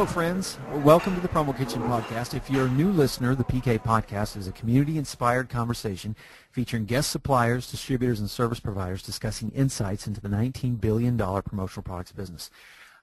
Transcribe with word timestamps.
Hello, 0.00 0.10
friends. 0.10 0.56
Welcome 0.76 1.14
to 1.14 1.20
the 1.20 1.28
Promo 1.28 1.54
Kitchen 1.54 1.82
Podcast. 1.82 2.32
If 2.32 2.48
you're 2.48 2.68
a 2.68 2.70
new 2.70 2.90
listener, 2.90 3.34
the 3.34 3.44
PK 3.44 3.78
Podcast 3.78 4.34
is 4.34 4.48
a 4.48 4.52
community-inspired 4.52 5.50
conversation 5.50 6.16
featuring 6.50 6.86
guest 6.86 7.10
suppliers, 7.10 7.70
distributors, 7.70 8.18
and 8.18 8.30
service 8.30 8.60
providers 8.60 9.02
discussing 9.02 9.50
insights 9.50 10.06
into 10.06 10.22
the 10.22 10.30
$19 10.30 10.80
billion 10.80 11.18
promotional 11.18 11.82
products 11.82 12.12
business. 12.12 12.50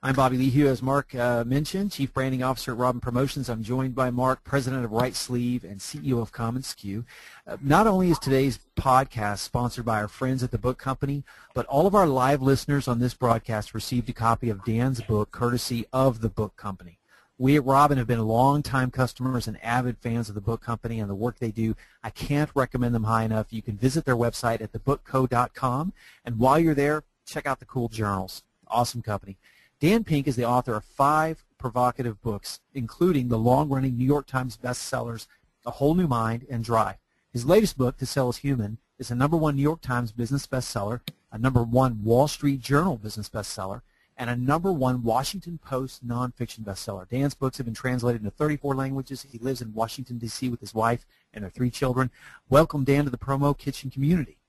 I'm 0.04 0.14
Bobby 0.14 0.38
Lehew, 0.38 0.68
as 0.68 0.84
Mark 0.84 1.16
uh, 1.16 1.44
mentioned, 1.44 1.92
Chief 1.92 2.14
Branding 2.14 2.44
Officer 2.44 2.72
at 2.72 2.78
Robin 2.78 3.02
Promotions. 3.02 3.50
I'm 3.50 3.64
joined 3.64 3.96
by 3.96 4.12
Mark, 4.12 4.44
President 4.44 4.86
of 4.86 4.92
Right 4.92 5.16
Sleeve 5.16 5.64
and 5.64 5.80
CEO 5.80 6.22
of 6.22 6.32
commonsku. 6.32 7.04
Uh, 7.48 7.58
not 7.64 7.88
only 7.88 8.12
is 8.12 8.20
today's 8.20 8.60
podcast 8.76 9.40
sponsored 9.40 9.86
by 9.86 10.00
our 10.00 10.08
friends 10.08 10.44
at 10.44 10.52
the 10.52 10.60
book 10.60 10.78
company, 10.78 11.24
but 11.56 11.66
all 11.66 11.88
of 11.88 11.96
our 11.96 12.06
live 12.06 12.44
listeners 12.44 12.88
on 12.88 13.00
this 13.00 13.16
broadcast 13.16 13.74
received 13.74 14.08
a 14.08 14.14
copy 14.14 14.52
of 14.52 14.64
Dan's 14.64 15.02
book 15.02 15.32
courtesy 15.32 15.88
of 15.92 16.22
the 16.22 16.30
book 16.30 16.56
company. 16.56 17.00
We 17.40 17.56
at 17.56 17.66
Robin 17.66 17.98
have 17.98 18.06
been 18.06 18.22
longtime 18.22 18.92
customers 18.92 19.48
and 19.48 19.58
avid 19.64 19.98
fans 19.98 20.30
of 20.30 20.36
the 20.36 20.42
book 20.42 20.62
company 20.62 21.00
and 21.00 21.10
the 21.10 21.16
work 21.16 21.40
they 21.40 21.52
do. 21.52 21.76
I 22.04 22.12
can't 22.12 22.52
recommend 22.54 22.94
them 22.94 23.06
high 23.06 23.24
enough. 23.24 23.48
You 23.50 23.64
can 23.64 23.78
visit 23.78 24.06
their 24.06 24.16
website 24.16 24.62
at 24.62 24.74
thebookco.com, 24.74 25.94
and 26.24 26.38
while 26.38 26.60
you're 26.60 26.76
there, 26.76 27.04
check 27.26 27.48
out 27.48 27.60
the 27.60 27.66
cool 27.66 27.90
journals. 27.90 28.44
Awesome 28.68 29.02
company. 29.02 29.38
Dan 29.80 30.04
Pink 30.04 30.28
is 30.28 30.36
the 30.36 30.46
author 30.46 30.76
of 30.76 30.84
five 30.84 31.46
provocative 31.60 32.20
books, 32.24 32.62
including 32.74 33.28
the 33.28 33.38
long-running 33.38 33.96
New 33.96 34.06
York 34.06 34.26
Times 34.26 34.58
bestsellers 34.58 35.28
A 35.68 35.72
Whole 35.72 35.94
New 35.94 36.08
Mind 36.08 36.48
and 36.50 36.64
Drive. 36.64 36.96
His 37.32 37.46
latest 37.46 37.78
book, 37.78 37.98
To 37.98 38.06
Sell 38.08 38.30
is 38.30 38.38
Human, 38.38 38.80
is 38.98 39.12
a 39.12 39.16
number 39.16 39.38
one 39.38 39.56
New 39.56 39.62
York 39.62 39.82
Times 39.82 40.12
business 40.12 40.48
bestseller, 40.48 41.02
a 41.32 41.38
number 41.38 41.62
one 41.62 42.04
Wall 42.04 42.28
Street 42.28 42.60
Journal 42.60 42.98
business 42.98 43.30
bestseller, 43.30 43.82
and 44.18 44.32
a 44.32 44.36
number 44.36 44.74
one 44.74 45.04
Washington 45.04 45.60
Post 45.60 46.08
nonfiction 46.08 46.62
bestseller. 46.62 47.08
Dan's 47.08 47.36
books 47.36 47.58
have 47.58 47.68
been 47.68 47.76
translated 47.76 48.22
into 48.22 48.32
34 48.32 48.74
languages. 48.74 49.28
He 49.32 49.38
lives 49.38 49.62
in 49.62 49.76
Washington, 49.76 50.18
D.C. 50.18 50.50
with 50.50 50.60
his 50.60 50.74
wife 50.74 51.06
and 51.36 51.44
their 51.44 51.52
three 51.52 51.70
children. 51.70 52.10
Welcome, 52.50 52.84
Dan, 52.84 53.04
to 53.04 53.12
the 53.12 53.18
Promo 53.20 53.56
Kitchen 53.56 53.92
community. 53.92 54.40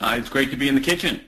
Uh, 0.00 0.14
it's 0.16 0.28
great 0.28 0.52
to 0.52 0.56
be 0.56 0.68
in 0.68 0.76
the 0.76 0.80
kitchen. 0.80 1.22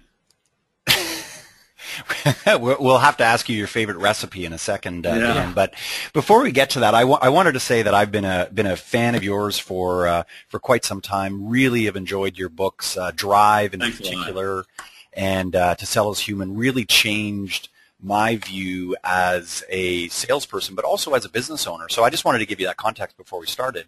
we'll 2.58 2.98
have 2.98 3.16
to 3.19 3.25
ask 3.25 3.48
you 3.48 3.56
your 3.56 3.66
favorite 3.66 3.98
recipe 3.98 4.44
in 4.44 4.52
a 4.52 4.58
second, 4.58 5.06
uh, 5.06 5.14
yeah. 5.14 5.34
Dan. 5.34 5.52
But 5.55 5.75
before 6.12 6.42
we 6.42 6.52
get 6.52 6.70
to 6.70 6.80
that, 6.80 6.94
I, 6.94 7.00
w- 7.00 7.19
I 7.20 7.28
wanted 7.28 7.52
to 7.52 7.61
say 7.61 7.83
that 7.83 7.94
I've 7.94 8.11
been 8.11 8.25
a 8.25 8.48
been 8.52 8.66
a 8.66 8.77
fan 8.77 9.14
of 9.14 9.25
yours 9.25 9.58
for 9.58 10.06
uh, 10.06 10.22
for 10.48 10.58
quite 10.58 10.84
some 10.84 11.00
time. 11.00 11.48
Really 11.48 11.84
have 11.84 11.97
enjoyed 11.97 12.39
your 12.39 12.48
books, 12.48 12.97
uh, 12.97 13.12
Drive 13.14 13.74
in 13.74 13.80
Thanks 13.80 13.98
particular, 13.98 14.64
and 15.12 15.55
uh, 15.55 15.74
To 15.77 15.86
Sell 15.86 16.11
is 16.11 16.20
Human. 16.20 16.56
Really 16.56 16.84
changed 16.84 17.69
my 18.00 18.36
view 18.36 18.94
as 19.02 19.64
a 19.69 20.08
salesperson, 20.08 20.74
but 20.74 20.84
also 20.84 21.14
as 21.14 21.24
a 21.24 21.28
business 21.28 21.67
owner. 21.67 21.89
So 21.89 22.05
I 22.05 22.11
just 22.11 22.24
wanted 22.24 22.39
to 22.39 22.47
give 22.47 22.61
you 22.61 22.67
that 22.67 22.77
context 22.77 23.17
before 23.17 23.41
we 23.41 23.47
started. 23.47 23.86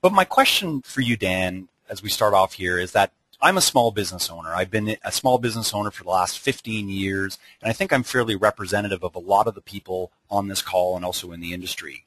But 0.00 0.12
my 0.12 0.24
question 0.24 0.82
for 0.82 1.00
you, 1.00 1.16
Dan, 1.16 1.68
as 1.88 2.02
we 2.02 2.10
start 2.10 2.34
off 2.34 2.52
here, 2.54 2.78
is 2.78 2.92
that 2.92 3.10
I'm 3.40 3.56
a 3.56 3.60
small 3.60 3.92
business 3.92 4.30
owner. 4.30 4.52
I've 4.52 4.70
been 4.70 4.96
a 5.04 5.12
small 5.12 5.38
business 5.38 5.72
owner 5.72 5.92
for 5.92 6.02
the 6.02 6.10
last 6.10 6.40
15 6.40 6.88
years, 6.88 7.38
and 7.62 7.70
I 7.70 7.72
think 7.72 7.92
I'm 7.92 8.02
fairly 8.02 8.34
representative 8.34 9.04
of 9.04 9.14
a 9.14 9.20
lot 9.20 9.46
of 9.46 9.54
the 9.54 9.60
people 9.60 10.10
on 10.28 10.48
this 10.48 10.60
call 10.60 10.96
and 10.96 11.04
also 11.04 11.30
in 11.30 11.40
the 11.40 11.52
industry. 11.52 12.04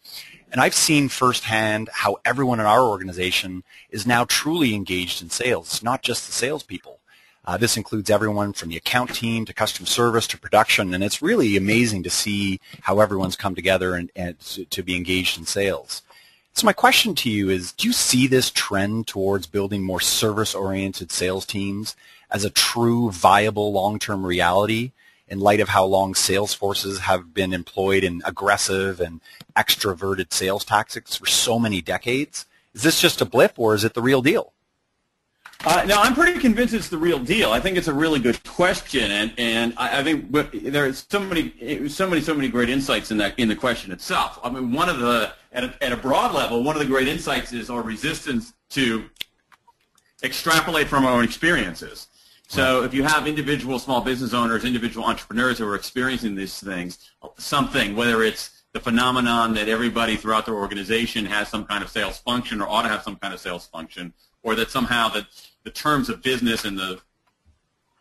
And 0.51 0.59
I've 0.59 0.73
seen 0.73 1.07
firsthand 1.07 1.89
how 1.93 2.17
everyone 2.25 2.59
in 2.59 2.65
our 2.65 2.81
organization 2.81 3.63
is 3.89 4.05
now 4.05 4.25
truly 4.25 4.75
engaged 4.75 5.21
in 5.21 5.29
sales. 5.29 5.67
It's 5.67 5.83
not 5.83 6.01
just 6.01 6.25
the 6.25 6.33
salespeople. 6.33 6.99
Uh, 7.45 7.55
this 7.55 7.77
includes 7.77 8.09
everyone 8.09 8.51
from 8.51 8.67
the 8.67 8.77
account 8.77 9.15
team 9.15 9.45
to 9.45 9.53
customer 9.53 9.87
service 9.87 10.27
to 10.27 10.37
production, 10.37 10.93
and 10.93 11.01
it's 11.01 11.21
really 11.21 11.55
amazing 11.55 12.03
to 12.03 12.09
see 12.09 12.59
how 12.81 12.99
everyone's 12.99 13.37
come 13.37 13.55
together 13.55 13.95
and, 13.95 14.11
and 14.17 14.37
to, 14.39 14.65
to 14.65 14.83
be 14.83 14.97
engaged 14.97 15.39
in 15.39 15.45
sales. 15.45 16.01
So 16.53 16.65
my 16.65 16.73
question 16.73 17.15
to 17.15 17.29
you 17.29 17.49
is, 17.49 17.71
do 17.71 17.87
you 17.87 17.93
see 17.93 18.27
this 18.27 18.51
trend 18.51 19.07
towards 19.07 19.47
building 19.47 19.83
more 19.83 20.01
service-oriented 20.01 21.11
sales 21.11 21.45
teams 21.45 21.95
as 22.29 22.43
a 22.43 22.49
true 22.49 23.09
viable 23.09 23.71
long-term 23.71 24.25
reality 24.25 24.91
in 25.27 25.39
light 25.39 25.61
of 25.61 25.69
how 25.69 25.85
long 25.85 26.13
sales 26.13 26.53
forces 26.53 26.99
have 26.99 27.33
been 27.33 27.53
employed 27.53 28.03
in 28.03 28.21
aggressive 28.25 28.99
and 28.99 29.21
extroverted 29.55 30.33
sales 30.33 30.65
tactics 30.65 31.15
for 31.15 31.25
so 31.25 31.57
many 31.57 31.81
decades? 31.81 32.45
Is 32.73 32.83
this 32.83 33.01
just 33.01 33.21
a 33.21 33.25
blip 33.25 33.53
or 33.57 33.73
is 33.73 33.85
it 33.85 33.93
the 33.93 34.01
real 34.01 34.21
deal? 34.21 34.51
Uh, 35.63 35.83
now, 35.85 36.01
I'm 36.01 36.15
pretty 36.15 36.39
convinced 36.39 36.73
it's 36.73 36.89
the 36.89 36.97
real 36.97 37.19
deal. 37.19 37.51
I 37.51 37.59
think 37.59 37.77
it's 37.77 37.87
a 37.87 37.93
really 37.93 38.19
good 38.19 38.43
question, 38.45 39.11
and, 39.11 39.31
and 39.37 39.75
I, 39.77 39.99
I 39.99 40.03
think 40.03 40.31
there 40.31 40.87
are 40.87 40.93
so 40.93 41.19
many, 41.19 41.87
so 41.87 42.09
many, 42.09 42.19
so 42.19 42.33
many 42.33 42.47
great 42.47 42.67
insights 42.67 43.11
in 43.11 43.17
that 43.17 43.37
in 43.37 43.47
the 43.47 43.55
question 43.55 43.91
itself. 43.91 44.39
I 44.43 44.49
mean, 44.49 44.71
one 44.71 44.89
of 44.89 44.97
the 44.97 45.33
at 45.51 45.63
a, 45.63 45.73
at 45.81 45.91
a 45.91 45.97
broad 45.97 46.33
level, 46.33 46.63
one 46.63 46.75
of 46.75 46.79
the 46.79 46.87
great 46.87 47.07
insights 47.07 47.53
is 47.53 47.69
our 47.69 47.83
resistance 47.83 48.53
to 48.69 49.05
extrapolate 50.23 50.87
from 50.87 51.05
our 51.05 51.13
own 51.13 51.23
experiences. 51.23 52.07
So 52.47 52.83
if 52.83 52.91
you 52.91 53.03
have 53.03 53.27
individual 53.27 53.77
small 53.77 54.01
business 54.01 54.33
owners, 54.33 54.65
individual 54.65 55.05
entrepreneurs 55.05 55.59
who 55.59 55.67
are 55.67 55.75
experiencing 55.75 56.33
these 56.33 56.59
things, 56.59 57.11
something, 57.37 57.95
whether 57.95 58.23
it's 58.23 58.63
the 58.73 58.79
phenomenon 58.79 59.53
that 59.53 59.69
everybody 59.69 60.15
throughout 60.15 60.47
their 60.47 60.55
organization 60.55 61.23
has 61.25 61.49
some 61.49 61.65
kind 61.65 61.83
of 61.83 61.89
sales 61.91 62.17
function 62.17 62.61
or 62.61 62.67
ought 62.67 62.81
to 62.81 62.89
have 62.89 63.03
some 63.03 63.15
kind 63.17 63.31
of 63.31 63.39
sales 63.39 63.67
function, 63.67 64.11
or 64.43 64.55
that 64.55 64.71
somehow 64.71 65.07
that 65.09 65.27
the 65.63 65.71
terms 65.71 66.09
of 66.09 66.21
business 66.21 66.65
and 66.65 66.77
the 66.77 66.99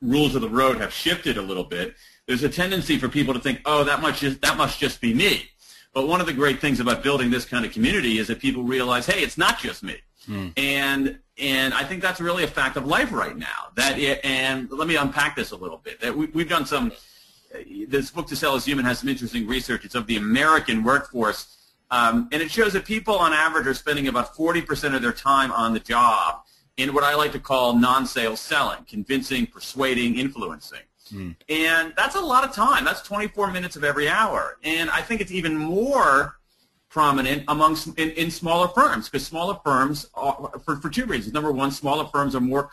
rules 0.00 0.34
of 0.34 0.42
the 0.42 0.48
road 0.48 0.78
have 0.78 0.92
shifted 0.92 1.36
a 1.36 1.42
little 1.42 1.64
bit, 1.64 1.94
there's 2.26 2.42
a 2.42 2.48
tendency 2.48 2.98
for 2.98 3.08
people 3.08 3.34
to 3.34 3.40
think, 3.40 3.60
oh, 3.64 3.84
that 3.84 4.00
must 4.00 4.20
just, 4.20 4.40
that 4.42 4.56
must 4.56 4.78
just 4.78 5.00
be 5.00 5.12
me. 5.12 5.50
But 5.92 6.06
one 6.06 6.20
of 6.20 6.26
the 6.26 6.32
great 6.32 6.60
things 6.60 6.78
about 6.80 7.02
building 7.02 7.30
this 7.30 7.44
kind 7.44 7.64
of 7.64 7.72
community 7.72 8.18
is 8.18 8.28
that 8.28 8.38
people 8.38 8.62
realize, 8.62 9.06
hey, 9.06 9.22
it's 9.22 9.36
not 9.36 9.58
just 9.58 9.82
me. 9.82 9.96
Mm. 10.28 10.52
And 10.56 11.18
and 11.38 11.72
I 11.72 11.84
think 11.84 12.02
that's 12.02 12.20
really 12.20 12.44
a 12.44 12.46
fact 12.46 12.76
of 12.76 12.86
life 12.86 13.10
right 13.12 13.36
now. 13.36 13.68
That 13.74 13.98
it, 13.98 14.20
and 14.24 14.70
let 14.70 14.86
me 14.86 14.96
unpack 14.96 15.34
this 15.34 15.50
a 15.50 15.56
little 15.56 15.78
bit. 15.78 16.00
That 16.00 16.16
we, 16.16 16.26
we've 16.26 16.48
done 16.48 16.66
some. 16.66 16.92
This 17.88 18.10
book 18.10 18.28
to 18.28 18.36
sell 18.36 18.54
is 18.54 18.64
human 18.64 18.84
has 18.84 19.00
some 19.00 19.08
interesting 19.08 19.48
research. 19.48 19.84
It's 19.84 19.96
of 19.96 20.06
the 20.06 20.16
American 20.16 20.84
workforce, 20.84 21.56
um, 21.90 22.28
and 22.30 22.40
it 22.40 22.50
shows 22.50 22.74
that 22.74 22.84
people 22.84 23.16
on 23.16 23.32
average 23.32 23.66
are 23.66 23.74
spending 23.74 24.06
about 24.06 24.36
40% 24.36 24.94
of 24.94 25.02
their 25.02 25.12
time 25.12 25.50
on 25.50 25.72
the 25.72 25.80
job 25.80 26.42
in 26.76 26.94
what 26.94 27.04
I 27.04 27.14
like 27.14 27.32
to 27.32 27.40
call 27.40 27.74
non-sales 27.74 28.40
selling, 28.40 28.84
convincing, 28.88 29.46
persuading, 29.46 30.18
influencing. 30.18 30.80
Mm. 31.12 31.36
And 31.48 31.92
that's 31.96 32.14
a 32.14 32.20
lot 32.20 32.44
of 32.44 32.52
time. 32.52 32.84
That's 32.84 33.02
24 33.02 33.50
minutes 33.50 33.76
of 33.76 33.84
every 33.84 34.08
hour. 34.08 34.58
And 34.62 34.90
I 34.90 35.02
think 35.02 35.20
it's 35.20 35.32
even 35.32 35.56
more 35.56 36.36
prominent 36.88 37.44
amongst 37.48 37.86
in, 37.98 38.10
in 38.10 38.30
smaller 38.30 38.68
firms 38.68 39.08
because 39.08 39.26
smaller 39.26 39.58
firms 39.64 40.08
are, 40.14 40.50
for, 40.64 40.76
for 40.76 40.90
two 40.90 41.06
reasons. 41.06 41.32
Number 41.32 41.52
one, 41.52 41.70
smaller 41.70 42.06
firms 42.06 42.34
are 42.34 42.40
more 42.40 42.70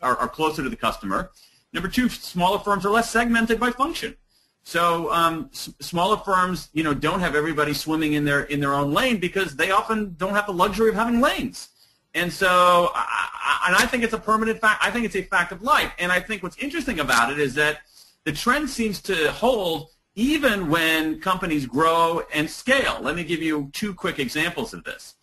are, 0.00 0.16
are 0.16 0.28
closer 0.28 0.62
to 0.62 0.68
the 0.68 0.76
customer. 0.76 1.30
Number 1.72 1.88
two, 1.88 2.08
smaller 2.08 2.58
firms 2.58 2.86
are 2.86 2.90
less 2.90 3.10
segmented 3.10 3.60
by 3.60 3.70
function. 3.70 4.16
So 4.62 5.12
um, 5.12 5.50
s- 5.52 5.72
smaller 5.80 6.16
firms, 6.18 6.68
you 6.72 6.82
know, 6.82 6.94
don't 6.94 7.20
have 7.20 7.34
everybody 7.34 7.74
swimming 7.74 8.14
in 8.14 8.24
their 8.24 8.42
in 8.44 8.60
their 8.60 8.74
own 8.74 8.92
lane 8.92 9.18
because 9.18 9.56
they 9.56 9.70
often 9.70 10.14
don't 10.16 10.34
have 10.34 10.46
the 10.46 10.52
luxury 10.52 10.88
of 10.88 10.94
having 10.94 11.20
lanes. 11.20 11.68
And 12.14 12.32
so, 12.32 12.90
I, 12.94 13.64
and 13.68 13.76
I 13.76 13.86
think 13.86 14.02
it's 14.02 14.14
a 14.14 14.18
permanent 14.18 14.60
fact. 14.60 14.84
I 14.84 14.90
think 14.90 15.04
it's 15.04 15.16
a 15.16 15.22
fact 15.22 15.52
of 15.52 15.62
life. 15.62 15.92
And 15.98 16.10
I 16.10 16.20
think 16.20 16.42
what's 16.42 16.56
interesting 16.58 17.00
about 17.00 17.30
it 17.30 17.38
is 17.38 17.54
that 17.54 17.80
the 18.24 18.32
trend 18.32 18.70
seems 18.70 19.00
to 19.02 19.30
hold 19.32 19.90
even 20.14 20.68
when 20.68 21.20
companies 21.20 21.64
grow 21.66 22.22
and 22.34 22.50
scale. 22.50 22.98
Let 23.00 23.14
me 23.14 23.24
give 23.24 23.40
you 23.40 23.70
two 23.72 23.94
quick 23.94 24.18
examples 24.18 24.74
of 24.74 24.82
this. 24.84 25.14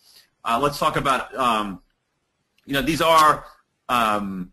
Uh, 0.44 0.58
let's 0.62 0.78
talk 0.78 0.96
about, 0.96 1.34
um, 1.36 1.82
you 2.64 2.72
know, 2.72 2.82
these 2.82 3.02
are 3.02 3.44
um, 3.88 4.52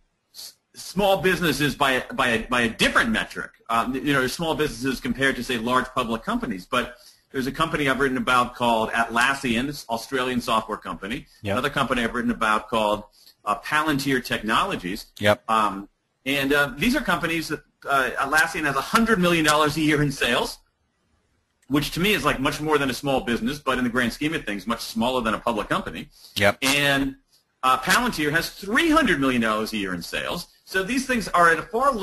small 0.73 1.21
businesses 1.21 1.75
by, 1.75 2.03
by, 2.13 2.27
a, 2.29 2.47
by 2.47 2.61
a 2.61 2.69
different 2.69 3.09
metric. 3.11 3.51
Um, 3.69 3.95
you 3.95 4.11
know, 4.11 4.27
small 4.27 4.55
businesses 4.55 4.99
compared 4.99 5.35
to, 5.37 5.43
say, 5.43 5.57
large 5.57 5.85
public 5.95 6.23
companies. 6.23 6.65
But 6.65 6.95
there's 7.33 7.47
a 7.47 7.51
company 7.51 7.89
I've 7.89 7.99
written 7.99 8.17
about 8.17 8.55
called 8.55 8.91
Atlassian, 8.91 9.65
this 9.65 9.85
Australian 9.89 10.39
software 10.39 10.77
company. 10.77 11.25
Yep. 11.41 11.53
Another 11.53 11.69
company 11.69 12.03
I've 12.03 12.13
written 12.13 12.31
about 12.31 12.69
called 12.69 13.03
uh, 13.43 13.59
Palantir 13.59 14.23
Technologies. 14.23 15.07
Yep. 15.19 15.43
Um, 15.49 15.89
and 16.25 16.53
uh, 16.53 16.73
these 16.77 16.95
are 16.95 17.01
companies 17.01 17.47
that 17.49 17.61
uh, 17.89 18.11
Atlassian 18.19 18.63
has 18.65 18.75
$100 18.75 19.17
million 19.17 19.45
a 19.47 19.67
year 19.71 20.03
in 20.03 20.11
sales, 20.11 20.59
which 21.67 21.91
to 21.91 21.99
me 21.99 22.13
is 22.13 22.23
like 22.23 22.39
much 22.39 22.61
more 22.61 22.77
than 22.77 22.91
a 22.91 22.93
small 22.93 23.21
business, 23.21 23.57
but 23.57 23.79
in 23.79 23.83
the 23.83 23.89
grand 23.89 24.13
scheme 24.13 24.35
of 24.35 24.45
things, 24.45 24.67
much 24.67 24.81
smaller 24.81 25.21
than 25.21 25.33
a 25.33 25.39
public 25.39 25.67
company. 25.67 26.09
Yep. 26.35 26.59
And 26.61 27.15
uh, 27.63 27.79
Palantir 27.79 28.29
has 28.29 28.51
$300 28.51 29.19
million 29.19 29.43
a 29.43 29.65
year 29.71 29.95
in 29.95 30.03
sales. 30.03 30.47
So 30.65 30.83
these 30.83 31.07
things 31.07 31.27
are 31.29 31.49
at 31.49 31.57
a 31.57 31.63
far 31.63 31.93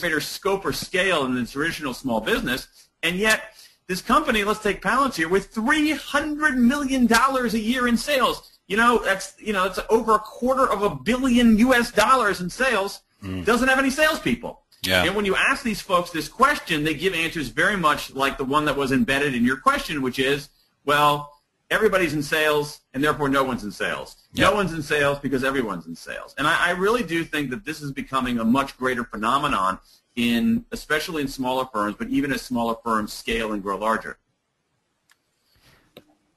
greater 0.00 0.20
scope 0.20 0.64
or 0.64 0.72
scale 0.72 1.22
than 1.22 1.36
the 1.36 1.46
traditional 1.46 1.94
small 1.94 2.20
business, 2.20 2.66
and 3.04 3.16
yet 3.16 3.54
this 3.90 4.00
company, 4.00 4.44
let's 4.44 4.62
take 4.62 4.80
Palantir, 4.80 5.28
with 5.28 5.52
$300 5.52 6.54
million 6.54 7.12
a 7.12 7.58
year 7.58 7.88
in 7.88 7.96
sales. 7.96 8.56
You 8.68 8.76
know, 8.76 9.02
that's, 9.04 9.34
you 9.40 9.52
know, 9.52 9.64
it's 9.64 9.80
over 9.90 10.14
a 10.14 10.20
quarter 10.20 10.70
of 10.70 10.84
a 10.84 10.94
billion 10.94 11.58
U.S. 11.58 11.90
dollars 11.90 12.40
in 12.40 12.48
sales. 12.48 13.00
Mm. 13.20 13.44
Doesn't 13.44 13.66
have 13.66 13.80
any 13.80 13.90
salespeople. 13.90 14.62
Yeah. 14.84 15.02
And 15.02 15.16
when 15.16 15.24
you 15.24 15.34
ask 15.34 15.64
these 15.64 15.80
folks 15.80 16.10
this 16.10 16.28
question, 16.28 16.84
they 16.84 16.94
give 16.94 17.14
answers 17.14 17.48
very 17.48 17.76
much 17.76 18.14
like 18.14 18.38
the 18.38 18.44
one 18.44 18.64
that 18.66 18.76
was 18.76 18.92
embedded 18.92 19.34
in 19.34 19.44
your 19.44 19.56
question, 19.56 20.02
which 20.02 20.20
is, 20.20 20.50
well, 20.84 21.32
everybody's 21.68 22.14
in 22.14 22.22
sales, 22.22 22.82
and 22.94 23.02
therefore 23.02 23.28
no 23.28 23.42
one's 23.42 23.64
in 23.64 23.72
sales. 23.72 24.14
Yeah. 24.32 24.50
No 24.50 24.54
one's 24.54 24.72
in 24.72 24.82
sales 24.82 25.18
because 25.18 25.42
everyone's 25.42 25.88
in 25.88 25.96
sales. 25.96 26.32
And 26.38 26.46
I, 26.46 26.68
I 26.68 26.70
really 26.70 27.02
do 27.02 27.24
think 27.24 27.50
that 27.50 27.64
this 27.64 27.82
is 27.82 27.90
becoming 27.90 28.38
a 28.38 28.44
much 28.44 28.76
greater 28.76 29.02
phenomenon 29.02 29.80
in, 30.16 30.64
especially 30.72 31.22
in 31.22 31.28
smaller 31.28 31.66
firms, 31.72 31.96
but 31.98 32.08
even 32.08 32.32
as 32.32 32.42
smaller 32.42 32.76
firms 32.84 33.12
scale 33.12 33.52
and 33.52 33.62
grow 33.62 33.76
larger. 33.76 34.18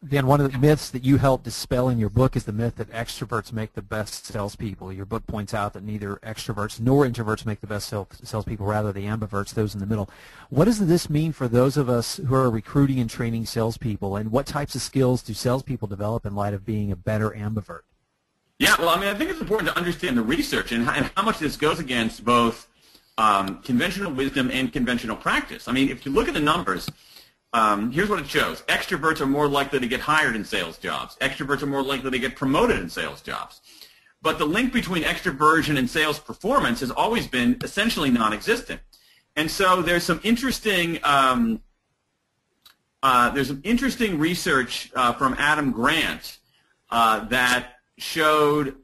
Dan, 0.05 0.27
one 0.27 0.41
of 0.41 0.51
the 0.51 0.57
myths 0.57 0.89
that 0.89 1.05
you 1.05 1.15
help 1.15 1.43
dispel 1.43 1.87
in 1.87 1.97
your 1.97 2.09
book 2.09 2.35
is 2.35 2.43
the 2.43 2.51
myth 2.51 2.75
that 2.75 2.91
extroverts 2.91 3.53
make 3.53 3.71
the 3.71 3.81
best 3.81 4.25
salespeople. 4.25 4.91
Your 4.91 5.05
book 5.05 5.25
points 5.27 5.53
out 5.53 5.71
that 5.73 5.83
neither 5.83 6.17
extroverts 6.17 6.77
nor 6.77 7.05
introverts 7.05 7.45
make 7.45 7.61
the 7.61 7.67
best 7.67 7.87
salespeople, 7.87 8.65
rather 8.65 8.91
the 8.91 9.05
ambiverts, 9.05 9.53
those 9.53 9.73
in 9.73 9.79
the 9.79 9.85
middle. 9.85 10.09
What 10.49 10.65
does 10.65 10.85
this 10.87 11.09
mean 11.09 11.31
for 11.31 11.47
those 11.47 11.77
of 11.77 11.87
us 11.87 12.17
who 12.17 12.35
are 12.35 12.49
recruiting 12.49 12.99
and 12.99 13.09
training 13.09 13.45
salespeople, 13.45 14.17
and 14.17 14.29
what 14.29 14.45
types 14.45 14.75
of 14.75 14.81
skills 14.81 15.23
do 15.23 15.33
salespeople 15.33 15.87
develop 15.87 16.25
in 16.25 16.35
light 16.35 16.53
of 16.53 16.65
being 16.65 16.91
a 16.91 16.97
better 16.97 17.29
ambivert? 17.29 17.83
Yeah, 18.59 18.75
well, 18.77 18.89
I 18.89 18.99
mean, 18.99 19.07
I 19.07 19.13
think 19.13 19.29
it's 19.29 19.39
important 19.39 19.69
to 19.69 19.77
understand 19.77 20.17
the 20.17 20.21
research 20.21 20.73
and 20.73 20.83
how, 20.83 20.95
and 20.95 21.11
how 21.15 21.23
much 21.23 21.39
this 21.39 21.55
goes 21.55 21.79
against 21.79 22.25
both 22.25 22.67
um, 23.17 23.61
conventional 23.61 24.11
wisdom 24.11 24.49
and 24.51 24.71
conventional 24.73 25.15
practice. 25.15 25.67
I 25.67 25.71
mean, 25.71 25.89
if 25.89 26.05
you 26.05 26.11
look 26.11 26.27
at 26.27 26.33
the 26.33 26.39
numbers, 26.39 26.89
um, 27.53 27.91
here's 27.91 28.09
what 28.09 28.19
it 28.19 28.27
shows. 28.27 28.61
Extroverts 28.63 29.21
are 29.21 29.27
more 29.27 29.47
likely 29.47 29.79
to 29.79 29.87
get 29.87 29.99
hired 29.99 30.35
in 30.35 30.43
sales 30.43 30.77
jobs. 30.77 31.15
Extroverts 31.21 31.61
are 31.61 31.67
more 31.67 31.83
likely 31.83 32.09
to 32.09 32.19
get 32.19 32.35
promoted 32.35 32.79
in 32.79 32.89
sales 32.89 33.21
jobs. 33.21 33.61
But 34.21 34.39
the 34.39 34.45
link 34.45 34.73
between 34.73 35.03
extroversion 35.03 35.77
and 35.77 35.89
sales 35.89 36.17
performance 36.17 36.79
has 36.79 36.89
always 36.89 37.27
been 37.27 37.57
essentially 37.63 38.09
non-existent. 38.09 38.81
And 39.35 39.51
so 39.51 39.81
there's 39.81 40.03
some 40.03 40.19
interesting 40.23 40.99
um, 41.03 41.61
uh, 43.03 43.29
there's 43.31 43.49
some 43.49 43.61
interesting 43.65 44.17
research 44.17 44.89
uh, 44.95 45.11
from 45.11 45.35
Adam 45.37 45.71
Grant 45.71 46.37
uh, 46.89 47.25
that 47.25 47.79
showed 47.97 48.77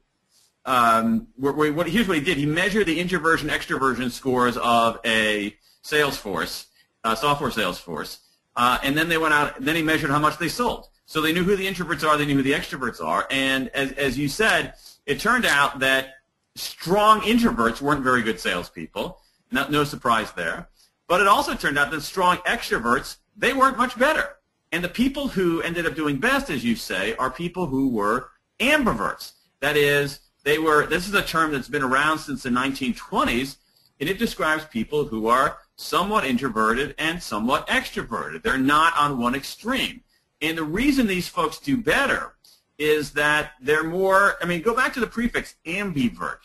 um, 0.69 1.27
where, 1.35 1.51
where, 1.51 1.73
what, 1.73 1.89
here's 1.89 2.07
what 2.07 2.15
he 2.15 2.23
did. 2.23 2.37
He 2.37 2.45
measured 2.45 2.85
the 2.85 2.99
introversion 2.99 3.49
extroversion 3.49 4.11
scores 4.11 4.55
of 4.57 4.99
a 5.03 5.55
sales 5.81 6.15
force, 6.15 6.67
uh, 7.03 7.15
software 7.15 7.49
sales 7.49 7.79
force, 7.79 8.19
uh, 8.55 8.77
and 8.83 8.95
then 8.95 9.09
they 9.09 9.17
went 9.17 9.33
out. 9.33 9.59
Then 9.59 9.75
he 9.75 9.81
measured 9.81 10.11
how 10.11 10.19
much 10.19 10.37
they 10.37 10.47
sold. 10.47 10.87
So 11.07 11.21
they 11.21 11.33
knew 11.33 11.43
who 11.43 11.55
the 11.55 11.65
introverts 11.65 12.07
are. 12.07 12.17
They 12.17 12.25
knew 12.27 12.35
who 12.35 12.43
the 12.43 12.51
extroverts 12.51 13.03
are. 13.03 13.25
And 13.31 13.69
as, 13.69 13.93
as 13.93 14.15
you 14.15 14.27
said, 14.27 14.75
it 15.07 15.19
turned 15.19 15.45
out 15.45 15.79
that 15.79 16.13
strong 16.53 17.21
introverts 17.21 17.81
weren't 17.81 18.03
very 18.03 18.21
good 18.21 18.39
salespeople. 18.39 19.19
No 19.51 19.83
surprise 19.83 20.31
there. 20.33 20.69
But 21.07 21.19
it 21.19 21.27
also 21.27 21.55
turned 21.55 21.79
out 21.79 21.89
that 21.89 22.01
strong 22.01 22.37
extroverts 22.37 23.17
they 23.35 23.53
weren't 23.53 23.77
much 23.77 23.97
better. 23.97 24.35
And 24.71 24.83
the 24.83 24.89
people 24.89 25.29
who 25.29 25.63
ended 25.63 25.87
up 25.87 25.95
doing 25.95 26.17
best, 26.17 26.51
as 26.51 26.63
you 26.63 26.75
say, 26.75 27.15
are 27.15 27.31
people 27.31 27.65
who 27.65 27.89
were 27.89 28.29
ambiverts. 28.59 29.31
That 29.61 29.75
is, 29.75 30.19
they 30.43 30.57
were. 30.59 30.85
This 30.85 31.07
is 31.07 31.13
a 31.13 31.21
term 31.21 31.51
that's 31.51 31.67
been 31.67 31.83
around 31.83 32.19
since 32.19 32.43
the 32.43 32.49
1920s, 32.49 33.57
and 33.99 34.09
it 34.09 34.17
describes 34.17 34.65
people 34.65 35.05
who 35.05 35.27
are 35.27 35.57
somewhat 35.75 36.25
introverted 36.25 36.95
and 36.97 37.21
somewhat 37.21 37.67
extroverted. 37.67 38.43
They're 38.43 38.57
not 38.57 38.97
on 38.97 39.19
one 39.19 39.35
extreme. 39.35 40.01
And 40.41 40.57
the 40.57 40.63
reason 40.63 41.07
these 41.07 41.27
folks 41.27 41.59
do 41.59 41.77
better 41.77 42.35
is 42.77 43.11
that 43.11 43.51
they're 43.61 43.83
more, 43.83 44.35
I 44.41 44.45
mean, 44.45 44.61
go 44.61 44.73
back 44.73 44.93
to 44.93 44.99
the 44.99 45.07
prefix 45.07 45.55
ambivert. 45.65 46.39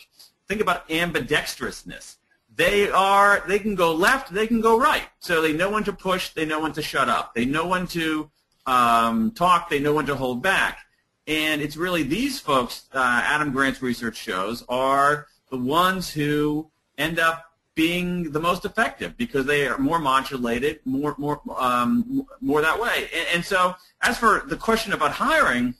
Think 0.47 0.61
about 0.61 0.87
ambidextrousness. 0.89 2.17
They 2.53 2.89
are, 2.89 3.43
they 3.47 3.59
can 3.59 3.75
go 3.75 3.93
left, 3.93 4.33
they 4.33 4.47
can 4.47 4.61
go 4.61 4.79
right. 4.79 5.07
So 5.19 5.41
they 5.41 5.53
know 5.53 5.71
when 5.71 5.83
to 5.85 5.93
push, 5.93 6.29
they 6.29 6.45
know 6.45 6.61
when 6.61 6.73
to 6.73 6.81
shut 6.81 7.09
up. 7.09 7.33
They 7.33 7.45
know 7.45 7.67
when 7.67 7.87
to 7.87 8.29
um, 8.65 9.31
talk, 9.31 9.69
they 9.69 9.79
know 9.79 9.93
when 9.93 10.05
to 10.05 10.15
hold 10.15 10.41
back. 10.41 10.79
And 11.27 11.61
it's 11.61 11.75
really 11.75 12.03
these 12.03 12.39
folks, 12.39 12.87
uh, 12.93 13.21
Adam 13.25 13.51
Grant's 13.51 13.81
research 13.81 14.15
shows, 14.15 14.63
are 14.69 15.27
the 15.49 15.57
ones 15.57 16.11
who 16.11 16.69
end 16.97 17.19
up 17.19 17.45
being 17.73 18.31
the 18.31 18.39
most 18.39 18.63
effective 18.63 19.17
because 19.17 19.45
they 19.45 19.67
are 19.67 19.77
more 19.77 19.99
modulated, 19.99 20.79
more 20.85 21.13
more 21.17 21.41
um, 21.57 22.25
more 22.41 22.61
that 22.61 22.79
way. 22.79 23.09
And, 23.13 23.27
and, 23.33 23.45
so, 23.45 23.75
as 24.01 24.17
for 24.17 24.43
the 24.47 24.55
question 24.55 24.93
about 24.93 25.11
hiring, 25.11 25.75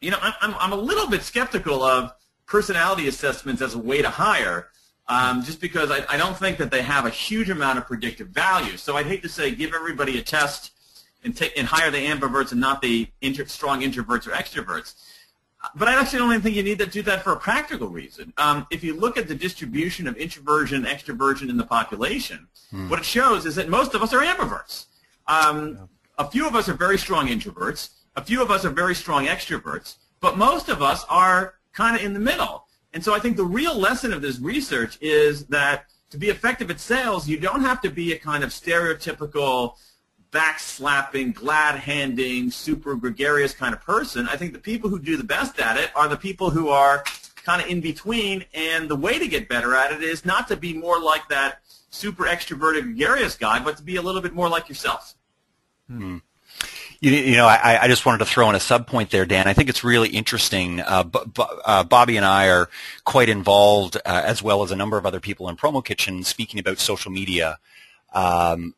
you 0.00 0.10
know, 0.10 0.18
I'm 0.20 0.54
I'm 0.58 0.72
a 0.72 0.76
little 0.76 1.08
bit 1.08 1.22
skeptical 1.22 1.82
of 1.82 2.12
personality 2.46 3.08
assessments 3.08 3.62
as 3.62 3.74
a 3.74 3.78
way 3.78 4.00
to 4.00 4.10
hire, 4.10 4.68
um, 5.08 5.42
just 5.42 5.60
because 5.60 5.90
I, 5.90 6.04
I 6.08 6.16
don't 6.16 6.36
think 6.36 6.58
that 6.58 6.70
they 6.70 6.82
have 6.82 7.04
a 7.04 7.10
huge 7.10 7.50
amount 7.50 7.78
of 7.78 7.86
predictive 7.86 8.28
value. 8.28 8.76
So 8.76 8.96
I'd 8.96 9.06
hate 9.06 9.22
to 9.22 9.28
say 9.28 9.54
give 9.54 9.74
everybody 9.74 10.18
a 10.18 10.22
test 10.22 10.72
and 11.24 11.36
take 11.36 11.56
and 11.56 11.66
hire 11.66 11.90
the 11.90 11.98
ambiverts 11.98 12.52
and 12.52 12.60
not 12.60 12.82
the 12.82 13.08
inter- 13.20 13.46
strong 13.46 13.82
introverts 13.82 14.26
or 14.26 14.30
extroverts. 14.30 14.94
But 15.76 15.86
I 15.88 15.98
actually 16.00 16.18
don't 16.18 16.30
even 16.30 16.42
think 16.42 16.56
you 16.56 16.62
need 16.62 16.80
to 16.80 16.86
do 16.86 17.02
that 17.02 17.22
for 17.22 17.32
a 17.32 17.36
practical 17.36 17.88
reason. 17.88 18.32
Um, 18.36 18.66
if 18.70 18.82
you 18.82 18.98
look 18.98 19.16
at 19.16 19.28
the 19.28 19.34
distribution 19.34 20.08
of 20.08 20.16
introversion, 20.16 20.84
and 20.84 20.86
extroversion 20.86 21.48
in 21.48 21.56
the 21.56 21.64
population, 21.64 22.48
hmm. 22.70 22.88
what 22.88 22.98
it 22.98 23.04
shows 23.04 23.46
is 23.46 23.54
that 23.54 23.68
most 23.68 23.94
of 23.94 24.02
us 24.02 24.12
are 24.12 24.20
ambiverts. 24.20 24.86
Um, 25.28 25.74
yeah. 26.18 26.24
A 26.26 26.30
few 26.30 26.46
of 26.46 26.56
us 26.56 26.68
are 26.68 26.74
very 26.74 26.98
strong 26.98 27.28
introverts. 27.28 27.90
A 28.16 28.24
few 28.24 28.42
of 28.42 28.50
us 28.50 28.64
are 28.64 28.70
very 28.70 28.94
strong 28.94 29.26
extroverts. 29.26 29.96
But 30.20 30.36
most 30.36 30.68
of 30.68 30.82
us 30.82 31.04
are 31.08 31.54
kind 31.72 31.96
of 31.96 32.02
in 32.02 32.12
the 32.12 32.20
middle. 32.20 32.66
And 32.92 33.02
so 33.02 33.14
I 33.14 33.18
think 33.18 33.36
the 33.36 33.44
real 33.44 33.76
lesson 33.76 34.12
of 34.12 34.20
this 34.20 34.38
research 34.38 34.98
is 35.00 35.46
that 35.46 35.86
to 36.10 36.18
be 36.18 36.28
effective 36.28 36.70
at 36.70 36.78
sales, 36.78 37.26
you 37.26 37.38
don't 37.38 37.62
have 37.62 37.80
to 37.82 37.90
be 37.90 38.12
a 38.12 38.18
kind 38.18 38.44
of 38.44 38.50
stereotypical 38.50 39.76
backslapping, 40.32 41.34
glad-handing, 41.34 42.50
super 42.50 42.96
gregarious 42.96 43.54
kind 43.54 43.74
of 43.74 43.82
person. 43.82 44.26
I 44.28 44.36
think 44.36 44.54
the 44.54 44.58
people 44.58 44.90
who 44.90 44.98
do 44.98 45.16
the 45.16 45.24
best 45.24 45.60
at 45.60 45.76
it 45.76 45.90
are 45.94 46.08
the 46.08 46.16
people 46.16 46.50
who 46.50 46.70
are 46.70 47.04
kind 47.44 47.62
of 47.62 47.68
in 47.68 47.80
between, 47.80 48.44
and 48.54 48.88
the 48.88 48.96
way 48.96 49.18
to 49.18 49.28
get 49.28 49.48
better 49.48 49.74
at 49.74 49.92
it 49.92 50.02
is 50.02 50.24
not 50.24 50.48
to 50.48 50.56
be 50.56 50.72
more 50.72 51.00
like 51.00 51.28
that 51.28 51.60
super 51.90 52.24
extroverted, 52.24 52.82
gregarious 52.82 53.36
guy, 53.36 53.62
but 53.62 53.76
to 53.76 53.82
be 53.82 53.96
a 53.96 54.02
little 54.02 54.22
bit 54.22 54.32
more 54.32 54.48
like 54.48 54.68
yourself. 54.68 55.14
Hmm. 55.88 56.18
You, 57.00 57.10
you, 57.10 57.36
know, 57.36 57.46
I, 57.46 57.80
I, 57.82 57.88
just 57.88 58.06
wanted 58.06 58.18
to 58.18 58.26
throw 58.26 58.48
in 58.48 58.54
a 58.54 58.60
sub 58.60 58.86
point 58.86 59.10
there, 59.10 59.26
Dan. 59.26 59.48
I 59.48 59.54
think 59.54 59.68
it's 59.68 59.82
really 59.82 60.08
interesting. 60.10 60.80
Uh, 60.80 61.02
B- 61.02 61.18
B- 61.34 61.44
uh, 61.64 61.82
Bobby 61.82 62.16
and 62.16 62.24
I 62.24 62.48
are 62.48 62.70
quite 63.04 63.28
involved, 63.28 63.96
uh, 63.96 64.00
as 64.24 64.40
well 64.40 64.62
as 64.62 64.70
a 64.70 64.76
number 64.76 64.96
of 64.96 65.04
other 65.04 65.18
people 65.18 65.48
in 65.48 65.56
Promo 65.56 65.84
Kitchen, 65.84 66.22
speaking 66.22 66.60
about 66.60 66.78
social 66.78 67.10
media. 67.10 67.58
Um, 68.14 68.76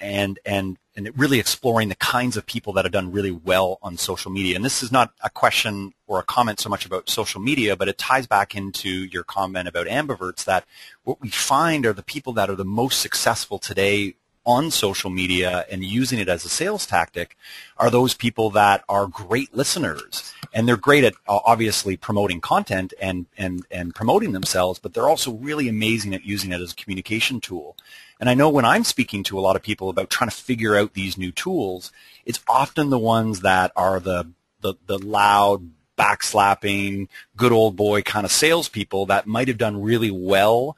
and 0.00 0.38
and 0.44 0.78
and 0.96 1.10
really 1.18 1.40
exploring 1.40 1.88
the 1.88 1.96
kinds 1.96 2.36
of 2.36 2.46
people 2.46 2.72
that 2.72 2.84
have 2.84 2.92
done 2.92 3.10
really 3.10 3.30
well 3.30 3.78
on 3.82 3.96
social 3.96 4.30
media. 4.30 4.54
And 4.54 4.64
this 4.64 4.82
is 4.82 4.92
not 4.92 5.12
a 5.22 5.30
question 5.30 5.92
or 6.06 6.20
a 6.20 6.22
comment 6.22 6.60
so 6.60 6.68
much 6.68 6.86
about 6.86 7.08
social 7.08 7.40
media, 7.40 7.74
but 7.74 7.88
it 7.88 7.98
ties 7.98 8.26
back 8.26 8.54
into 8.54 8.88
your 8.88 9.24
comment 9.24 9.66
about 9.66 9.88
ambiverts 9.88 10.44
that 10.44 10.64
what 11.02 11.20
we 11.20 11.30
find 11.30 11.84
are 11.84 11.92
the 11.92 12.02
people 12.02 12.32
that 12.34 12.48
are 12.48 12.54
the 12.54 12.64
most 12.64 13.00
successful 13.00 13.58
today 13.58 14.14
on 14.46 14.70
social 14.70 15.10
media 15.10 15.64
and 15.70 15.84
using 15.84 16.18
it 16.18 16.28
as 16.28 16.44
a 16.44 16.48
sales 16.48 16.86
tactic 16.86 17.36
are 17.78 17.90
those 17.90 18.14
people 18.14 18.50
that 18.50 18.84
are 18.88 19.06
great 19.06 19.54
listeners 19.54 20.34
and 20.52 20.68
they're 20.68 20.76
great 20.76 21.02
at 21.04 21.14
uh, 21.26 21.40
obviously 21.44 21.96
promoting 21.96 22.40
content 22.40 22.92
and, 23.00 23.26
and, 23.38 23.66
and 23.70 23.94
promoting 23.94 24.32
themselves, 24.32 24.78
but 24.78 24.92
they're 24.92 25.08
also 25.08 25.32
really 25.32 25.68
amazing 25.68 26.14
at 26.14 26.24
using 26.24 26.52
it 26.52 26.60
as 26.60 26.72
a 26.72 26.76
communication 26.76 27.40
tool. 27.40 27.76
And 28.20 28.30
I 28.30 28.34
know 28.34 28.48
when 28.48 28.64
I'm 28.64 28.84
speaking 28.84 29.22
to 29.24 29.38
a 29.38 29.40
lot 29.40 29.56
of 29.56 29.62
people 29.62 29.88
about 29.88 30.10
trying 30.10 30.30
to 30.30 30.36
figure 30.36 30.76
out 30.76 30.94
these 30.94 31.18
new 31.18 31.32
tools, 31.32 31.92
it's 32.24 32.40
often 32.48 32.90
the 32.90 32.98
ones 32.98 33.40
that 33.40 33.72
are 33.76 34.00
the, 34.00 34.30
the, 34.60 34.74
the 34.86 34.98
loud, 34.98 35.70
backslapping, 35.96 37.08
good 37.36 37.52
old 37.52 37.76
boy 37.76 38.02
kind 38.02 38.24
of 38.24 38.32
salespeople 38.32 39.06
that 39.06 39.26
might 39.26 39.48
have 39.48 39.58
done 39.58 39.80
really 39.80 40.10
well 40.10 40.76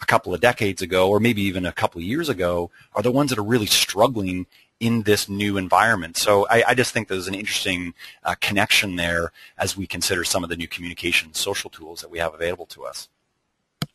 a 0.00 0.06
couple 0.06 0.32
of 0.32 0.40
decades 0.40 0.82
ago 0.82 1.08
or 1.08 1.20
maybe 1.20 1.42
even 1.42 1.66
a 1.66 1.72
couple 1.72 1.98
of 2.00 2.04
years 2.04 2.28
ago 2.28 2.70
are 2.94 3.02
the 3.02 3.10
ones 3.10 3.30
that 3.30 3.38
are 3.38 3.44
really 3.44 3.66
struggling 3.66 4.46
in 4.80 5.02
this 5.02 5.28
new 5.28 5.56
environment. 5.56 6.16
So 6.16 6.46
I, 6.48 6.62
I 6.68 6.74
just 6.74 6.92
think 6.92 7.08
there's 7.08 7.26
an 7.26 7.34
interesting 7.34 7.94
uh, 8.22 8.36
connection 8.40 8.96
there 8.96 9.32
as 9.56 9.76
we 9.76 9.86
consider 9.86 10.22
some 10.22 10.44
of 10.44 10.50
the 10.50 10.56
new 10.56 10.68
communication 10.68 11.34
social 11.34 11.68
tools 11.68 12.00
that 12.00 12.10
we 12.10 12.18
have 12.18 12.34
available 12.34 12.66
to 12.66 12.84
us. 12.84 13.08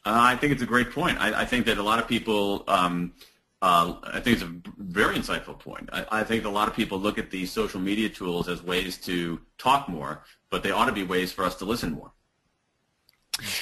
Uh, 0.05 0.12
I 0.15 0.36
think 0.36 0.51
it's 0.51 0.62
a 0.62 0.65
great 0.65 0.91
point. 0.91 1.17
I, 1.19 1.41
I 1.41 1.45
think 1.45 1.65
that 1.67 1.77
a 1.77 1.83
lot 1.83 2.00
of 2.00 2.07
people, 2.07 2.65
um, 2.67 3.13
uh, 3.62 3.95
I 4.03 4.19
think 4.19 4.41
it's 4.41 4.43
a 4.43 4.53
very 4.77 5.15
insightful 5.15 5.57
point. 5.57 5.89
I, 5.93 6.05
I, 6.12 6.24
think 6.25 6.43
a 6.43 6.50
lot 6.50 6.67
of 6.67 6.75
people 6.75 7.00
look 7.00 7.17
at 7.17 7.31
these 7.31 7.51
social 7.51 7.79
media 7.79 8.10
tools 8.10 8.50
as 8.50 8.62
ways 8.62 8.98
to 9.00 9.39
talk 9.57 9.88
more, 9.88 10.24
but 10.50 10.62
they 10.62 10.72
ought 10.72 10.88
to 10.88 10.91
be 10.91 11.03
ways 11.03 11.31
for 11.31 11.45
us 11.45 11.55
to 11.55 11.65
listen 11.65 11.93
more. 11.93 12.12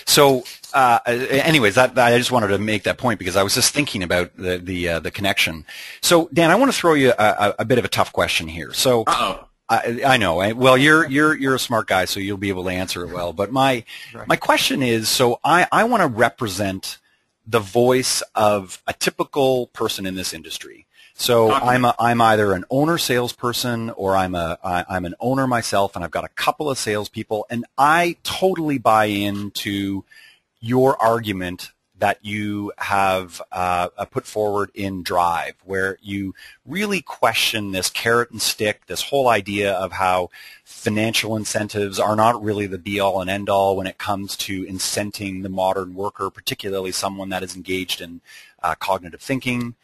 So, 0.05 0.43
uh, 0.73 0.99
anyways, 1.05 1.75
that, 1.75 1.97
I 1.97 2.17
just 2.17 2.31
wanted 2.31 2.47
to 2.47 2.57
make 2.57 2.83
that 2.83 2.97
point 2.97 3.19
because 3.19 3.37
I 3.37 3.43
was 3.43 3.53
just 3.53 3.73
thinking 3.73 4.03
about 4.03 4.35
the 4.35 4.57
the, 4.57 4.89
uh, 4.89 4.99
the 4.99 5.11
connection. 5.11 5.65
So, 6.01 6.27
Dan, 6.33 6.51
I 6.51 6.55
want 6.55 6.71
to 6.71 6.77
throw 6.77 6.93
you 6.93 7.13
a, 7.17 7.55
a 7.59 7.65
bit 7.65 7.77
of 7.77 7.85
a 7.85 7.87
tough 7.87 8.11
question 8.11 8.47
here. 8.47 8.73
So, 8.73 9.03
Uh-oh. 9.07 9.47
I, 9.71 10.01
I 10.05 10.17
know. 10.17 10.35
Well, 10.53 10.77
you're 10.77 11.07
you're 11.09 11.33
you're 11.33 11.55
a 11.55 11.59
smart 11.59 11.87
guy, 11.87 12.03
so 12.03 12.19
you'll 12.19 12.35
be 12.35 12.49
able 12.49 12.65
to 12.65 12.69
answer 12.69 13.05
it 13.05 13.13
well. 13.13 13.31
But 13.31 13.53
my 13.53 13.85
right. 14.13 14.27
my 14.27 14.35
question 14.35 14.83
is, 14.83 15.07
so 15.07 15.39
I 15.45 15.65
I 15.71 15.85
want 15.85 16.01
to 16.01 16.07
represent 16.07 16.97
the 17.47 17.61
voice 17.61 18.21
of 18.35 18.83
a 18.85 18.91
typical 18.91 19.67
person 19.67 20.05
in 20.05 20.15
this 20.15 20.33
industry. 20.33 20.87
So 21.13 21.51
I'm 21.53 21.85
a, 21.85 21.95
I'm 21.99 22.19
either 22.19 22.53
an 22.53 22.65
owner 22.69 22.97
salesperson 22.97 23.91
or 23.91 24.17
I'm 24.17 24.35
a 24.35 24.57
I, 24.61 24.83
I'm 24.89 25.05
an 25.05 25.15
owner 25.21 25.47
myself, 25.47 25.95
and 25.95 26.03
I've 26.03 26.11
got 26.11 26.25
a 26.25 26.29
couple 26.29 26.69
of 26.69 26.77
salespeople, 26.77 27.45
and 27.49 27.65
I 27.77 28.17
totally 28.23 28.77
buy 28.77 29.05
into 29.05 30.03
your 30.59 31.01
argument 31.01 31.71
that 32.01 32.17
you 32.25 32.73
have 32.79 33.39
uh, 33.51 33.89
uh, 33.95 34.05
put 34.05 34.25
forward 34.25 34.71
in 34.73 35.03
Drive, 35.03 35.53
where 35.63 35.99
you 36.01 36.33
really 36.65 36.99
question 36.99 37.71
this 37.71 37.91
carrot 37.91 38.31
and 38.31 38.41
stick, 38.41 38.87
this 38.87 39.03
whole 39.03 39.27
idea 39.27 39.73
of 39.73 39.91
how 39.91 40.31
financial 40.63 41.35
incentives 41.35 41.99
are 41.99 42.15
not 42.15 42.43
really 42.43 42.65
the 42.65 42.79
be-all 42.79 43.21
and 43.21 43.29
end-all 43.29 43.77
when 43.77 43.85
it 43.85 43.99
comes 43.99 44.35
to 44.35 44.65
incenting 44.65 45.43
the 45.43 45.49
modern 45.49 45.93
worker, 45.93 46.31
particularly 46.31 46.91
someone 46.91 47.29
that 47.29 47.43
is 47.43 47.55
engaged 47.55 48.01
in 48.01 48.19
uh, 48.63 48.73
cognitive 48.73 49.21
thinking. 49.21 49.75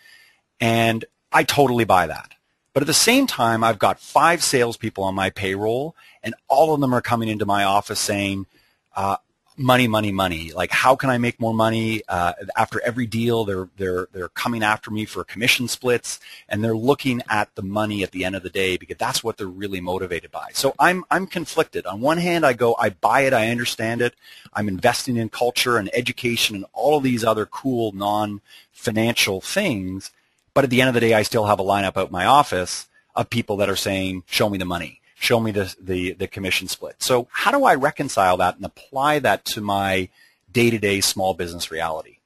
And 0.60 1.06
I 1.32 1.44
totally 1.44 1.86
buy 1.86 2.08
that. 2.08 2.34
But 2.74 2.82
at 2.82 2.88
the 2.88 2.94
same 2.96 3.28
time, 3.28 3.64
I've 3.64 3.80
got 3.80 4.00
five 4.00 4.44
salespeople 4.44 5.04
on 5.04 5.14
my 5.14 5.30
payroll, 5.30 5.96
and 6.24 6.34
all 6.48 6.74
of 6.74 6.82
them 6.82 6.96
are 6.96 7.02
coming 7.02 7.30
into 7.30 7.46
my 7.46 7.64
office 7.64 8.00
saying, 8.00 8.48
uh, 8.96 9.18
money, 9.58 9.88
money, 9.88 10.12
money. 10.12 10.52
Like, 10.54 10.72
how 10.72 10.96
can 10.96 11.10
I 11.10 11.18
make 11.18 11.40
more 11.40 11.54
money? 11.54 12.04
Uh, 12.08 12.34
after 12.56 12.80
every 12.82 13.08
deal, 13.08 13.44
they're 13.44 13.68
they're 13.78 14.08
they're 14.14 14.30
coming 14.30 14.64
after 14.64 14.92
me 14.92 15.06
for 15.06 15.24
commission 15.24 15.68
splits, 15.68 16.20
and 16.48 16.64
they're 16.64 16.78
looking 16.78 17.22
at 17.30 17.54
the 17.56 17.64
money 17.64 18.04
at 18.04 18.12
the 18.12 18.24
end 18.24 18.36
of 18.36 18.44
the 18.44 18.50
day 18.50 18.78
because 18.78 18.98
that's 18.98 19.24
what 19.24 19.38
they're 19.38 19.48
really 19.48 19.82
motivated 19.82 20.32
by. 20.32 20.50
So 20.54 20.76
I'm 20.80 21.04
I'm 21.10 21.28
conflicted. 21.28 21.86
On 21.86 22.00
one 22.00 22.20
hand, 22.20 22.46
I 22.46 22.54
go, 22.54 22.76
I 22.80 22.90
buy 22.92 23.22
it, 23.22 23.34
I 23.34 23.50
understand 23.50 24.02
it. 24.02 24.14
I'm 24.54 24.68
investing 24.68 25.18
in 25.18 25.30
culture 25.30 25.78
and 25.78 25.90
education 25.94 26.56
and 26.56 26.66
all 26.74 26.98
of 26.98 27.04
these 27.04 27.24
other 27.24 27.46
cool 27.46 27.92
non-financial 27.92 29.42
things. 29.42 30.12
But 30.54 30.64
at 30.64 30.70
the 30.70 30.82
end 30.82 30.88
of 30.88 30.94
the 30.94 31.02
day, 31.02 31.14
I 31.14 31.24
still 31.24 31.46
have 31.46 31.60
a 31.60 31.64
lineup 31.64 31.98
out 31.98 32.12
my 32.12 32.26
office 32.26 32.88
of 33.16 33.30
people 33.30 33.58
that 33.58 33.70
are 33.70 33.76
saying, 33.76 34.24
"Show 34.28 34.50
me 34.50 34.58
the 34.58 34.66
money." 34.66 35.02
Show 35.20 35.40
me 35.40 35.52
the, 35.52 35.76
the, 35.82 36.14
the 36.14 36.28
commission 36.28 36.68
split. 36.68 37.02
So 37.02 37.28
how 37.32 37.52
do 37.52 37.66
I 37.66 37.76
reconcile 37.76 38.38
that 38.38 38.56
and 38.56 38.66
apply 38.66 39.20
that 39.20 39.46
to 39.46 39.62
my 39.62 40.10
day-to-day 40.52 41.02
small 41.02 41.34
business 41.34 41.72
reality? 41.72 42.18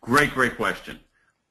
Great, 0.00 0.32
great 0.32 0.56
question. 0.56 1.00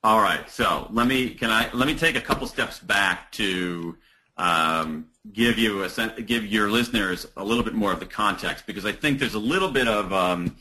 All 0.04 0.20
right, 0.20 0.50
so 0.50 0.88
let 0.92 1.08
me 1.08 1.30
can 1.30 1.50
I 1.50 1.72
let 1.72 1.88
me 1.88 1.96
take 1.96 2.18
a 2.18 2.22
couple 2.22 2.46
steps 2.46 2.78
back 2.78 3.32
to 3.34 3.96
um, 4.36 5.08
give 5.32 5.58
you 5.58 5.84
a 5.84 6.22
give 6.22 6.46
your 6.46 6.70
listeners 6.70 7.26
a 7.38 7.44
little 7.44 7.64
bit 7.64 7.74
more 7.74 7.94
of 7.94 8.02
the 8.02 8.06
context 8.06 8.66
because 8.66 8.86
I 8.86 8.92
think 8.92 9.20
there's 9.20 9.34
a 9.34 9.40
little 9.40 9.72
bit 9.72 9.88
of 9.88 10.12
um, 10.12 10.58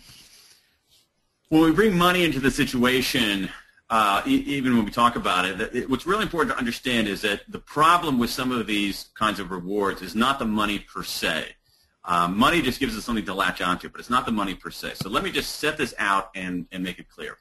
when 1.48 1.62
we 1.62 1.72
bring 1.72 1.98
money 1.98 2.24
into 2.24 2.38
the 2.38 2.52
situation, 2.52 3.50
uh, 3.92 4.22
even 4.24 4.74
when 4.74 4.86
we 4.86 4.90
talk 4.90 5.16
about 5.16 5.44
it, 5.44 5.76
it, 5.76 5.90
what's 5.90 6.06
really 6.06 6.22
important 6.22 6.50
to 6.50 6.58
understand 6.58 7.06
is 7.06 7.20
that 7.20 7.42
the 7.50 7.58
problem 7.58 8.18
with 8.18 8.30
some 8.30 8.50
of 8.50 8.66
these 8.66 9.10
kinds 9.14 9.38
of 9.38 9.50
rewards 9.50 10.00
is 10.00 10.14
not 10.14 10.38
the 10.38 10.46
money 10.46 10.78
per 10.78 11.02
se. 11.02 11.48
Um, 12.06 12.38
money 12.38 12.62
just 12.62 12.80
gives 12.80 12.96
us 12.96 13.04
something 13.04 13.26
to 13.26 13.34
latch 13.34 13.60
onto, 13.60 13.90
but 13.90 14.00
it's 14.00 14.08
not 14.08 14.24
the 14.24 14.32
money 14.32 14.54
per 14.54 14.70
se. 14.70 14.94
So 14.94 15.10
let 15.10 15.22
me 15.22 15.30
just 15.30 15.56
set 15.56 15.76
this 15.76 15.92
out 15.98 16.30
and, 16.34 16.66
and 16.72 16.82
make 16.82 17.00
it 17.00 17.10
clear. 17.10 17.36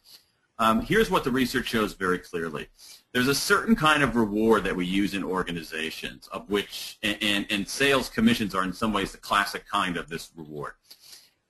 Um, 0.60 0.82
here's 0.82 1.10
what 1.10 1.24
the 1.24 1.32
research 1.32 1.70
shows 1.70 1.94
very 1.94 2.20
clearly. 2.20 2.68
There's 3.14 3.30
a 3.30 3.36
certain 3.36 3.74
kind 3.74 4.04
of 4.04 4.18
reward 4.18 4.66
that 4.66 4.76
we 4.76 4.86
use 4.86 5.14
in 5.14 5.24
organizations, 5.24 6.28
of 6.34 6.50
which, 6.50 7.00
and, 7.02 7.18
and, 7.22 7.46
and 7.50 7.66
sales 7.66 8.10
commissions 8.10 8.54
are 8.56 8.66
in 8.66 8.74
some 8.74 8.92
ways 8.92 9.14
the 9.14 9.20
classic 9.20 9.66
kind 9.70 9.96
of 9.96 10.10
this 10.10 10.30
reward. 10.36 10.74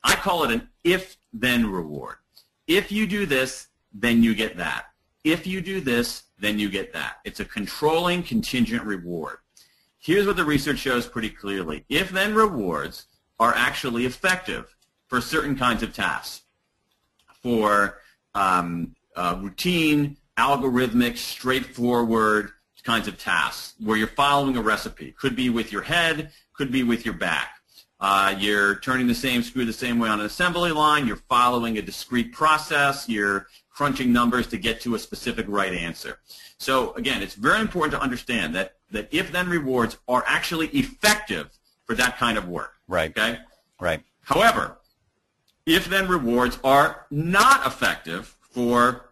I 0.03 0.13
call 0.13 0.43
it 0.43 0.51
an 0.51 0.69
if-then 0.83 1.71
reward. 1.71 2.17
If 2.67 2.91
you 2.91 3.07
do 3.07 3.25
this, 3.25 3.69
then 3.91 4.21
you 4.21 4.35
get 4.35 4.57
that. 4.57 4.90
If 5.23 5.45
you 5.45 5.61
do 5.61 5.81
this, 5.81 6.23
then 6.39 6.57
you 6.59 6.69
get 6.69 6.93
that. 6.93 7.17
It's 7.23 7.39
a 7.39 7.45
controlling 7.45 8.23
contingent 8.23 8.83
reward. 8.83 9.37
Here's 9.99 10.25
what 10.25 10.35
the 10.35 10.45
research 10.45 10.79
shows 10.79 11.05
pretty 11.07 11.29
clearly. 11.29 11.85
If-then 11.89 12.33
rewards 12.33 13.05
are 13.39 13.53
actually 13.55 14.05
effective 14.05 14.75
for 15.07 15.21
certain 15.21 15.55
kinds 15.55 15.83
of 15.83 15.93
tasks, 15.93 16.41
for 17.43 17.99
um, 18.33 18.95
uh, 19.15 19.37
routine, 19.41 20.17
algorithmic, 20.37 21.17
straightforward 21.17 22.51
kinds 22.83 23.07
of 23.07 23.17
tasks 23.17 23.75
where 23.79 23.97
you're 23.97 24.07
following 24.07 24.57
a 24.57 24.61
recipe. 24.61 25.11
Could 25.11 25.35
be 25.35 25.49
with 25.49 25.71
your 25.71 25.83
head, 25.83 26.31
could 26.53 26.71
be 26.71 26.83
with 26.83 27.05
your 27.05 27.13
back. 27.13 27.60
Uh, 28.01 28.35
you're 28.39 28.79
turning 28.79 29.05
the 29.05 29.13
same 29.13 29.43
screw 29.43 29.63
the 29.63 29.71
same 29.71 29.99
way 29.99 30.09
on 30.09 30.19
an 30.19 30.25
assembly 30.25 30.71
line. 30.71 31.05
You're 31.05 31.21
following 31.29 31.77
a 31.77 31.81
discrete 31.83 32.33
process. 32.33 33.07
You're 33.07 33.45
crunching 33.69 34.11
numbers 34.11 34.47
to 34.47 34.57
get 34.57 34.81
to 34.81 34.95
a 34.95 34.99
specific 34.99 35.45
right 35.47 35.71
answer. 35.71 36.19
So 36.57 36.93
again, 36.93 37.21
it's 37.21 37.35
very 37.35 37.61
important 37.61 37.93
to 37.93 38.01
understand 38.01 38.55
that, 38.55 38.77
that 38.91 39.07
if-then 39.11 39.49
rewards 39.49 39.97
are 40.07 40.23
actually 40.25 40.67
effective 40.69 41.51
for 41.85 41.95
that 41.95 42.17
kind 42.17 42.37
of 42.37 42.47
work. 42.47 42.73
Right. 42.87 43.11
Okay? 43.11 43.37
Right. 43.79 44.03
However, 44.23 44.77
if-then 45.65 46.07
rewards 46.07 46.57
are 46.63 47.05
not 47.11 47.67
effective 47.67 48.35
for 48.41 49.11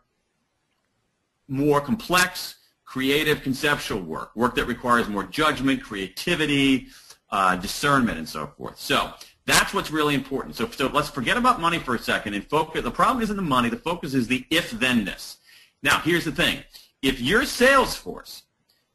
more 1.47 1.79
complex, 1.79 2.55
creative, 2.85 3.43
conceptual 3.43 4.01
work, 4.01 4.35
work 4.35 4.55
that 4.55 4.65
requires 4.65 5.07
more 5.07 5.23
judgment, 5.23 5.83
creativity, 5.83 6.87
uh, 7.31 7.55
discernment, 7.55 8.17
and 8.17 8.27
so 8.27 8.47
forth. 8.57 8.79
So 8.79 9.13
that's 9.45 9.73
what's 9.73 9.91
really 9.91 10.15
important. 10.15 10.55
So, 10.55 10.69
so 10.69 10.87
let's 10.87 11.09
forget 11.09 11.37
about 11.37 11.59
money 11.59 11.79
for 11.79 11.95
a 11.95 11.99
second 11.99 12.33
and 12.33 12.45
focus. 12.45 12.83
The 12.83 12.91
problem 12.91 13.23
isn't 13.23 13.35
the 13.35 13.41
money. 13.41 13.69
The 13.69 13.77
focus 13.77 14.13
is 14.13 14.27
the 14.27 14.45
if-thenness. 14.49 15.37
Now, 15.81 15.99
here's 15.99 16.25
the 16.25 16.31
thing. 16.31 16.63
If 17.01 17.21
your 17.21 17.45
sales 17.45 17.95
force 17.95 18.43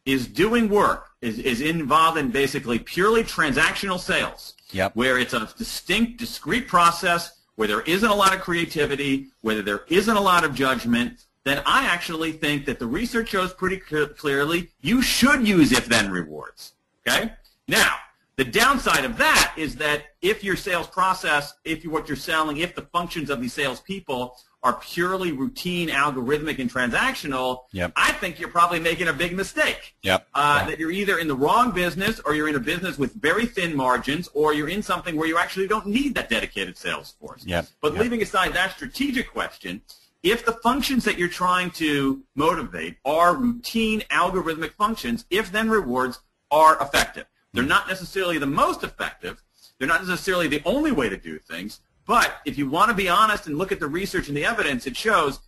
is 0.05 0.27
doing 0.27 0.69
work, 0.69 1.09
is, 1.23 1.39
is 1.39 1.61
involved 1.63 2.19
in 2.19 2.31
basically 2.31 2.79
purely 2.79 3.25
transactional 3.25 3.99
sales, 3.99 4.55
yep. 4.71 4.95
where 4.95 5.19
it's 5.19 5.33
a 5.33 5.49
distinct, 5.57 6.19
discrete 6.19 6.69
process, 6.69 7.41
where 7.57 7.69
there 7.69 7.81
isn't 7.83 8.11
a 8.11 8.15
lot 8.15 8.35
of 8.35 8.41
creativity, 8.41 9.29
where 9.41 9.63
there 9.63 9.85
isn't 9.89 10.17
a 10.17 10.21
lot 10.21 10.45
of 10.45 10.55
judgment, 10.55 11.25
then 11.45 11.63
I 11.65 11.87
actually 11.87 12.33
think 12.33 12.67
that 12.67 12.79
the 12.79 12.87
research 12.87 13.31
shows 13.31 13.53
pretty 13.53 13.79
clearly 13.79 14.71
you 14.81 15.03
should 15.03 15.47
use 15.47 15.73
if-then 15.73 16.11
rewards. 16.11 16.73
Okay? 17.07 17.33
Now, 17.69 17.95
the 18.37 18.45
downside 18.45 19.05
of 19.05 19.17
that 19.19 19.55
is 19.57 19.77
that 19.77 20.03
if 20.21 20.43
your 20.43 20.57
sales 20.57 20.89
process, 20.89 21.55
if 21.65 21.85
you, 21.85 21.91
what 21.91 22.09
you're 22.09 22.17
selling, 22.17 22.57
if 22.57 22.75
the 22.75 22.83
functions 22.83 23.31
of 23.31 23.41
these 23.41 23.53
salespeople 23.53 24.37
are 24.65 24.73
purely 24.81 25.31
routine, 25.31 25.89
algorithmic, 25.89 26.59
and 26.59 26.73
transactional, 26.73 27.65
yep. 27.73 27.93
I 27.95 28.13
think 28.13 28.41
you're 28.41 28.49
probably 28.49 28.81
making 28.81 29.09
a 29.09 29.13
big 29.13 29.37
mistake. 29.37 29.95
Yep. 30.03 30.27
Uh, 30.35 30.57
yep. 30.61 30.71
That 30.71 30.79
you're 30.81 30.91
either 30.91 31.19
in 31.19 31.29
the 31.29 31.37
wrong 31.37 31.71
business 31.71 32.21
or 32.25 32.35
you're 32.35 32.49
in 32.49 32.57
a 32.57 32.61
business 32.61 32.99
with 32.99 33.13
very 33.13 33.47
thin 33.47 33.77
margins 33.77 34.29
or 34.33 34.55
you're 34.55 34.71
in 34.71 34.83
something 34.83 35.17
where 35.17 35.29
you 35.29 35.39
actually 35.39 35.69
don't 35.69 35.87
need 35.87 36.15
that 36.15 36.31
dedicated 36.31 36.77
sales 36.79 37.15
force. 37.21 37.45
Yep. 37.47 37.67
But 37.83 37.95
leaving 37.95 38.23
aside 38.23 38.55
that 38.55 38.73
strategic 38.73 39.31
question, 39.31 39.83
if 40.23 40.47
the 40.47 40.53
functions 40.53 41.05
that 41.05 41.19
you're 41.19 41.29
trying 41.29 41.71
to 41.73 42.23
motivate 42.35 42.97
are 43.05 43.37
routine 43.37 44.01
algorithmic 44.11 44.73
functions, 44.73 45.27
if 45.29 45.53
then 45.53 45.69
rewards 45.69 46.21
are 46.51 46.81
effective. 46.81 47.27
They're 47.55 47.65
not 47.65 47.89
necessarily 47.89 48.39
the 48.39 48.47
most 48.47 48.83
effective. 48.83 49.43
They're 49.79 49.89
not 49.89 50.07
necessarily 50.07 50.49
the 50.49 50.61
only 50.65 50.93
way 50.93 51.09
to 51.09 51.17
do 51.17 51.39
things. 51.39 51.81
But 52.07 52.37
if 52.45 52.59
you 52.59 52.69
want 52.69 52.91
to 52.91 52.95
be 52.95 53.09
honest 53.09 53.47
and 53.47 53.57
look 53.57 53.73
at 53.73 53.81
the 53.81 53.87
research 53.87 54.29
and 54.29 54.37
the 54.37 54.45
evidence, 54.45 54.87
it 54.87 54.97
shows 54.97 55.41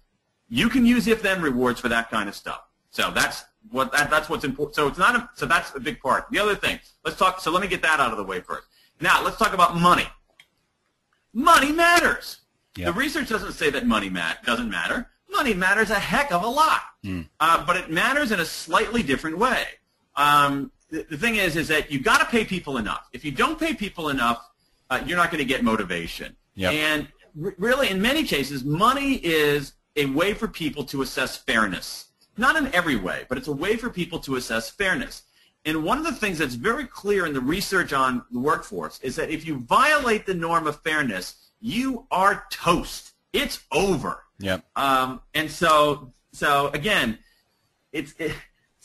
you 0.48 0.68
can 0.68 0.86
use 0.86 1.06
if-then 1.06 1.42
rewards 1.42 1.80
for 1.80 1.88
that 1.88 2.10
kind 2.10 2.28
of 2.28 2.34
stuff. 2.34 2.62
So 2.90 3.10
that's 3.10 3.44
what 3.70 3.92
that, 3.92 4.08
that's 4.08 4.28
what's 4.28 4.44
important. 4.44 4.76
So 4.76 4.86
it's 4.88 4.98
not 4.98 5.16
a, 5.16 5.28
so 5.34 5.44
that's 5.44 5.74
a 5.74 5.80
big 5.80 6.00
part. 6.00 6.26
The 6.30 6.38
other 6.38 6.54
thing, 6.54 6.78
let's 7.04 7.18
talk. 7.18 7.40
So 7.40 7.50
let 7.50 7.60
me 7.60 7.68
get 7.68 7.82
that 7.82 8.00
out 8.00 8.12
of 8.12 8.16
the 8.16 8.24
way 8.24 8.40
first. 8.40 8.68
Now 9.00 9.22
let's 9.22 9.36
talk 9.36 9.52
about 9.52 9.76
money. 9.76 10.06
Money 11.34 11.72
matters. 11.72 12.38
Yep. 12.76 12.86
The 12.86 12.92
research 12.98 13.28
doesn't 13.28 13.52
say 13.52 13.68
that 13.70 13.86
money 13.86 14.08
mat 14.08 14.44
doesn't 14.44 14.70
matter. 14.70 15.10
Money 15.30 15.54
matters 15.54 15.90
a 15.90 15.98
heck 15.98 16.32
of 16.32 16.42
a 16.42 16.48
lot, 16.48 16.80
mm. 17.04 17.26
uh, 17.40 17.66
but 17.66 17.76
it 17.76 17.90
matters 17.90 18.32
in 18.32 18.40
a 18.40 18.44
slightly 18.44 19.02
different 19.02 19.36
way. 19.36 19.64
Um, 20.14 20.70
the, 20.90 21.06
the 21.10 21.18
thing 21.18 21.36
is, 21.36 21.56
is 21.56 21.68
that 21.68 21.90
you've 21.90 22.04
got 22.04 22.18
to 22.20 22.26
pay 22.26 22.44
people 22.44 22.78
enough. 22.78 23.08
If 23.12 23.24
you 23.24 23.32
don't 23.32 23.58
pay 23.58 23.74
people 23.74 24.08
enough, 24.08 24.48
uh, 24.90 25.02
you're 25.04 25.16
not 25.16 25.30
going 25.30 25.38
to 25.38 25.44
get 25.44 25.64
motivation. 25.64 26.36
Yep. 26.54 26.72
And 26.72 27.08
r- 27.42 27.54
really, 27.58 27.90
in 27.90 28.00
many 28.00 28.22
cases, 28.24 28.64
money 28.64 29.14
is 29.14 29.72
a 29.96 30.06
way 30.06 30.34
for 30.34 30.48
people 30.48 30.84
to 30.84 31.02
assess 31.02 31.36
fairness. 31.36 32.06
Not 32.36 32.56
in 32.56 32.72
every 32.74 32.96
way, 32.96 33.24
but 33.28 33.38
it's 33.38 33.48
a 33.48 33.52
way 33.52 33.76
for 33.76 33.90
people 33.90 34.18
to 34.20 34.36
assess 34.36 34.70
fairness. 34.70 35.22
And 35.64 35.82
one 35.82 35.98
of 35.98 36.04
the 36.04 36.12
things 36.12 36.38
that's 36.38 36.54
very 36.54 36.86
clear 36.86 37.26
in 37.26 37.32
the 37.32 37.40
research 37.40 37.92
on 37.92 38.22
the 38.30 38.38
workforce 38.38 39.00
is 39.00 39.16
that 39.16 39.30
if 39.30 39.46
you 39.46 39.58
violate 39.60 40.24
the 40.26 40.34
norm 40.34 40.66
of 40.66 40.80
fairness, 40.82 41.50
you 41.60 42.06
are 42.10 42.44
toast. 42.50 43.14
It's 43.32 43.64
over. 43.72 44.22
Yep. 44.38 44.64
Um, 44.76 45.20
and 45.34 45.50
so, 45.50 46.12
so 46.32 46.68
again, 46.68 47.18
it's 47.92 48.14
it, 48.18 48.32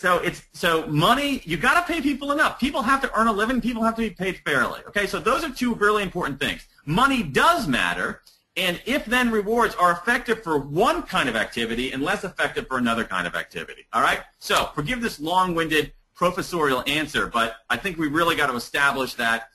so 0.01 0.17
it's 0.17 0.41
so 0.51 0.87
money. 0.87 1.43
You 1.45 1.57
got 1.57 1.75
to 1.75 1.93
pay 1.93 2.01
people 2.01 2.31
enough. 2.31 2.59
People 2.59 2.81
have 2.81 3.03
to 3.03 3.11
earn 3.15 3.27
a 3.27 3.31
living. 3.31 3.61
People 3.61 3.83
have 3.83 3.95
to 3.97 4.01
be 4.01 4.09
paid 4.09 4.41
fairly. 4.43 4.79
Okay, 4.87 5.05
so 5.05 5.19
those 5.19 5.43
are 5.43 5.51
two 5.51 5.75
really 5.75 6.01
important 6.01 6.39
things. 6.39 6.67
Money 6.87 7.21
does 7.21 7.67
matter, 7.67 8.23
And 8.57 8.81
if-then 8.85 9.31
rewards 9.31 9.75
are 9.75 9.91
effective 9.91 10.43
for 10.43 10.57
one 10.57 11.03
kind 11.03 11.29
of 11.29 11.35
activity 11.35 11.93
and 11.93 12.03
less 12.03 12.23
effective 12.23 12.67
for 12.67 12.77
another 12.77 13.05
kind 13.05 13.25
of 13.25 13.35
activity. 13.35 13.85
All 13.93 14.01
right? 14.01 14.21
So 14.39 14.71
forgive 14.75 15.01
this 15.01 15.19
long-winded 15.19 15.93
professorial 16.15 16.83
answer, 16.85 17.27
but 17.27 17.55
I 17.69 17.77
think 17.77 17.97
we 17.97 18.07
really 18.07 18.35
got 18.35 18.47
to 18.47 18.55
establish 18.55 19.13
that 19.15 19.49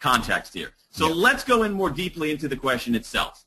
context 0.00 0.52
here. 0.52 0.72
So 0.90 1.08
yeah. 1.08 1.14
let's 1.14 1.44
go 1.44 1.62
in 1.62 1.72
more 1.72 1.88
deeply 1.88 2.30
into 2.30 2.46
the 2.46 2.56
question 2.56 2.94
itself. 2.94 3.44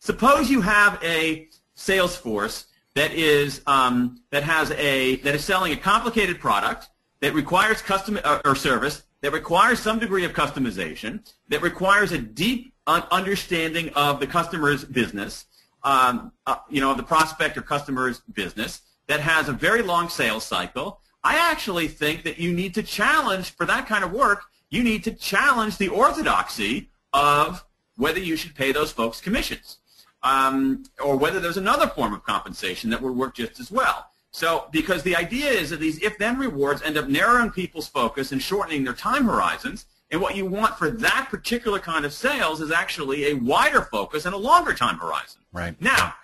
Suppose 0.00 0.50
you 0.50 0.62
have 0.62 0.98
a 1.04 1.48
sales 1.74 2.16
force 2.16 2.66
that 2.94 3.12
is 3.12 3.62
um, 3.66 4.20
that 4.30 4.42
has 4.42 4.70
a 4.72 5.16
that 5.16 5.34
is 5.34 5.44
selling 5.44 5.72
a 5.72 5.76
complicated 5.76 6.40
product 6.40 6.88
that 7.20 7.34
requires 7.34 7.82
custom 7.82 8.18
uh, 8.24 8.40
or 8.44 8.54
service 8.54 9.02
that 9.20 9.32
requires 9.32 9.78
some 9.78 9.98
degree 9.98 10.24
of 10.24 10.32
customization 10.32 11.20
that 11.48 11.62
requires 11.62 12.12
a 12.12 12.18
deep 12.18 12.74
understanding 12.86 13.90
of 13.90 14.20
the 14.20 14.26
customer's 14.26 14.84
business, 14.84 15.46
um, 15.84 16.32
uh, 16.46 16.56
you 16.68 16.80
know, 16.80 16.94
the 16.94 17.02
prospect 17.02 17.56
or 17.56 17.62
customer's 17.62 18.20
business 18.32 18.82
that 19.06 19.20
has 19.20 19.48
a 19.48 19.52
very 19.52 19.82
long 19.82 20.08
sales 20.08 20.44
cycle. 20.44 21.00
I 21.22 21.36
actually 21.36 21.88
think 21.88 22.24
that 22.24 22.38
you 22.38 22.52
need 22.52 22.74
to 22.74 22.82
challenge 22.82 23.54
for 23.54 23.66
that 23.66 23.86
kind 23.86 24.04
of 24.04 24.12
work. 24.12 24.42
You 24.70 24.82
need 24.82 25.04
to 25.04 25.12
challenge 25.12 25.76
the 25.76 25.88
orthodoxy 25.88 26.90
of 27.12 27.64
whether 27.96 28.18
you 28.18 28.36
should 28.36 28.54
pay 28.54 28.72
those 28.72 28.92
folks 28.92 29.20
commissions 29.20 29.79
um, 30.22 30.84
or 31.02 31.16
whether 31.16 31.40
there's 31.40 31.56
another 31.56 31.86
form 31.86 32.12
of 32.12 32.24
compensation 32.24 32.90
that 32.90 33.00
would 33.02 33.16
work 33.16 33.34
just 33.34 33.60
as 33.60 33.70
well. 33.70 34.06
So 34.32 34.68
because 34.70 35.02
the 35.02 35.16
idea 35.16 35.50
is 35.50 35.70
that 35.70 35.80
these 35.80 36.02
if-then 36.02 36.38
rewards 36.38 36.82
end 36.82 36.96
up 36.96 37.08
narrowing 37.08 37.50
people's 37.50 37.88
focus 37.88 38.30
and 38.32 38.40
shortening 38.40 38.84
their 38.84 38.94
time 38.94 39.24
horizons, 39.24 39.86
and 40.10 40.20
what 40.20 40.36
you 40.36 40.46
want 40.46 40.76
for 40.76 40.90
that 40.90 41.28
particular 41.30 41.78
kind 41.78 42.04
of 42.04 42.12
sales 42.12 42.60
is 42.60 42.70
actually 42.70 43.26
a 43.30 43.34
wider 43.34 43.82
focus 43.82 44.26
and 44.26 44.34
a 44.34 44.38
longer 44.38 44.74
time 44.74 44.98
horizon. 44.98 45.40
Right. 45.52 45.80
Now, 45.80 46.14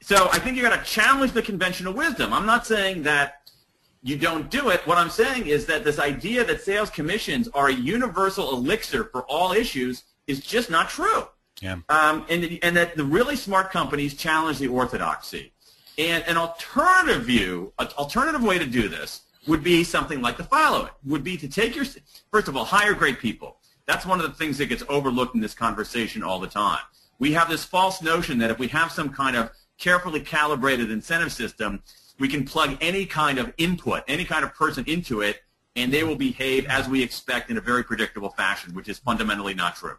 so 0.00 0.28
I 0.30 0.38
think 0.38 0.56
you've 0.56 0.68
got 0.68 0.78
to 0.78 0.90
challenge 0.90 1.32
the 1.32 1.42
conventional 1.42 1.92
wisdom. 1.92 2.32
I'm 2.32 2.46
not 2.46 2.66
saying 2.66 3.02
that 3.02 3.50
you 4.02 4.16
don't 4.16 4.50
do 4.50 4.70
it. 4.70 4.86
What 4.86 4.96
I'm 4.96 5.10
saying 5.10 5.46
is 5.46 5.66
that 5.66 5.84
this 5.84 5.98
idea 5.98 6.44
that 6.44 6.62
sales 6.62 6.88
commissions 6.88 7.48
are 7.48 7.68
a 7.68 7.74
universal 7.74 8.52
elixir 8.52 9.04
for 9.04 9.22
all 9.22 9.52
issues 9.52 10.04
is 10.26 10.40
just 10.40 10.70
not 10.70 10.88
true. 10.88 11.26
Yeah. 11.60 11.78
Um, 11.88 12.24
and, 12.28 12.58
and 12.62 12.76
that 12.76 12.96
the 12.96 13.04
really 13.04 13.36
smart 13.36 13.70
companies 13.70 14.14
challenge 14.14 14.58
the 14.58 14.68
orthodoxy. 14.68 15.52
And 15.98 16.22
an 16.28 16.36
alternative 16.36 17.24
view, 17.24 17.72
an 17.78 17.88
alternative 17.98 18.42
way 18.42 18.58
to 18.58 18.66
do 18.66 18.88
this 18.88 19.22
would 19.48 19.64
be 19.64 19.82
something 19.82 20.20
like 20.20 20.36
the 20.36 20.44
following, 20.44 20.90
would 21.04 21.24
be 21.24 21.36
to 21.38 21.48
take 21.48 21.74
your, 21.74 21.86
first 22.30 22.48
of 22.48 22.56
all, 22.56 22.64
hire 22.64 22.94
great 22.94 23.18
people. 23.18 23.56
That's 23.86 24.06
one 24.06 24.20
of 24.20 24.26
the 24.26 24.36
things 24.36 24.58
that 24.58 24.66
gets 24.66 24.84
overlooked 24.88 25.34
in 25.34 25.40
this 25.40 25.54
conversation 25.54 26.22
all 26.22 26.38
the 26.38 26.46
time. 26.46 26.80
We 27.18 27.32
have 27.32 27.48
this 27.48 27.64
false 27.64 28.02
notion 28.02 28.38
that 28.38 28.50
if 28.50 28.58
we 28.58 28.68
have 28.68 28.92
some 28.92 29.08
kind 29.08 29.36
of 29.36 29.50
carefully 29.78 30.20
calibrated 30.20 30.90
incentive 30.90 31.32
system, 31.32 31.82
we 32.20 32.28
can 32.28 32.44
plug 32.44 32.76
any 32.80 33.06
kind 33.06 33.38
of 33.38 33.52
input, 33.58 34.04
any 34.06 34.24
kind 34.24 34.44
of 34.44 34.54
person 34.54 34.84
into 34.86 35.22
it, 35.22 35.40
and 35.74 35.92
they 35.92 36.04
will 36.04 36.16
behave 36.16 36.66
as 36.66 36.88
we 36.88 37.02
expect 37.02 37.50
in 37.50 37.56
a 37.56 37.60
very 37.60 37.82
predictable 37.82 38.30
fashion, 38.30 38.74
which 38.74 38.88
is 38.88 38.98
fundamentally 38.98 39.54
not 39.54 39.76
true. 39.76 39.96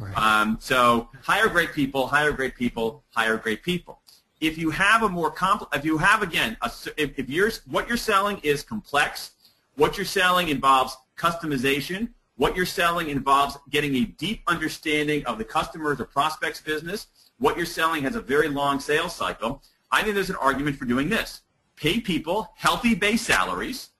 Right. 0.00 0.16
Um, 0.16 0.56
so 0.60 1.08
hire 1.22 1.48
great 1.48 1.72
people, 1.72 2.06
hire 2.06 2.32
great 2.32 2.56
people, 2.56 3.04
hire 3.10 3.36
great 3.36 3.62
people. 3.62 4.00
If 4.40 4.56
you 4.56 4.70
have 4.70 5.02
a 5.02 5.08
more 5.08 5.30
complex, 5.30 5.76
if 5.76 5.84
you 5.84 5.98
have 5.98 6.22
again, 6.22 6.56
a, 6.62 6.70
if, 6.96 7.18
if 7.18 7.28
you're 7.28 7.50
what 7.66 7.86
you're 7.86 7.98
selling 7.98 8.38
is 8.42 8.62
complex, 8.62 9.32
what 9.76 9.98
you're 9.98 10.06
selling 10.06 10.48
involves 10.48 10.96
customization, 11.18 12.08
what 12.36 12.56
you're 12.56 12.64
selling 12.64 13.10
involves 13.10 13.58
getting 13.68 13.94
a 13.96 14.04
deep 14.04 14.42
understanding 14.46 15.24
of 15.26 15.36
the 15.36 15.44
customer's 15.44 16.00
or 16.00 16.06
prospect's 16.06 16.62
business. 16.62 17.08
What 17.38 17.58
you're 17.58 17.66
selling 17.66 18.04
has 18.04 18.16
a 18.16 18.22
very 18.22 18.48
long 18.48 18.80
sales 18.80 19.14
cycle. 19.14 19.62
I 19.92 20.02
think 20.02 20.14
there's 20.14 20.30
an 20.30 20.36
argument 20.36 20.76
for 20.76 20.86
doing 20.86 21.10
this. 21.10 21.42
Pay 21.76 22.00
people 22.00 22.50
healthy 22.56 22.94
base 22.94 23.20
salaries 23.20 23.90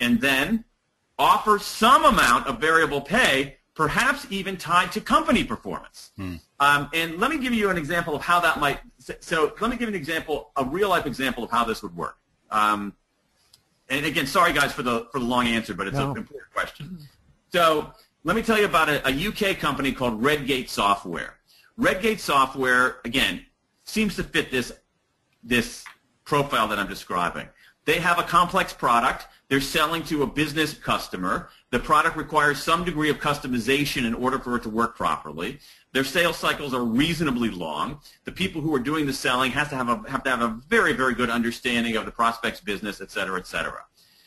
and 0.00 0.18
then 0.20 0.64
offer 1.18 1.58
some 1.58 2.06
amount 2.06 2.46
of 2.46 2.58
variable 2.58 3.02
pay 3.02 3.58
perhaps 3.74 4.26
even 4.30 4.56
tied 4.56 4.92
to 4.92 5.00
company 5.00 5.44
performance. 5.44 6.12
Hmm. 6.16 6.36
Um, 6.60 6.88
and 6.94 7.18
let 7.18 7.30
me 7.30 7.38
give 7.38 7.52
you 7.52 7.70
an 7.70 7.76
example 7.76 8.14
of 8.14 8.22
how 8.22 8.40
that 8.40 8.60
might. 8.60 8.78
So 9.20 9.52
let 9.60 9.70
me 9.70 9.76
give 9.76 9.88
you 9.88 9.94
an 9.94 9.94
example, 9.94 10.52
a 10.56 10.64
real 10.64 10.88
life 10.88 11.06
example 11.06 11.44
of 11.44 11.50
how 11.50 11.64
this 11.64 11.82
would 11.82 11.96
work. 11.96 12.16
Um, 12.50 12.94
and 13.88 14.06
again, 14.06 14.26
sorry 14.26 14.52
guys 14.52 14.72
for 14.72 14.82
the 14.82 15.08
for 15.12 15.18
the 15.18 15.24
long 15.24 15.46
answer, 15.46 15.74
but 15.74 15.86
it's 15.86 15.96
no. 15.96 16.12
an 16.12 16.16
important 16.16 16.52
question. 16.52 16.98
So 17.52 17.92
let 18.22 18.36
me 18.36 18.42
tell 18.42 18.58
you 18.58 18.64
about 18.64 18.88
a, 18.88 19.06
a 19.08 19.28
UK 19.28 19.58
company 19.58 19.92
called 19.92 20.22
Redgate 20.22 20.70
Software. 20.70 21.36
Redgate 21.76 22.20
Software, 22.20 22.96
again, 23.04 23.44
seems 23.84 24.16
to 24.16 24.22
fit 24.22 24.50
this 24.50 24.72
this 25.42 25.84
profile 26.24 26.68
that 26.68 26.78
I'm 26.78 26.88
describing. 26.88 27.48
They 27.84 27.98
have 27.98 28.18
a 28.18 28.22
complex 28.22 28.72
product. 28.72 29.26
They're 29.54 29.60
selling 29.60 30.02
to 30.06 30.24
a 30.24 30.26
business 30.26 30.74
customer. 30.74 31.48
The 31.70 31.78
product 31.78 32.16
requires 32.16 32.60
some 32.60 32.84
degree 32.84 33.08
of 33.08 33.20
customization 33.20 34.04
in 34.04 34.12
order 34.12 34.36
for 34.40 34.56
it 34.56 34.64
to 34.64 34.68
work 34.68 34.96
properly. 34.96 35.60
Their 35.92 36.02
sales 36.02 36.36
cycles 36.36 36.74
are 36.74 36.82
reasonably 36.82 37.50
long. 37.50 38.00
The 38.24 38.32
people 38.32 38.62
who 38.62 38.74
are 38.74 38.80
doing 38.80 39.06
the 39.06 39.12
selling 39.12 39.52
have 39.52 39.70
to 39.70 39.76
have, 39.76 39.88
a, 39.88 40.10
have 40.10 40.24
to 40.24 40.30
have 40.30 40.42
a 40.42 40.58
very, 40.66 40.92
very 40.92 41.14
good 41.14 41.30
understanding 41.30 41.94
of 41.94 42.04
the 42.04 42.10
prospect's 42.10 42.60
business, 42.60 43.00
et 43.00 43.12
cetera, 43.12 43.38
et 43.38 43.46
cetera. 43.46 43.84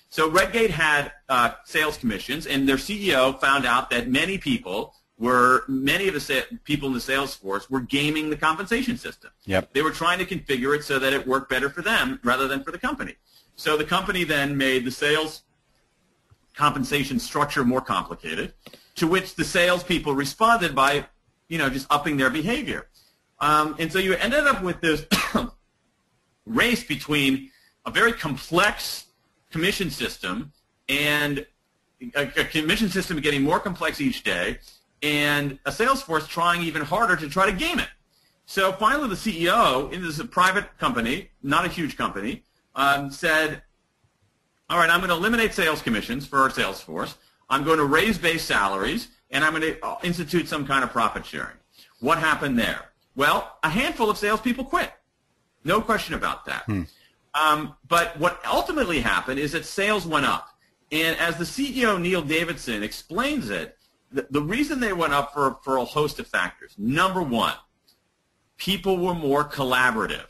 So 0.07 0.29
Redgate 0.29 0.71
had 0.71 1.11
uh, 1.27 1.51
sales 1.65 1.97
commissions, 1.97 2.47
and 2.47 2.69
their 2.69 2.77
CEO 2.77 3.37
found 3.41 3.65
out 3.65 3.89
that 3.89 4.07
many 4.07 4.37
people 4.37 4.95
were 5.19 5.65
many 5.67 6.07
of 6.07 6.13
the 6.13 6.21
sa- 6.21 6.47
people 6.63 6.87
in 6.87 6.93
the 6.93 7.01
sales 7.01 7.35
force 7.35 7.69
were 7.69 7.81
gaming 7.81 8.29
the 8.29 8.37
compensation 8.37 8.97
system. 8.97 9.31
Yep. 9.45 9.73
They 9.73 9.81
were 9.81 9.91
trying 9.91 10.19
to 10.19 10.25
configure 10.25 10.73
it 10.73 10.85
so 10.85 10.99
that 10.99 11.11
it 11.11 11.27
worked 11.27 11.49
better 11.49 11.69
for 11.69 11.81
them 11.81 12.21
rather 12.23 12.47
than 12.47 12.63
for 12.63 12.71
the 12.71 12.77
company. 12.77 13.15
So 13.57 13.75
the 13.75 13.83
company 13.83 14.23
then 14.23 14.55
made 14.55 14.85
the 14.85 14.91
sales 14.91 15.41
compensation 16.55 17.19
structure 17.19 17.65
more 17.65 17.81
complicated, 17.81 18.53
to 18.95 19.07
which 19.07 19.35
the 19.35 19.43
salespeople 19.43 20.13
responded 20.13 20.75
by, 20.75 21.05
you 21.49 21.57
know, 21.57 21.69
just 21.69 21.87
upping 21.89 22.17
their 22.17 22.29
behavior. 22.29 22.87
Um, 23.39 23.75
and 23.79 23.91
so 23.91 23.97
you 23.97 24.13
ended 24.13 24.45
up 24.45 24.63
with 24.63 24.79
this 24.79 25.05
race 26.45 26.83
between 26.83 27.49
a 27.85 27.91
very 27.91 28.13
complex 28.13 29.07
commission 29.51 29.89
system 29.89 30.51
and 30.87 31.45
a, 32.15 32.21
a, 32.21 32.43
commission 32.45 32.89
system 32.89 33.19
getting 33.21 33.41
more 33.41 33.59
complex 33.59 33.99
each 33.99 34.23
day 34.23 34.59
and 35.01 35.57
a 35.65 35.71
sales 35.71 36.01
force 36.01 36.27
trying 36.27 36.61
even 36.61 36.83
harder 36.83 37.15
to 37.15 37.27
try 37.27 37.49
to 37.49 37.51
game 37.51 37.79
it. 37.79 37.89
So 38.45 38.71
finally 38.73 39.09
the 39.09 39.15
CEO, 39.15 39.91
in 39.91 40.01
this 40.01 40.11
is 40.11 40.19
a 40.19 40.25
private 40.25 40.77
company, 40.77 41.29
not 41.41 41.65
a 41.65 41.69
huge 41.69 41.97
company, 41.97 42.43
um, 42.77 43.11
said, 43.11 43.63
all 44.69 44.77
right, 44.77 44.89
I'm 44.89 44.99
going 44.99 45.09
to 45.09 45.15
eliminate 45.15 45.53
sales 45.53 45.81
commissions 45.81 46.25
for 46.25 46.39
our 46.39 46.49
sales 46.49 46.79
force. 46.79 47.17
I'm 47.49 47.63
going 47.63 47.79
to 47.79 47.85
raise 47.85 48.17
base 48.17 48.43
salaries, 48.43 49.09
and 49.31 49.43
I'm 49.43 49.53
going 49.53 49.73
to 49.73 49.85
uh, 49.85 49.97
institute 50.03 50.47
some 50.47 50.65
kind 50.65 50.83
of 50.83 50.91
profit 50.91 51.25
sharing. 51.25 51.57
What 51.99 52.19
happened 52.19 52.57
there? 52.57 52.85
Well, 53.15 53.57
a 53.63 53.69
handful 53.69 54.09
of 54.09 54.17
salespeople 54.17 54.65
quit. 54.65 54.91
No 55.63 55.81
question 55.81 56.13
about 56.13 56.45
that. 56.45 56.63
Hmm. 56.63 56.83
Um, 57.33 57.75
but 57.87 58.17
what 58.19 58.39
ultimately 58.45 59.01
happened 59.01 59.39
is 59.39 59.51
that 59.51 59.65
sales 59.65 60.05
went 60.05 60.25
up. 60.25 60.49
And 60.91 61.17
as 61.19 61.37
the 61.37 61.43
CEO, 61.43 61.99
Neil 61.99 62.21
Davidson, 62.21 62.83
explains 62.83 63.49
it, 63.49 63.77
the, 64.11 64.27
the 64.29 64.41
reason 64.41 64.79
they 64.79 64.93
went 64.93 65.13
up 65.13 65.33
for, 65.33 65.57
for 65.63 65.77
a 65.77 65.85
host 65.85 66.19
of 66.19 66.27
factors. 66.27 66.73
Number 66.77 67.21
one, 67.21 67.53
people 68.57 68.97
were 68.97 69.13
more 69.13 69.43
collaborative. 69.43 70.29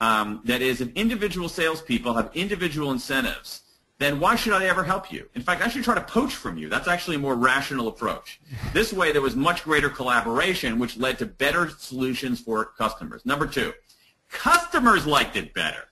Um, 0.00 0.42
that 0.44 0.62
is, 0.62 0.80
if 0.80 0.92
individual 0.94 1.48
salespeople 1.48 2.14
have 2.14 2.30
individual 2.34 2.92
incentives, 2.92 3.62
then 3.98 4.20
why 4.20 4.36
should 4.36 4.52
I 4.52 4.66
ever 4.66 4.84
help 4.84 5.12
you? 5.12 5.28
In 5.34 5.42
fact, 5.42 5.60
I 5.60 5.68
should 5.68 5.82
try 5.82 5.96
to 5.96 6.00
poach 6.00 6.34
from 6.34 6.56
you. 6.56 6.68
That's 6.68 6.86
actually 6.86 7.16
a 7.16 7.20
more 7.20 7.34
rational 7.34 7.88
approach. 7.88 8.40
This 8.72 8.92
way, 8.92 9.10
there 9.10 9.22
was 9.22 9.34
much 9.34 9.64
greater 9.64 9.88
collaboration, 9.88 10.78
which 10.78 10.96
led 10.96 11.18
to 11.18 11.26
better 11.26 11.68
solutions 11.68 12.40
for 12.40 12.64
customers. 12.64 13.26
Number 13.26 13.46
two, 13.46 13.72
customers 14.30 15.06
liked 15.06 15.36
it 15.36 15.52
better. 15.52 15.88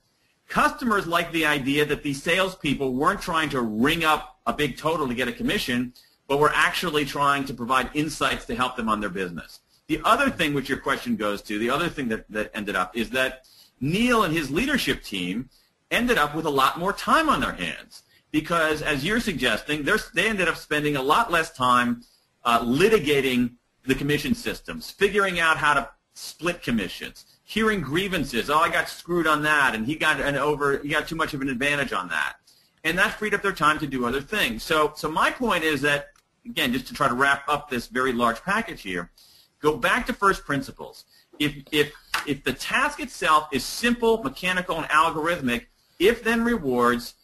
Customers 0.47 1.05
liked 1.05 1.33
the 1.33 1.45
idea 1.45 1.85
that 1.85 2.03
these 2.03 2.23
salespeople 2.23 2.93
weren't 2.93 3.21
trying 3.21 3.49
to 3.49 3.59
ring 3.61 4.05
up 4.05 4.39
a 4.45 4.53
big 4.53 4.77
total 4.77 5.07
to 5.09 5.13
get 5.13 5.27
a 5.27 5.33
commission, 5.33 5.93
but 6.29 6.39
were 6.39 6.51
actually 6.53 7.03
trying 7.03 7.43
to 7.43 7.53
provide 7.53 7.89
insights 7.93 8.45
to 8.45 8.55
help 8.55 8.77
them 8.77 8.87
on 8.87 9.01
their 9.01 9.09
business. 9.09 9.59
The 9.87 9.99
other 10.05 10.29
thing 10.29 10.53
which 10.53 10.69
your 10.69 10.77
question 10.77 11.17
goes 11.17 11.41
to, 11.43 11.59
the 11.59 11.69
other 11.69 11.89
thing 11.89 12.07
that, 12.09 12.29
that 12.31 12.51
ended 12.53 12.77
up 12.77 12.95
is 12.95 13.09
that 13.09 13.45
Neil 13.79 14.23
and 14.23 14.33
his 14.33 14.49
leadership 14.49 15.03
team 15.03 15.49
ended 15.91 16.17
up 16.17 16.35
with 16.35 16.45
a 16.45 16.49
lot 16.49 16.79
more 16.79 16.93
time 16.93 17.29
on 17.29 17.39
their 17.39 17.53
hands 17.53 18.03
because, 18.31 18.81
as 18.81 19.05
you're 19.05 19.19
suggesting, 19.19 19.83
they 20.13 20.27
ended 20.27 20.47
up 20.47 20.57
spending 20.57 20.95
a 20.95 21.01
lot 21.01 21.31
less 21.31 21.51
time 21.51 22.03
uh, 22.43 22.59
litigating 22.61 23.53
the 23.85 23.95
commission 23.95 24.35
systems, 24.35 24.91
figuring 24.91 25.39
out 25.39 25.57
how 25.57 25.73
to 25.73 25.89
split 26.13 26.61
commissions, 26.61 27.25
hearing 27.43 27.79
grievances. 27.81 28.49
Oh, 28.49 28.57
I 28.57 28.69
got 28.69 28.89
screwed 28.89 29.27
on 29.27 29.43
that, 29.43 29.75
and 29.75 29.85
he 29.85 29.95
got 29.95 30.19
an 30.19 30.35
over. 30.35 30.79
He 30.79 30.89
got 30.89 31.07
too 31.07 31.15
much 31.15 31.33
of 31.33 31.41
an 31.41 31.49
advantage 31.49 31.93
on 31.93 32.09
that, 32.09 32.35
and 32.83 32.97
that 32.97 33.13
freed 33.13 33.33
up 33.33 33.41
their 33.41 33.53
time 33.53 33.79
to 33.79 33.87
do 33.87 34.05
other 34.05 34.21
things. 34.21 34.63
So, 34.63 34.93
so 34.95 35.09
my 35.09 35.31
point 35.31 35.63
is 35.63 35.81
that 35.81 36.09
again, 36.45 36.73
just 36.73 36.87
to 36.87 36.93
try 36.93 37.07
to 37.07 37.13
wrap 37.13 37.47
up 37.47 37.69
this 37.69 37.87
very 37.87 38.13
large 38.13 38.41
package 38.41 38.81
here, 38.81 39.11
Go 39.59 39.75
back 39.75 40.05
to 40.07 40.13
first 40.13 40.45
principles. 40.45 41.05
If, 41.39 41.55
if, 41.71 41.93
if 42.25 42.43
the 42.43 42.53
task 42.53 42.99
itself 42.99 43.49
is 43.51 43.63
simple, 43.63 44.23
mechanical, 44.23 44.77
and 44.77 44.87
algorithmic, 44.87 45.65
if 45.99 46.23
then 46.23 46.43
rewards 46.43 47.15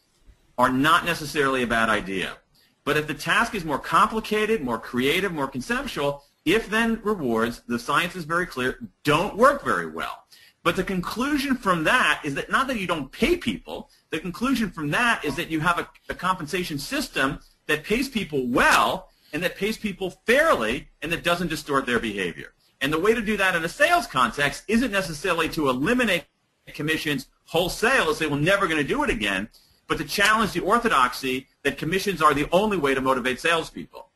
are 0.57 0.71
not 0.71 1.05
necessarily 1.05 1.63
a 1.63 1.67
bad 1.67 1.89
idea. 1.89 2.37
But 2.85 2.97
if 2.97 3.07
the 3.07 3.13
task 3.13 3.55
is 3.55 3.63
more 3.63 3.79
complicated, 3.79 4.61
more 4.61 4.77
creative, 4.77 5.31
more 5.31 5.47
conceptual, 5.47 6.23
if 6.45 6.69
then 6.69 6.99
rewards, 7.03 7.61
the 7.67 7.79
science 7.79 8.15
is 8.15 8.25
very 8.25 8.45
clear, 8.45 8.79
don't 9.03 9.37
work 9.37 9.63
very 9.63 9.89
well. 9.89 10.23
But 10.63 10.75
the 10.75 10.83
conclusion 10.83 11.55
from 11.55 11.83
that 11.85 12.21
is 12.23 12.35
that 12.35 12.49
not 12.49 12.67
that 12.67 12.79
you 12.79 12.87
don't 12.87 13.11
pay 13.11 13.37
people, 13.37 13.89
the 14.11 14.19
conclusion 14.19 14.69
from 14.69 14.91
that 14.91 15.23
is 15.25 15.35
that 15.35 15.49
you 15.49 15.59
have 15.59 15.79
a, 15.79 15.89
a 16.09 16.15
compensation 16.15 16.77
system 16.77 17.39
that 17.67 17.83
pays 17.83 18.07
people 18.07 18.47
well 18.47 19.09
and 19.33 19.43
that 19.43 19.57
pays 19.57 19.77
people 19.77 20.11
fairly 20.25 20.87
and 21.01 21.11
that 21.11 21.23
doesn't 21.23 21.47
distort 21.47 21.85
their 21.85 21.99
behavior. 21.99 22.53
And 22.83 22.91
the 22.91 22.99
way 22.99 23.13
to 23.13 23.21
do 23.21 23.37
that 23.37 23.55
in 23.55 23.63
a 23.63 23.69
sales 23.69 24.05
context 24.05 24.65
isn't 24.67 24.91
necessarily 24.91 25.47
to 25.49 25.69
eliminate 25.69 26.25
commissions 26.67 27.27
wholesale, 27.45 28.13
say 28.13 28.27
we're 28.27 28.37
never 28.39 28.67
going 28.67 28.81
to 28.81 28.87
do 28.87 29.03
it 29.05 29.09
again, 29.09 29.47
but 29.87 29.97
to 29.99 30.03
challenge 30.03 30.51
the 30.51 30.59
orthodoxy 30.59 31.47
that 31.63 31.77
commissions 31.77 32.21
are 32.21 32.33
the 32.33 32.45
only 32.51 32.75
way 32.75 32.93
to 32.93 32.99
motivate 32.99 33.39
salespeople. 33.39 34.09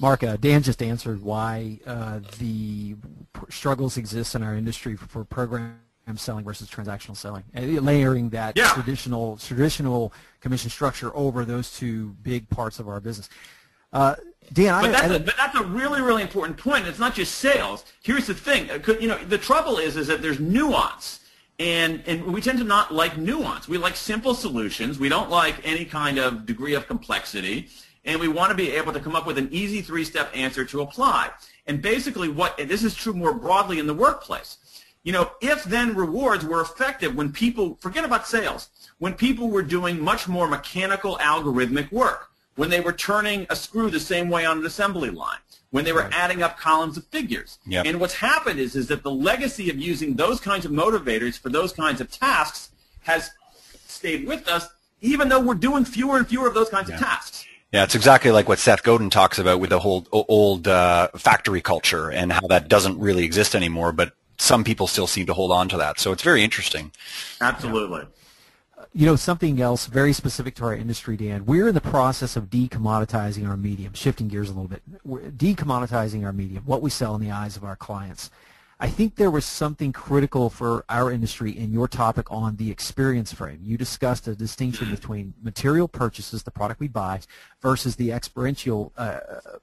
Mark, 0.00 0.24
uh, 0.24 0.36
Dan 0.36 0.62
just 0.64 0.82
answered 0.82 1.22
why 1.22 1.78
uh, 1.86 2.20
the 2.40 2.96
struggles 3.50 3.96
exist 3.96 4.34
in 4.34 4.42
our 4.42 4.56
industry 4.56 4.96
for, 4.96 5.06
for 5.06 5.24
program 5.24 5.76
selling 6.16 6.44
versus 6.44 6.68
transactional 6.68 7.16
selling, 7.16 7.44
and 7.54 7.84
layering 7.84 8.30
that 8.30 8.56
yeah. 8.56 8.72
traditional 8.72 9.36
traditional 9.36 10.12
commission 10.40 10.70
structure 10.70 11.14
over 11.14 11.44
those 11.44 11.76
two 11.76 12.16
big 12.22 12.48
parts 12.48 12.80
of 12.80 12.88
our 12.88 12.98
business. 12.98 13.28
Uh, 13.92 14.14
Dan, 14.52 14.82
but, 14.82 14.90
I, 14.90 14.92
that's 14.92 15.12
I, 15.12 15.14
a, 15.16 15.18
but 15.20 15.36
that's 15.36 15.56
a 15.56 15.64
really, 15.64 16.00
really 16.00 16.22
important 16.22 16.56
point. 16.58 16.86
It's 16.86 16.98
not 16.98 17.14
just 17.14 17.36
sales. 17.36 17.84
Here's 18.02 18.26
the 18.26 18.34
thing. 18.34 18.70
Uh, 18.70 18.78
you 19.00 19.08
know, 19.08 19.18
the 19.24 19.38
trouble 19.38 19.78
is, 19.78 19.96
is 19.96 20.06
that 20.06 20.22
there's 20.22 20.40
nuance. 20.40 21.20
And, 21.58 22.02
and 22.06 22.24
we 22.26 22.40
tend 22.40 22.58
to 22.58 22.64
not 22.64 22.94
like 22.94 23.16
nuance. 23.16 23.68
We 23.68 23.78
like 23.78 23.96
simple 23.96 24.34
solutions. 24.34 24.98
We 24.98 25.08
don't 25.08 25.28
like 25.28 25.56
any 25.64 25.84
kind 25.84 26.18
of 26.18 26.46
degree 26.46 26.74
of 26.74 26.86
complexity. 26.86 27.68
And 28.04 28.20
we 28.20 28.28
want 28.28 28.50
to 28.50 28.56
be 28.56 28.70
able 28.72 28.92
to 28.92 29.00
come 29.00 29.16
up 29.16 29.26
with 29.26 29.38
an 29.38 29.48
easy 29.50 29.82
three-step 29.82 30.30
answer 30.34 30.64
to 30.66 30.80
apply. 30.82 31.30
And 31.66 31.82
basically 31.82 32.28
what, 32.28 32.56
this 32.56 32.84
is 32.84 32.94
true 32.94 33.12
more 33.12 33.34
broadly 33.34 33.78
in 33.78 33.86
the 33.86 33.94
workplace. 33.94 34.58
You 35.02 35.12
know, 35.12 35.32
if 35.40 35.64
then 35.64 35.94
rewards 35.94 36.44
were 36.44 36.60
effective 36.60 37.14
when 37.14 37.32
people, 37.32 37.76
forget 37.80 38.04
about 38.04 38.26
sales, 38.26 38.68
when 38.98 39.14
people 39.14 39.48
were 39.48 39.62
doing 39.62 40.00
much 40.00 40.28
more 40.28 40.48
mechanical 40.48 41.18
algorithmic 41.18 41.90
work, 41.90 42.30
when 42.58 42.70
they 42.70 42.80
were 42.80 42.92
turning 42.92 43.46
a 43.50 43.54
screw 43.56 43.88
the 43.88 44.00
same 44.00 44.28
way 44.28 44.44
on 44.44 44.58
an 44.58 44.66
assembly 44.66 45.10
line, 45.10 45.38
when 45.70 45.84
they 45.84 45.92
were 45.92 46.00
right. 46.00 46.12
adding 46.12 46.42
up 46.42 46.58
columns 46.58 46.96
of 46.96 47.06
figures. 47.06 47.56
Yep. 47.66 47.86
And 47.86 48.00
what's 48.00 48.14
happened 48.14 48.58
is, 48.58 48.74
is 48.74 48.88
that 48.88 49.04
the 49.04 49.12
legacy 49.12 49.70
of 49.70 49.78
using 49.78 50.14
those 50.14 50.40
kinds 50.40 50.64
of 50.64 50.72
motivators 50.72 51.38
for 51.38 51.50
those 51.50 51.72
kinds 51.72 52.00
of 52.00 52.10
tasks 52.10 52.70
has 53.02 53.30
stayed 53.86 54.26
with 54.26 54.48
us, 54.48 54.66
even 55.00 55.28
though 55.28 55.38
we're 55.38 55.54
doing 55.54 55.84
fewer 55.84 56.16
and 56.16 56.26
fewer 56.26 56.48
of 56.48 56.54
those 56.54 56.68
kinds 56.68 56.88
yeah. 56.88 56.96
of 56.96 57.00
tasks. 57.00 57.46
Yeah, 57.72 57.84
it's 57.84 57.94
exactly 57.94 58.32
like 58.32 58.48
what 58.48 58.58
Seth 58.58 58.82
Godin 58.82 59.08
talks 59.08 59.38
about 59.38 59.60
with 59.60 59.70
the 59.70 59.78
whole 59.78 60.04
old 60.10 60.66
uh, 60.66 61.08
factory 61.16 61.60
culture 61.60 62.10
and 62.10 62.32
how 62.32 62.48
that 62.48 62.66
doesn't 62.66 62.98
really 62.98 63.24
exist 63.24 63.54
anymore, 63.54 63.92
but 63.92 64.14
some 64.38 64.64
people 64.64 64.88
still 64.88 65.06
seem 65.06 65.26
to 65.26 65.34
hold 65.34 65.52
on 65.52 65.68
to 65.68 65.76
that. 65.76 66.00
So 66.00 66.10
it's 66.10 66.24
very 66.24 66.42
interesting. 66.42 66.90
Absolutely. 67.40 68.00
Yeah 68.00 68.17
you 68.92 69.06
know, 69.06 69.16
something 69.16 69.60
else 69.60 69.86
very 69.86 70.12
specific 70.12 70.54
to 70.56 70.64
our 70.64 70.74
industry, 70.74 71.16
Dan. 71.16 71.44
We're 71.44 71.68
in 71.68 71.74
the 71.74 71.80
process 71.80 72.36
of 72.36 72.50
decommoditizing 72.50 73.48
our 73.48 73.56
medium, 73.56 73.94
shifting 73.94 74.28
gears 74.28 74.48
a 74.48 74.52
little 74.52 74.68
bit. 74.68 74.82
We're 75.04 75.30
decommoditizing 75.30 76.24
our 76.24 76.32
medium, 76.32 76.64
what 76.64 76.82
we 76.82 76.90
sell 76.90 77.14
in 77.14 77.20
the 77.20 77.30
eyes 77.30 77.56
of 77.56 77.64
our 77.64 77.76
clients. 77.76 78.30
I 78.80 78.88
think 78.88 79.16
there 79.16 79.30
was 79.30 79.44
something 79.44 79.92
critical 79.92 80.50
for 80.50 80.84
our 80.88 81.10
industry 81.10 81.50
in 81.50 81.72
your 81.72 81.88
topic 81.88 82.30
on 82.30 82.56
the 82.56 82.70
experience 82.70 83.32
frame. 83.32 83.58
You 83.60 83.76
discussed 83.76 84.28
a 84.28 84.36
distinction 84.36 84.88
between 84.92 85.34
material 85.42 85.88
purchases, 85.88 86.44
the 86.44 86.52
product 86.52 86.78
we 86.78 86.86
buy, 86.86 87.20
versus 87.60 87.96
the 87.96 88.12
experiential 88.12 88.92
uh, 88.96 89.18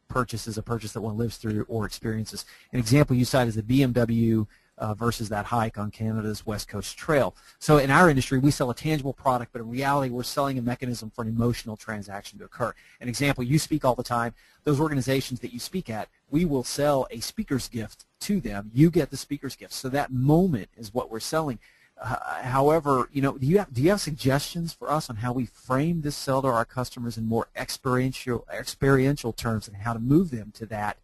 purchases, 0.10 0.58
a 0.58 0.62
purchase 0.62 0.92
that 0.94 1.02
one 1.02 1.18
lives 1.18 1.38
through 1.38 1.66
or 1.70 1.86
experiences. 1.86 2.44
An 2.74 2.80
example 2.80 3.16
you 3.16 3.24
cite 3.24 3.48
is 3.48 3.56
the 3.56 3.64
BMW 3.64 4.48
uh, 4.78 4.94
versus 4.94 5.30
that 5.30 5.46
hike 5.46 5.78
on 5.78 5.92
Canada's 5.92 6.46
West 6.46 6.68
Coast 6.68 6.98
Trail. 6.98 7.36
So 7.60 7.78
in 7.78 7.92
our 7.92 8.10
industry, 8.10 8.40
we 8.40 8.52
sell 8.52 8.70
a 8.70 8.76
tangible 8.76 9.14
product, 9.14 9.54
but 9.54 9.62
in 9.62 9.70
reality, 9.70 10.12
we're 10.12 10.24
selling 10.24 10.58
a 10.58 10.62
mechanism 10.62 11.10
for 11.10 11.22
an 11.22 11.28
emotional 11.28 11.78
transaction 11.78 12.40
to 12.40 12.46
occur. 12.46 12.74
An 13.00 13.08
example, 13.08 13.44
you 13.44 13.60
speak 13.60 13.86
all 13.86 13.96
the 13.96 14.04
time. 14.04 14.34
Those 14.64 14.80
organizations 14.80 15.40
that 15.42 15.54
you 15.54 15.60
speak 15.60 15.90
at, 15.90 16.10
we 16.30 16.44
will 16.44 16.64
sell 16.64 17.08
a 17.12 17.20
speaker's 17.20 17.70
gift 17.70 18.06
to 18.22 18.42
them. 18.42 18.72
You 18.74 18.90
get 18.90 19.12
the 19.12 19.18
speaker's 19.18 19.56
gift. 19.56 19.74
So 19.74 19.90
that 19.90 20.12
moment 20.12 20.70
is 20.76 20.94
what 20.94 21.12
we're 21.12 21.20
selling. 21.20 21.60
Uh, 22.02 22.42
however, 22.42 23.08
you 23.14 23.22
know, 23.22 23.38
do 23.38 23.46
you 23.46 23.58
have 23.58 23.74
do 23.74 23.82
you 23.82 23.90
have 23.90 24.02
suggestions 24.02 24.74
for 24.74 24.92
us 24.92 25.10
on 25.10 25.18
how 25.18 25.32
we 25.32 25.46
frame 25.46 26.02
this 26.02 26.16
sell 26.16 26.42
to 26.42 26.48
our 26.50 26.66
customers 26.66 27.18
in 27.18 27.26
more 27.26 27.48
experiential 27.56 28.46
experiential 28.52 29.32
terms 29.32 29.70
and 29.70 29.78
how 29.78 29.94
to 29.94 30.00
move 30.00 30.30
them 30.30 30.52
to 30.56 30.66
that 30.66 30.98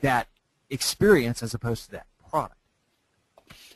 that 0.00 0.28
experience 0.70 1.42
as 1.42 1.52
opposed 1.52 1.84
to 1.84 1.90
that? 1.90 2.06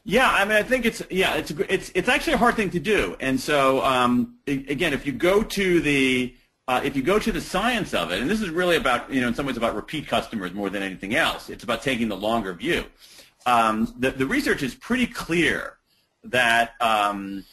Yeah, 0.09 0.31
I 0.31 0.47
mean, 0.47 0.57
I 0.57 0.63
think 0.63 0.87
it's 0.87 1.03
yeah, 1.11 1.35
it's 1.35 1.51
it's 1.69 1.93
it's 1.95 2.09
actually 2.09 2.33
a 2.33 2.39
hard 2.39 2.57
thing 2.57 2.71
to 2.71 2.81
do. 2.81 3.15
And 3.21 3.39
so 3.39 3.85
um, 3.85 4.39
again, 4.47 4.95
if 4.95 5.05
you 5.05 5.13
go 5.13 5.43
to 5.43 5.81
the 5.81 6.35
uh, 6.67 6.81
if 6.83 6.97
you 6.97 7.03
go 7.03 7.19
to 7.19 7.31
the 7.31 7.43
science 7.43 7.93
of 7.93 8.11
it, 8.11 8.23
and 8.23 8.31
this 8.31 8.41
is 8.41 8.49
really 8.49 8.77
about 8.77 9.13
you 9.13 9.21
know 9.21 9.29
in 9.29 9.35
some 9.35 9.45
ways 9.45 9.59
about 9.59 9.77
repeat 9.77 10.07
customers 10.07 10.55
more 10.55 10.71
than 10.71 10.83
anything 10.83 11.15
else. 11.15 11.51
It's 11.51 11.63
about 11.63 11.83
taking 11.83 12.09
the 12.09 12.17
longer 12.17 12.55
view. 12.55 12.87
Um, 13.45 13.95
the 13.99 14.13
the 14.13 14.25
research 14.25 14.63
is 14.63 14.75
pretty 14.75 15.07
clear 15.07 15.77
that 16.25 16.73
um, 16.81 17.45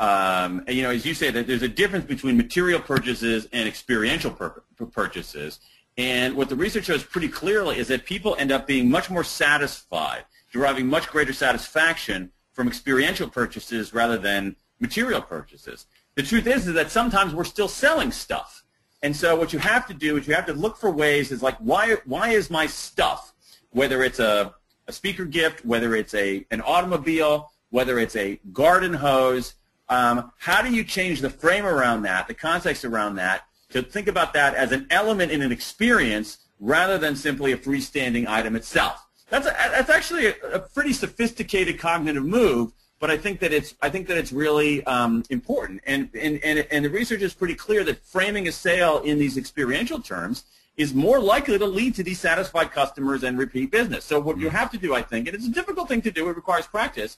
um, 0.00 0.64
you 0.68 0.84
know 0.84 0.92
as 0.92 1.04
you 1.04 1.12
say 1.12 1.30
that 1.30 1.46
there's 1.46 1.60
a 1.60 1.68
difference 1.68 2.06
between 2.06 2.38
material 2.38 2.80
purchases 2.80 3.48
and 3.52 3.68
experiential 3.68 4.30
pur- 4.30 4.62
purchases. 4.92 5.60
And 5.98 6.36
what 6.36 6.48
the 6.48 6.56
research 6.56 6.86
shows 6.86 7.04
pretty 7.04 7.28
clearly 7.28 7.76
is 7.76 7.88
that 7.88 8.06
people 8.06 8.34
end 8.38 8.50
up 8.50 8.66
being 8.66 8.90
much 8.90 9.10
more 9.10 9.24
satisfied 9.24 10.24
deriving 10.52 10.86
much 10.86 11.08
greater 11.08 11.32
satisfaction 11.32 12.30
from 12.52 12.68
experiential 12.68 13.28
purchases 13.28 13.94
rather 13.94 14.18
than 14.18 14.54
material 14.78 15.22
purchases. 15.22 15.86
The 16.14 16.22
truth 16.22 16.46
is, 16.46 16.68
is 16.68 16.74
that 16.74 16.90
sometimes 16.90 17.34
we're 17.34 17.44
still 17.44 17.68
selling 17.68 18.12
stuff. 18.12 18.62
And 19.02 19.16
so 19.16 19.34
what 19.34 19.52
you 19.52 19.58
have 19.58 19.86
to 19.88 19.94
do 19.94 20.16
is 20.16 20.28
you 20.28 20.34
have 20.34 20.46
to 20.46 20.52
look 20.52 20.76
for 20.76 20.90
ways 20.90 21.32
is 21.32 21.42
like, 21.42 21.56
why, 21.58 21.96
why 22.04 22.30
is 22.30 22.50
my 22.50 22.66
stuff, 22.66 23.32
whether 23.70 24.02
it's 24.02 24.20
a, 24.20 24.54
a 24.86 24.92
speaker 24.92 25.24
gift, 25.24 25.64
whether 25.64 25.96
it's 25.96 26.14
a, 26.14 26.46
an 26.50 26.60
automobile, 26.60 27.50
whether 27.70 27.98
it's 27.98 28.14
a 28.14 28.38
garden 28.52 28.92
hose, 28.92 29.54
um, 29.88 30.30
how 30.38 30.62
do 30.62 30.72
you 30.72 30.84
change 30.84 31.20
the 31.20 31.30
frame 31.30 31.66
around 31.66 32.02
that, 32.02 32.28
the 32.28 32.34
context 32.34 32.84
around 32.84 33.16
that, 33.16 33.42
to 33.70 33.82
think 33.82 34.06
about 34.06 34.34
that 34.34 34.54
as 34.54 34.70
an 34.70 34.86
element 34.90 35.32
in 35.32 35.42
an 35.42 35.50
experience 35.50 36.38
rather 36.60 36.98
than 36.98 37.16
simply 37.16 37.52
a 37.52 37.56
freestanding 37.56 38.26
item 38.28 38.54
itself? 38.54 39.06
That's 39.32 39.46
a, 39.46 39.50
that's 39.50 39.88
actually 39.88 40.26
a, 40.26 40.34
a, 40.52 40.58
pretty 40.58 40.92
sophisticated 40.92 41.78
cognitive 41.78 42.22
move, 42.22 42.72
but 43.00 43.10
I 43.10 43.16
think 43.16 43.40
that 43.40 43.50
it's 43.50 43.74
I 43.80 43.88
think 43.88 44.06
that 44.08 44.18
it's 44.18 44.30
really 44.30 44.84
um, 44.84 45.24
important. 45.30 45.80
And, 45.86 46.10
and 46.14 46.38
and 46.44 46.66
and 46.70 46.84
the 46.84 46.90
research 46.90 47.22
is 47.22 47.32
pretty 47.32 47.54
clear 47.54 47.82
that 47.84 48.04
framing 48.04 48.46
a 48.46 48.52
sale 48.52 48.98
in 48.98 49.18
these 49.18 49.38
experiential 49.38 50.02
terms 50.02 50.44
is 50.76 50.92
more 50.92 51.18
likely 51.18 51.58
to 51.58 51.64
lead 51.64 51.94
to 51.94 52.02
dissatisfied 52.02 52.72
customers 52.72 53.22
and 53.22 53.38
repeat 53.38 53.70
business. 53.70 54.04
So 54.04 54.20
what 54.20 54.36
you 54.36 54.50
have 54.50 54.70
to 54.72 54.76
do, 54.76 54.94
I 54.94 55.00
think, 55.00 55.28
and 55.28 55.34
it's 55.34 55.46
a 55.46 55.50
difficult 55.50 55.88
thing 55.88 56.02
to 56.02 56.10
do, 56.10 56.28
it 56.28 56.36
requires 56.36 56.66
practice, 56.66 57.16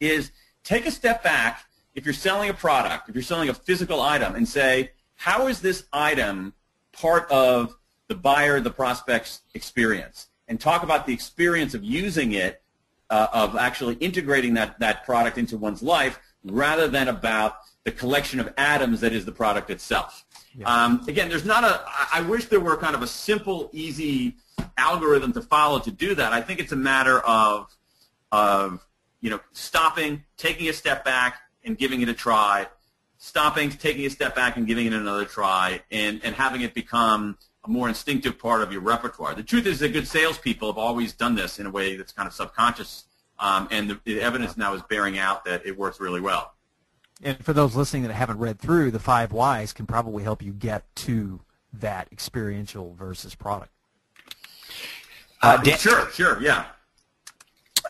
is 0.00 0.30
take 0.62 0.84
a 0.84 0.90
step 0.90 1.22
back 1.22 1.64
if 1.94 2.04
you're 2.04 2.12
selling 2.12 2.50
a 2.50 2.54
product, 2.54 3.08
if 3.08 3.14
you're 3.14 3.22
selling 3.22 3.48
a 3.48 3.54
physical 3.54 4.02
item, 4.02 4.34
and 4.34 4.46
say, 4.46 4.90
how 5.14 5.46
is 5.46 5.62
this 5.62 5.86
item 5.90 6.52
part 6.92 7.30
of 7.30 7.76
the 8.08 8.14
buyer, 8.14 8.60
the 8.60 8.70
prospect's 8.70 9.40
experience? 9.54 10.27
And 10.48 10.60
talk 10.60 10.82
about 10.82 11.06
the 11.06 11.12
experience 11.12 11.74
of 11.74 11.84
using 11.84 12.32
it, 12.32 12.62
uh, 13.10 13.28
of 13.32 13.56
actually 13.56 13.94
integrating 13.96 14.54
that, 14.54 14.80
that 14.80 15.04
product 15.04 15.38
into 15.38 15.56
one's 15.56 15.82
life, 15.82 16.18
rather 16.44 16.88
than 16.88 17.08
about 17.08 17.58
the 17.84 17.92
collection 17.92 18.40
of 18.40 18.52
atoms 18.56 19.00
that 19.00 19.12
is 19.12 19.24
the 19.24 19.32
product 19.32 19.70
itself. 19.70 20.24
Yeah. 20.54 20.66
Um, 20.66 21.04
again, 21.06 21.28
there's 21.28 21.44
not 21.44 21.64
a. 21.64 21.82
I 22.12 22.22
wish 22.22 22.46
there 22.46 22.60
were 22.60 22.76
kind 22.76 22.94
of 22.94 23.02
a 23.02 23.06
simple, 23.06 23.70
easy 23.72 24.36
algorithm 24.76 25.32
to 25.34 25.42
follow 25.42 25.78
to 25.80 25.90
do 25.90 26.14
that. 26.14 26.32
I 26.32 26.40
think 26.40 26.60
it's 26.60 26.72
a 26.72 26.76
matter 26.76 27.20
of, 27.20 27.68
of 28.32 28.84
you 29.20 29.30
know, 29.30 29.40
stopping, 29.52 30.24
taking 30.36 30.68
a 30.68 30.72
step 30.72 31.04
back, 31.04 31.38
and 31.64 31.78
giving 31.78 32.00
it 32.02 32.08
a 32.08 32.14
try. 32.14 32.66
Stopping, 33.18 33.70
taking 33.70 34.04
a 34.06 34.10
step 34.10 34.34
back, 34.34 34.56
and 34.56 34.66
giving 34.66 34.86
it 34.86 34.92
another 34.92 35.24
try, 35.24 35.82
and, 35.90 36.20
and 36.24 36.34
having 36.34 36.60
it 36.60 36.72
become 36.74 37.36
a 37.64 37.68
more 37.70 37.88
instinctive 37.88 38.38
part 38.38 38.62
of 38.62 38.72
your 38.72 38.80
repertoire. 38.80 39.34
The 39.34 39.42
truth 39.42 39.66
is 39.66 39.78
that 39.80 39.92
good 39.92 40.06
salespeople 40.06 40.68
have 40.68 40.78
always 40.78 41.12
done 41.12 41.34
this 41.34 41.58
in 41.58 41.66
a 41.66 41.70
way 41.70 41.96
that's 41.96 42.12
kind 42.12 42.26
of 42.26 42.32
subconscious, 42.32 43.04
um, 43.38 43.68
and 43.70 43.90
the, 43.90 44.00
the 44.04 44.20
evidence 44.20 44.56
now 44.56 44.74
is 44.74 44.82
bearing 44.82 45.18
out 45.18 45.44
that 45.44 45.66
it 45.66 45.76
works 45.76 46.00
really 46.00 46.20
well. 46.20 46.54
And 47.22 47.42
for 47.44 47.52
those 47.52 47.74
listening 47.74 48.04
that 48.04 48.12
haven't 48.12 48.38
read 48.38 48.60
through, 48.60 48.92
the 48.92 49.00
five 49.00 49.32
whys 49.32 49.72
can 49.72 49.86
probably 49.86 50.22
help 50.22 50.42
you 50.42 50.52
get 50.52 50.84
to 50.96 51.40
that 51.72 52.08
experiential 52.12 52.94
versus 52.94 53.34
product. 53.34 53.72
Uh, 55.42 55.56
Dan, 55.58 55.78
sure, 55.78 56.10
sure, 56.10 56.40
yeah. 56.40 56.66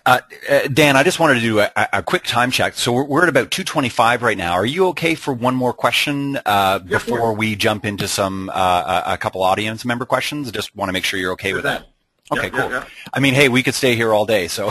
Uh, 0.08 0.20
uh, 0.48 0.68
Dan, 0.68 0.96
I 0.96 1.02
just 1.02 1.20
wanted 1.20 1.34
to 1.34 1.40
do 1.40 1.60
a, 1.60 1.70
a, 1.92 2.02
quick 2.02 2.24
time 2.24 2.50
check. 2.50 2.72
So 2.76 2.92
we're, 2.92 3.04
we're, 3.04 3.22
at 3.24 3.28
about 3.28 3.50
225 3.50 4.22
right 4.22 4.38
now. 4.38 4.52
Are 4.52 4.64
you 4.64 4.86
okay 4.86 5.14
for 5.14 5.34
one 5.34 5.54
more 5.54 5.74
question 5.74 6.38
uh, 6.46 6.78
before 6.78 7.34
we 7.34 7.56
jump 7.56 7.84
into 7.84 8.08
some 8.08 8.50
uh, 8.54 9.02
a 9.04 9.18
couple 9.18 9.42
audience 9.42 9.84
member 9.84 10.06
questions? 10.06 10.48
I 10.48 10.52
just 10.52 10.74
want 10.74 10.88
to 10.88 10.94
make 10.94 11.04
sure 11.04 11.20
you're 11.20 11.32
okay 11.32 11.52
with 11.52 11.64
that. 11.64 11.88
Okay, 12.32 12.48
cool. 12.48 12.82
I 13.12 13.20
mean, 13.20 13.34
hey, 13.34 13.50
we 13.50 13.62
could 13.62 13.74
stay 13.74 13.96
here 13.96 14.14
all 14.14 14.24
day. 14.24 14.48
So, 14.48 14.70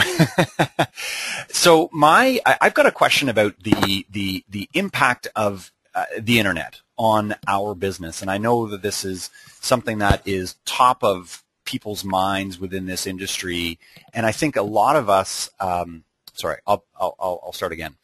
so 1.50 1.91
my, 1.93 2.39
I, 2.43 2.58
have 2.62 2.73
got 2.73 2.88
a 2.88 2.91
question 2.91 3.30
about 3.30 3.60
the 3.62 4.08
the 4.10 4.43
the 4.50 4.67
impact 4.73 5.28
of 5.36 5.71
uh, 5.93 6.06
the 6.19 6.39
internet 6.39 6.82
on 6.97 7.36
our 7.47 7.76
business, 7.76 8.23
and 8.23 8.32
I 8.32 8.39
know 8.39 8.65
that 8.69 8.82
this 8.82 9.06
is 9.06 9.30
something 9.62 10.00
that 10.00 10.28
is 10.28 10.56
top 10.65 11.04
of 11.04 11.43
people's 11.67 12.03
minds 12.03 12.60
within 12.60 12.88
this 12.88 13.06
industry, 13.06 13.77
and 14.13 14.25
I 14.25 14.32
think 14.32 14.56
a 14.56 14.63
lot 14.63 14.95
of 14.95 15.10
us. 15.10 15.51
Um, 15.60 16.03
sorry, 16.34 16.58
I'll, 16.65 16.84
I'll 16.99 17.15
I'll 17.19 17.53
start 17.53 17.71
again. 17.71 17.95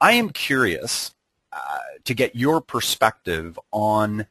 I 0.00 0.12
am 0.12 0.30
curious 0.30 1.14
uh, 1.52 1.78
to 2.04 2.14
get 2.14 2.36
your 2.36 2.60
perspective 2.60 3.58
on 3.72 4.26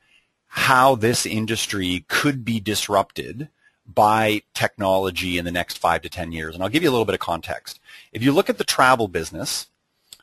how 0.48 0.96
this 0.96 1.26
industry 1.26 2.06
could 2.08 2.46
be 2.46 2.62
disrupted 2.62 3.50
by 3.86 4.42
technology 4.54 5.38
in 5.38 5.46
the 5.46 5.52
next 5.52 5.78
five 5.78 6.02
to 6.04 6.10
ten 6.10 6.32
years. 6.32 6.54
And 6.54 6.64
I'll 6.64 6.70
give 6.70 6.84
you 6.84 6.90
a 6.90 6.96
little 6.96 7.06
bit 7.06 7.16
of 7.16 7.20
context. 7.20 7.80
If 8.14 8.24
you 8.24 8.32
look 8.32 8.50
at 8.50 8.58
the 8.58 8.64
travel 8.64 9.08
business, 9.08 9.68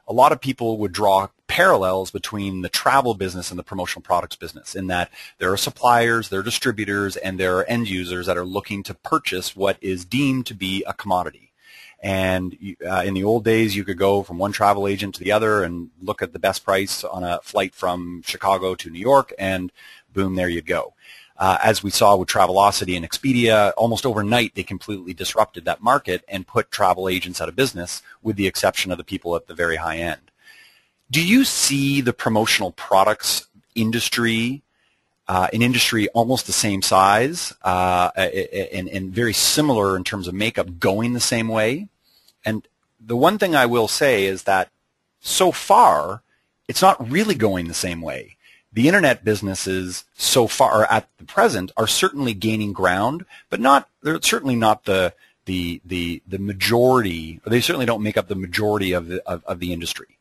a 0.07 0.13
lot 0.13 0.33
of 0.33 0.41
people 0.41 0.79
would 0.79 0.93
draw 0.93 1.29
parallels 1.47 2.11
between 2.11 2.63
the 2.63 2.69
travel 2.69 3.15
business 3.15 3.51
and 3.51 3.59
the 3.59 3.63
promotional 3.63 4.03
products 4.03 4.37
business 4.37 4.75
in 4.75 4.87
that 4.89 5.11
there 5.39 5.53
are 5.53 5.57
suppliers, 5.57 6.29
there 6.29 6.41
are 6.41 6.45
distributors, 6.45 7.17
and 7.17 7.39
there 7.39 7.57
are 7.59 7.65
end 7.65 7.89
users 7.89 8.27
that 8.27 8.37
are 8.37 8.45
looking 8.45 8.83
to 8.83 8.95
purchase 8.95 9.55
what 9.55 9.77
is 9.81 10.05
deemed 10.05 10.47
to 10.47 10.55
be 10.55 10.83
a 10.87 10.93
commodity. 10.93 11.53
And 12.01 12.57
uh, 12.87 13.03
in 13.05 13.15
the 13.15 13.25
old 13.25 13.45
days, 13.45 13.75
you 13.75 13.83
could 13.83 13.97
go 13.97 14.23
from 14.23 14.37
one 14.37 14.53
travel 14.53 14.87
agent 14.87 15.15
to 15.15 15.25
the 15.25 15.33
other 15.33 15.63
and 15.63 15.91
look 16.03 16.21
at 16.21 16.35
the 16.35 16.39
best 16.39 16.63
price 16.65 17.03
on 17.03 17.25
a 17.25 17.41
flight 17.43 17.75
from 17.75 18.23
Chicago 18.27 18.75
to 18.75 18.91
New 18.91 18.99
York, 18.99 19.33
and 19.39 19.73
boom, 20.13 20.35
there 20.35 20.49
you 20.49 20.61
go. 20.61 20.93
Uh, 21.37 21.59
as 21.63 21.83
we 21.83 21.91
saw 21.91 22.15
with 22.15 22.29
Travelocity 22.29 22.97
and 22.97 23.09
Expedia, 23.09 23.73
almost 23.77 24.07
overnight 24.07 24.55
they 24.55 24.63
completely 24.63 25.13
disrupted 25.13 25.65
that 25.65 25.83
market 25.83 26.25
and 26.29 26.47
put 26.47 26.71
travel 26.71 27.09
agents 27.09 27.41
out 27.41 27.49
of 27.49 27.57
business, 27.57 28.03
with 28.23 28.37
the 28.37 28.47
exception 28.47 28.93
of 28.93 28.99
the 28.99 29.05
people 29.05 29.35
at 29.35 29.49
the 29.49 29.55
very 29.55 29.77
high 29.77 29.97
end. 29.97 30.21
Do 31.11 31.25
you 31.25 31.45
see 31.45 32.01
the 32.01 32.13
promotional 32.13 32.71
products 32.71 33.49
industry, 33.75 34.63
uh, 35.27 35.49
an 35.53 35.61
industry 35.61 36.09
almost 36.11 36.47
the 36.47 36.53
same 36.53 36.83
size 36.83 37.53
uh, 37.63 38.11
and, 38.17 38.89
and 38.89 39.13
very 39.13 39.33
similar 39.33 39.97
in 39.97 40.05
terms 40.05 40.29
of 40.29 40.35
makeup, 40.35 40.79
going 40.79 41.15
the 41.15 41.21
same 41.21 41.49
way? 41.49 41.89
And 42.45 42.67
the 43.01 43.17
one 43.17 43.39
thing 43.39 43.57
I 43.57 43.67
will 43.67 43.89
say 43.89 44.25
is 44.25 44.45
that 44.45 44.71
so 45.21 45.51
far, 45.51 46.23
it's 46.69 46.83
not 46.83 47.11
really 47.11 47.35
going 47.35 47.67
the 47.67 47.75
same 47.75 48.01
way 48.01 48.34
the 48.75 48.89
internet 48.89 49.25
businesses 49.25 50.05
so 50.15 50.49
far 50.49 50.91
at 50.91 51.09
the 51.19 51.25
present 51.25 51.71
are 51.77 51.87
certainly 51.87 52.35
gaining 52.35 52.73
ground, 52.73 53.25
but 53.49 53.61
not 53.61 53.89
they're 54.03 54.21
certainly 54.21 54.57
not 54.57 54.85
the 54.85 55.15
the 55.45 55.81
the 55.85 56.23
the 56.27 56.39
majority. 56.39 57.41
Or 57.47 57.51
they 57.51 57.61
certainly 57.61 57.87
don't 57.87 58.03
make 58.03 58.17
up 58.17 58.27
the 58.27 58.35
majority 58.35 58.93
of 58.93 59.07
the 59.07 59.23
of, 59.29 59.45
of 59.45 59.61
the 59.61 59.73
industry. 59.73 60.19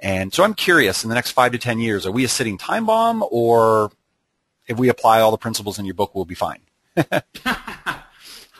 And 0.00 0.34
so 0.34 0.42
I'm 0.42 0.54
curious, 0.54 1.04
in 1.04 1.10
the 1.10 1.14
next 1.14 1.30
five 1.30 1.52
to 1.52 1.58
ten 1.58 1.78
years, 1.78 2.04
are 2.04 2.10
we 2.10 2.24
a 2.24 2.28
sitting 2.28 2.58
time 2.58 2.86
bomb, 2.86 3.24
or 3.30 3.92
if 4.66 4.76
we 4.76 4.88
apply 4.88 5.20
all 5.20 5.30
the 5.30 5.38
principles 5.38 5.78
in 5.78 5.84
your 5.84 5.94
book, 5.94 6.12
we'll 6.12 6.24
be 6.24 6.34
fine? 6.34 6.58
uh, 6.96 7.22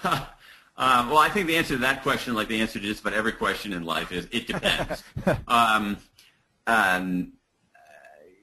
well, 0.04 1.18
I 1.18 1.28
think 1.30 1.48
the 1.48 1.56
answer 1.56 1.74
to 1.74 1.80
that 1.80 2.04
question, 2.04 2.34
like 2.34 2.46
the 2.46 2.60
answer 2.60 2.78
to 2.78 2.86
just 2.86 3.00
about 3.00 3.14
every 3.14 3.32
question 3.32 3.72
in 3.72 3.82
life, 3.82 4.12
is 4.12 4.28
it 4.30 4.46
depends. 4.46 5.02
um, 5.48 5.96
um, 6.68 7.32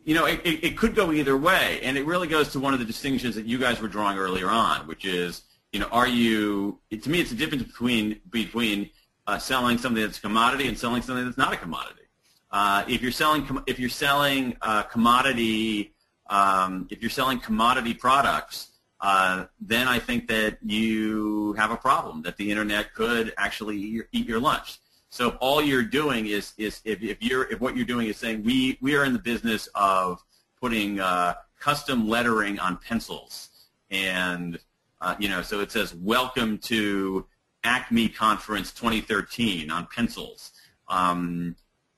you 0.09 0.15
know, 0.15 0.25
it, 0.25 0.41
it, 0.43 0.63
it, 0.63 0.75
could 0.75 0.95
go 0.95 1.11
either 1.11 1.37
way, 1.37 1.79
and 1.83 1.95
it 1.95 2.03
really 2.03 2.27
goes 2.27 2.51
to 2.53 2.59
one 2.59 2.73
of 2.73 2.79
the 2.79 2.85
distinctions 2.85 3.35
that 3.35 3.45
you 3.45 3.59
guys 3.59 3.79
were 3.79 3.87
drawing 3.87 4.17
earlier 4.17 4.49
on, 4.49 4.87
which 4.87 5.05
is, 5.05 5.43
you 5.71 5.79
know, 5.79 5.85
are 5.91 6.07
you? 6.07 6.79
To 6.89 7.09
me, 7.11 7.21
it's 7.21 7.31
a 7.31 7.35
difference 7.35 7.61
between 7.61 8.19
between 8.31 8.89
uh, 9.27 9.37
selling 9.37 9.77
something 9.77 10.01
that's 10.01 10.17
a 10.17 10.21
commodity 10.21 10.67
and 10.67 10.75
selling 10.75 11.03
something 11.03 11.25
that's 11.25 11.37
not 11.37 11.53
a 11.53 11.57
commodity. 11.57 12.07
Uh, 12.49 12.85
if 12.87 13.03
you're 13.03 13.11
selling 13.11 13.61
if 13.67 13.77
you're 13.77 13.87
selling 13.87 14.57
uh, 14.63 14.81
commodity 14.81 15.93
um, 16.31 16.87
if 16.89 17.03
you're 17.03 17.11
selling 17.11 17.39
commodity 17.39 17.93
products, 17.93 18.69
uh, 19.01 19.45
then 19.61 19.87
I 19.87 19.99
think 19.99 20.27
that 20.29 20.57
you 20.63 21.53
have 21.53 21.69
a 21.69 21.77
problem. 21.77 22.23
That 22.23 22.35
the 22.37 22.49
internet 22.49 22.95
could 22.95 23.31
actually 23.37 23.77
eat 23.77 23.93
your, 23.93 24.07
eat 24.11 24.25
your 24.25 24.39
lunch. 24.39 24.79
So 25.09 25.29
if 25.29 25.35
all 25.39 25.61
you're 25.61 25.83
doing 25.83 26.27
is 26.27 26.53
is 26.57 26.81
if, 26.85 27.01
if 27.01 27.21
you're 27.21 27.51
if 27.51 27.59
what 27.59 27.75
you're 27.75 27.85
doing 27.85 28.07
is 28.07 28.17
saying 28.17 28.43
we 28.43 28.77
we 28.81 28.95
are 28.95 29.03
in 29.03 29.13
the 29.13 29.19
business 29.19 29.67
of 29.75 30.23
putting 30.61 30.99
uh, 30.99 31.35
custom 31.59 32.07
lettering 32.07 32.59
on 32.59 32.77
pencils, 32.77 33.49
and 33.89 34.59
uh, 35.01 35.15
you 35.19 35.27
know, 35.27 35.41
so 35.41 35.61
it 35.61 35.71
says 35.71 35.95
welcome 35.95 36.59
to 36.59 37.25
Acme 37.63 38.09
Conference 38.09 38.71
2013 38.71 39.71
on 39.71 39.87
pencils. 39.93 40.51
Um, 40.87 41.55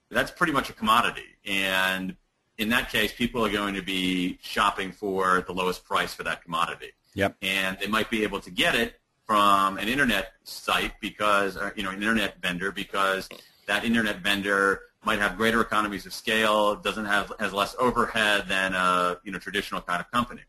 that's 0.10 0.32
pretty 0.32 0.54
much 0.54 0.70
a 0.70 0.74
commodity, 0.74 1.38
and 1.46 2.16
in 2.58 2.70
that 2.70 2.90
case, 2.92 3.12
people 3.12 3.46
are 3.46 3.52
going 3.52 3.74
to 3.74 3.82
be 3.82 4.38
shopping 4.42 4.92
for 4.92 5.42
the 5.48 5.54
lowest 5.54 5.84
price 5.84 6.14
for 6.14 6.24
that 6.24 6.44
commodity. 6.44 6.92
Yep. 7.16 7.36
And 7.42 7.78
they 7.80 7.88
might 7.88 8.10
be 8.10 8.24
able 8.24 8.40
to 8.40 8.52
get 8.52 8.76
it 8.76 9.01
from 9.32 9.78
an 9.78 9.88
internet 9.88 10.34
site 10.44 10.92
because, 11.00 11.56
uh, 11.56 11.70
you 11.78 11.84
know, 11.84 11.90
an 11.90 11.96
internet 11.96 12.42
vendor 12.42 12.70
because 12.70 13.30
that 13.66 13.86
internet 13.86 14.18
vendor 14.18 14.82
might 15.06 15.20
have 15.20 15.38
greater 15.38 15.62
economies 15.62 16.06
of 16.06 16.14
scale, 16.14 16.76
doesn't 16.76 17.06
have 17.06 17.32
has 17.40 17.54
less 17.54 17.74
overhead 17.80 18.44
than 18.50 18.74
a 18.74 19.18
you 19.24 19.32
know 19.32 19.40
traditional 19.40 19.80
kind 19.80 20.02
of 20.02 20.12
company. 20.12 20.42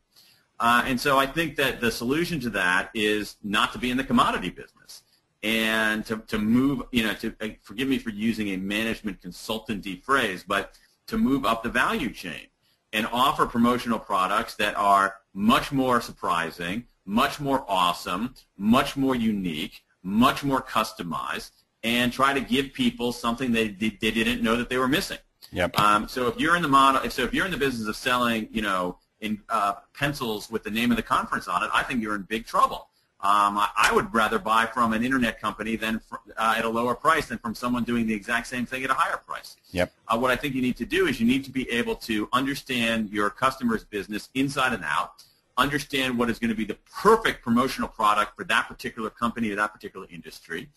Uh, 0.59 0.83
and 0.85 0.99
so 0.99 1.17
I 1.17 1.25
think 1.25 1.55
that 1.55 1.79
the 1.79 1.89
solution 1.89 2.41
to 2.41 2.49
that 2.49 2.89
is 2.93 3.37
not 3.41 3.71
to 3.71 3.79
be 3.79 3.89
in 3.89 3.95
the 3.95 4.03
commodity 4.03 4.49
business 4.49 5.03
and 5.43 6.05
to, 6.05 6.17
to 6.27 6.37
move, 6.37 6.83
you 6.91 7.03
know, 7.03 7.13
to 7.13 7.33
uh, 7.39 7.47
forgive 7.61 7.87
me 7.87 7.99
for 7.99 8.09
using 8.09 8.49
a 8.49 8.57
management 8.57 9.21
consultancy 9.21 10.03
phrase, 10.03 10.43
but 10.45 10.77
to 11.07 11.17
move 11.17 11.45
up 11.45 11.63
the 11.63 11.69
value 11.69 12.11
chain 12.11 12.47
and 12.91 13.07
offer 13.13 13.45
promotional 13.45 13.97
products 13.97 14.55
that 14.55 14.75
are 14.75 15.15
much 15.33 15.71
more 15.71 16.01
surprising, 16.01 16.85
much 17.05 17.39
more 17.39 17.65
awesome, 17.67 18.33
much 18.57 18.95
more 18.95 19.15
unique, 19.15 19.83
much 20.03 20.43
more 20.43 20.61
customized, 20.61 21.51
and 21.83 22.13
try 22.13 22.33
to 22.33 22.41
give 22.41 22.73
people 22.73 23.11
something 23.11 23.51
they, 23.51 23.67
they, 23.67 23.89
didn't 23.89 24.41
know 24.41 24.55
that 24.55 24.69
they 24.69 24.77
were 24.77 24.87
missing. 24.87 25.17
Yep. 25.51 25.77
Um, 25.79 26.07
so 26.07 26.27
if 26.27 26.39
you're 26.39 26.55
in 26.55 26.61
the 26.61 26.67
model, 26.67 27.09
so 27.09 27.23
if 27.23 27.33
you're 27.33 27.45
in 27.45 27.51
the 27.51 27.57
business 27.57 27.87
of 27.87 27.95
selling, 27.95 28.47
you 28.51 28.61
know, 28.61 28.97
in 29.19 29.41
uh, 29.49 29.73
pencils 29.97 30.49
with 30.49 30.63
the 30.63 30.71
name 30.71 30.91
of 30.91 30.97
the 30.97 31.03
conference 31.03 31.47
on 31.47 31.63
it, 31.63 31.69
I 31.73 31.83
think 31.83 32.01
you're 32.01 32.15
in 32.15 32.23
big 32.23 32.45
trouble. 32.45 32.89
Um, 33.19 33.57
I, 33.57 33.69
I, 33.77 33.93
would 33.93 34.13
rather 34.13 34.37
buy 34.37 34.65
from 34.65 34.91
an 34.91 35.01
internet 35.01 35.39
company 35.39 35.77
than 35.77 35.99
for, 35.99 36.19
uh, 36.35 36.55
at 36.57 36.65
a 36.65 36.69
lower 36.69 36.93
price 36.93 37.27
than 37.27 37.37
from 37.37 37.55
someone 37.55 37.85
doing 37.85 38.05
the 38.05 38.13
exact 38.13 38.47
same 38.47 38.65
thing 38.65 38.83
at 38.83 38.89
a 38.89 38.93
higher 38.93 39.15
price. 39.15 39.55
Yep. 39.71 39.93
Uh, 40.09 40.17
what 40.17 40.29
I 40.29 40.35
think 40.35 40.55
you 40.55 40.61
need 40.61 40.75
to 40.75 40.85
do 40.85 41.07
is 41.07 41.21
you 41.21 41.25
need 41.25 41.45
to 41.45 41.51
be 41.51 41.69
able 41.71 41.95
to 41.95 42.27
understand 42.33 43.11
your 43.11 43.29
customer's 43.29 43.85
business 43.85 44.27
inside 44.33 44.73
and 44.73 44.83
out 44.83 45.23
understand 45.57 46.17
what 46.17 46.29
is 46.29 46.39
going 46.39 46.49
to 46.49 46.55
be 46.55 46.65
the 46.65 46.77
perfect 47.01 47.43
promotional 47.43 47.87
product 47.87 48.35
for 48.35 48.43
that 48.45 48.67
particular 48.67 49.09
company 49.09 49.51
or 49.51 49.55
that 49.55 49.73
particular 49.73 50.07
industry, 50.11 50.69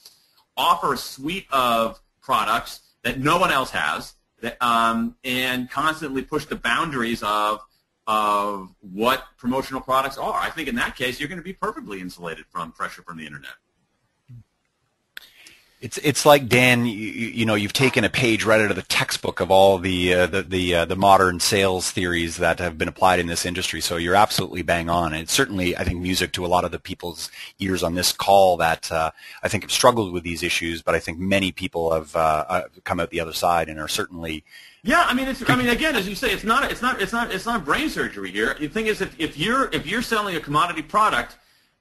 offer 0.56 0.94
a 0.94 0.96
suite 0.96 1.46
of 1.50 2.00
products 2.20 2.80
that 3.02 3.18
no 3.18 3.38
one 3.38 3.50
else 3.50 3.70
has, 3.70 4.14
that, 4.40 4.60
um, 4.62 5.16
and 5.24 5.70
constantly 5.70 6.22
push 6.22 6.44
the 6.46 6.56
boundaries 6.56 7.22
of 7.22 7.60
of 8.08 8.72
what 8.80 9.24
promotional 9.36 9.80
products 9.80 10.16
are. 10.16 10.38
I 10.38 10.50
think 10.50 10.68
in 10.68 10.76
that 10.76 10.94
case, 10.94 11.18
you're 11.18 11.28
going 11.28 11.40
to 11.40 11.44
be 11.44 11.52
perfectly 11.52 12.00
insulated 12.00 12.44
from 12.46 12.70
pressure 12.70 13.02
from 13.02 13.18
the 13.18 13.26
internet. 13.26 13.54
It's 15.86 15.98
it's 15.98 16.26
like 16.26 16.48
Dan, 16.48 16.84
you, 16.84 16.96
you, 16.96 17.46
know, 17.46 17.54
you've 17.54 17.72
taken 17.72 18.02
a 18.02 18.10
page 18.10 18.44
right 18.44 18.60
out 18.60 18.70
of 18.70 18.76
the 18.76 18.82
textbook 18.82 19.38
of 19.38 19.52
all 19.52 19.78
the 19.78 20.14
uh, 20.14 20.26
the 20.26 20.42
the, 20.42 20.74
uh, 20.74 20.84
the, 20.84 20.96
modern 20.96 21.38
sales 21.38 21.92
theories 21.92 22.38
that 22.38 22.58
have 22.58 22.76
been 22.76 22.88
applied 22.88 23.20
in 23.20 23.28
this 23.28 23.46
industry. 23.46 23.80
So 23.80 23.96
you're 23.96 24.16
absolutely 24.16 24.62
bang 24.62 24.90
on. 24.90 25.12
And 25.12 25.22
it's 25.22 25.32
certainly, 25.32 25.76
I 25.76 25.84
think, 25.84 26.00
music 26.00 26.32
to 26.32 26.44
a 26.44 26.48
lot 26.48 26.64
of 26.64 26.72
the 26.72 26.80
people's 26.80 27.30
ears 27.60 27.84
on 27.84 27.94
this 27.94 28.10
call 28.10 28.56
that 28.56 28.90
uh, 28.90 29.12
I 29.44 29.48
think 29.48 29.62
have 29.62 29.70
struggled 29.70 30.12
with 30.12 30.24
these 30.24 30.42
issues. 30.42 30.82
But 30.82 30.96
I 30.96 30.98
think 30.98 31.20
many 31.20 31.52
people 31.52 31.92
have 31.92 32.16
uh, 32.16 32.44
uh, 32.48 32.62
come 32.82 32.98
out 32.98 33.10
the 33.10 33.20
other 33.20 33.32
side 33.32 33.68
and 33.68 33.78
are 33.78 33.86
certainly. 33.86 34.42
Yeah, 34.82 35.04
I 35.06 35.14
mean, 35.14 35.28
it's, 35.28 35.48
I 35.48 35.54
mean, 35.54 35.68
again, 35.68 35.94
as 35.94 36.08
you 36.08 36.16
say, 36.16 36.32
it's 36.32 36.42
not, 36.42 36.68
it's 36.68 36.82
not, 36.82 37.00
it's 37.00 37.12
not, 37.12 37.32
it's 37.32 37.46
not 37.46 37.64
brain 37.64 37.90
surgery 37.90 38.32
here. 38.32 38.56
The 38.58 38.66
thing 38.66 38.88
is, 38.88 39.00
if, 39.00 39.14
if 39.20 39.38
you're 39.38 39.72
if 39.72 39.86
you're 39.86 40.02
selling 40.02 40.34
a 40.34 40.40
commodity 40.40 40.82
product, 40.82 41.36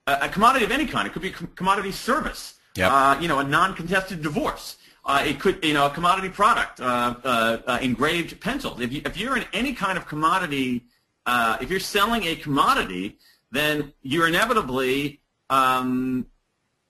a 0.05 0.29
commodity 0.29 0.63
of 0.63 0.69
any 0.69 0.85
kind, 0.85 1.07
it 1.07 1.13
could 1.13 1.23
be 1.23 1.29
a 1.29 1.47
commodity 1.55 1.91
service 1.91 2.55
Yep. 2.75 2.91
Uh, 2.91 3.17
you 3.21 3.27
know, 3.27 3.39
a 3.39 3.43
non-contested 3.43 4.21
divorce. 4.21 4.77
Uh, 5.05 5.23
it 5.25 5.39
could, 5.39 5.63
you 5.63 5.73
know, 5.73 5.85
a 5.85 5.89
commodity 5.89 6.29
product, 6.29 6.79
uh, 6.79 7.15
uh, 7.23 7.57
uh 7.67 7.79
engraved 7.81 8.39
pencils. 8.41 8.81
If, 8.81 8.91
you, 8.91 9.01
if 9.05 9.17
you're 9.17 9.37
in 9.37 9.45
any 9.53 9.73
kind 9.73 9.97
of 9.97 10.07
commodity, 10.07 10.85
uh, 11.25 11.57
if 11.61 11.69
you're 11.69 11.79
selling 11.79 12.23
a 12.23 12.35
commodity, 12.35 13.17
then 13.51 13.93
you're 14.01 14.27
inevitably 14.27 15.21
um, 15.49 16.25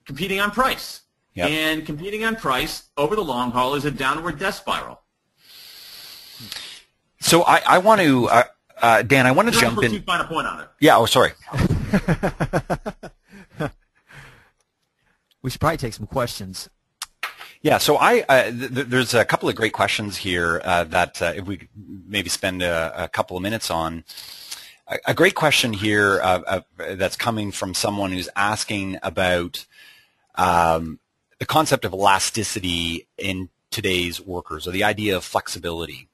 competing 0.06 0.40
on 0.40 0.52
price. 0.52 1.02
Yep. 1.34 1.50
And 1.50 1.86
competing 1.86 2.24
on 2.24 2.38
price 2.38 2.84
over 2.96 3.16
the 3.16 3.24
long 3.24 3.52
haul 3.52 3.76
is 3.76 3.84
a 3.84 3.92
downward 3.92 4.40
death 4.40 4.56
spiral. 4.56 5.02
So 7.20 7.44
I, 7.44 7.62
I 7.68 7.78
want 7.80 8.00
to, 8.02 8.30
uh, 8.30 8.44
uh, 8.82 9.02
Dan, 9.02 9.28
I 9.28 9.32
want 9.32 9.54
to 9.54 9.60
jump 9.60 9.84
in. 9.84 10.02
fine 10.04 10.22
a 10.22 10.26
point 10.26 10.48
on 10.48 10.62
it. 10.62 10.70
Yeah. 10.80 10.98
Oh, 10.98 11.06
sorry. 11.06 11.32
We 15.46 15.52
should 15.52 15.62
probably 15.62 15.78
take 15.78 15.94
some 15.94 16.08
questions. 16.08 16.72
Yeah, 17.62 17.78
so 17.78 17.98
I 17.98 18.22
uh, 18.28 18.44
th- 18.50 18.74
th- 18.74 18.88
there's 18.88 19.14
a 19.14 19.24
couple 19.24 19.48
of 19.48 19.54
great 19.54 19.74
questions 19.74 20.18
here 20.18 20.60
uh, 20.66 20.86
that 20.86 21.22
uh, 21.22 21.34
if 21.36 21.46
we 21.46 21.70
maybe 22.08 22.30
spend 22.30 22.64
a, 22.64 23.04
a 23.04 23.08
couple 23.08 23.38
of 23.38 23.44
minutes 23.44 23.70
on. 23.70 24.06
A, 24.88 24.98
a 25.06 25.14
great 25.14 25.36
question 25.36 25.72
here 25.72 26.20
uh, 26.24 26.42
uh, 26.48 26.62
that's 26.96 27.16
coming 27.16 27.52
from 27.52 27.76
someone 27.76 28.12
who's 28.12 28.28
asking 28.36 28.98
about 29.04 29.68
um, 30.34 30.98
the 31.38 31.46
concept 31.46 31.86
of 31.86 31.94
elasticity 31.94 33.08
in 33.16 33.50
today's 33.70 34.20
workers, 34.20 34.68
or 34.68 34.72
the 34.72 34.84
idea 34.84 35.16
of 35.16 35.24
flexibility. 35.24 36.08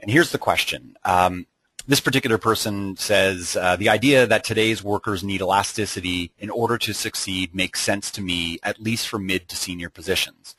And 0.00 0.10
here's 0.10 0.32
the 0.32 0.38
question. 0.38 0.96
Um, 1.04 1.46
this 1.88 2.00
particular 2.00 2.36
person 2.36 2.98
says, 2.98 3.56
uh, 3.56 3.74
the 3.74 3.88
idea 3.88 4.26
that 4.26 4.44
today's 4.44 4.84
workers 4.84 5.24
need 5.24 5.40
elasticity 5.40 6.30
in 6.38 6.50
order 6.50 6.76
to 6.76 6.92
succeed 6.92 7.54
makes 7.54 7.80
sense 7.80 8.10
to 8.10 8.20
me, 8.20 8.58
at 8.62 8.78
least 8.78 9.08
for 9.08 9.18
mid 9.18 9.48
to 9.48 9.56
senior 9.56 9.88
positions. 9.88 10.54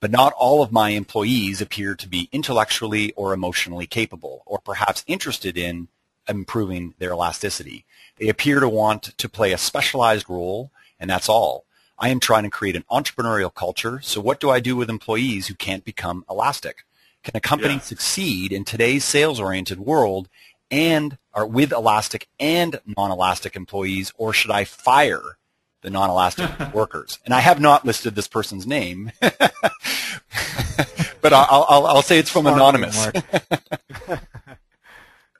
But 0.00 0.10
not 0.10 0.32
all 0.32 0.62
of 0.62 0.72
my 0.72 0.90
employees 0.90 1.60
appear 1.60 1.94
to 1.94 2.08
be 2.08 2.28
intellectually 2.32 3.12
or 3.12 3.32
emotionally 3.32 3.86
capable, 3.86 4.42
or 4.46 4.58
perhaps 4.58 5.04
interested 5.06 5.56
in 5.56 5.86
improving 6.28 6.94
their 6.98 7.12
elasticity. 7.12 7.84
They 8.18 8.28
appear 8.28 8.58
to 8.58 8.68
want 8.68 9.16
to 9.16 9.28
play 9.28 9.52
a 9.52 9.58
specialized 9.58 10.28
role, 10.28 10.72
and 10.98 11.08
that's 11.08 11.28
all. 11.28 11.66
I 11.96 12.08
am 12.08 12.18
trying 12.18 12.42
to 12.42 12.50
create 12.50 12.74
an 12.74 12.84
entrepreneurial 12.90 13.54
culture, 13.54 14.00
so 14.02 14.20
what 14.20 14.40
do 14.40 14.50
I 14.50 14.58
do 14.58 14.74
with 14.74 14.90
employees 14.90 15.46
who 15.46 15.54
can't 15.54 15.84
become 15.84 16.24
elastic? 16.28 16.84
Can 17.22 17.36
a 17.36 17.40
company 17.40 17.74
Yeah. 17.74 17.80
succeed 17.80 18.52
in 18.52 18.64
today's 18.64 19.04
sales-oriented 19.04 19.78
world 19.78 20.28
and 20.70 21.18
are 21.32 21.46
with 21.46 21.72
elastic 21.72 22.28
and 22.38 22.80
non-elastic 22.96 23.56
employees, 23.56 24.12
or 24.16 24.32
should 24.32 24.50
I 24.50 24.64
fire 24.64 25.38
the 25.82 25.90
non-elastic 25.90 26.50
workers? 26.74 27.18
And 27.24 27.34
I 27.34 27.40
have 27.40 27.60
not 27.60 27.84
listed 27.84 28.14
this 28.14 28.28
person's 28.28 28.66
name, 28.66 29.12
but 29.20 29.42
I'll, 31.32 31.66
I'll, 31.68 31.86
I'll 31.86 32.02
say 32.02 32.18
it's 32.18 32.30
from 32.30 32.42
Smart 32.42 32.56
anonymous. 32.56 33.08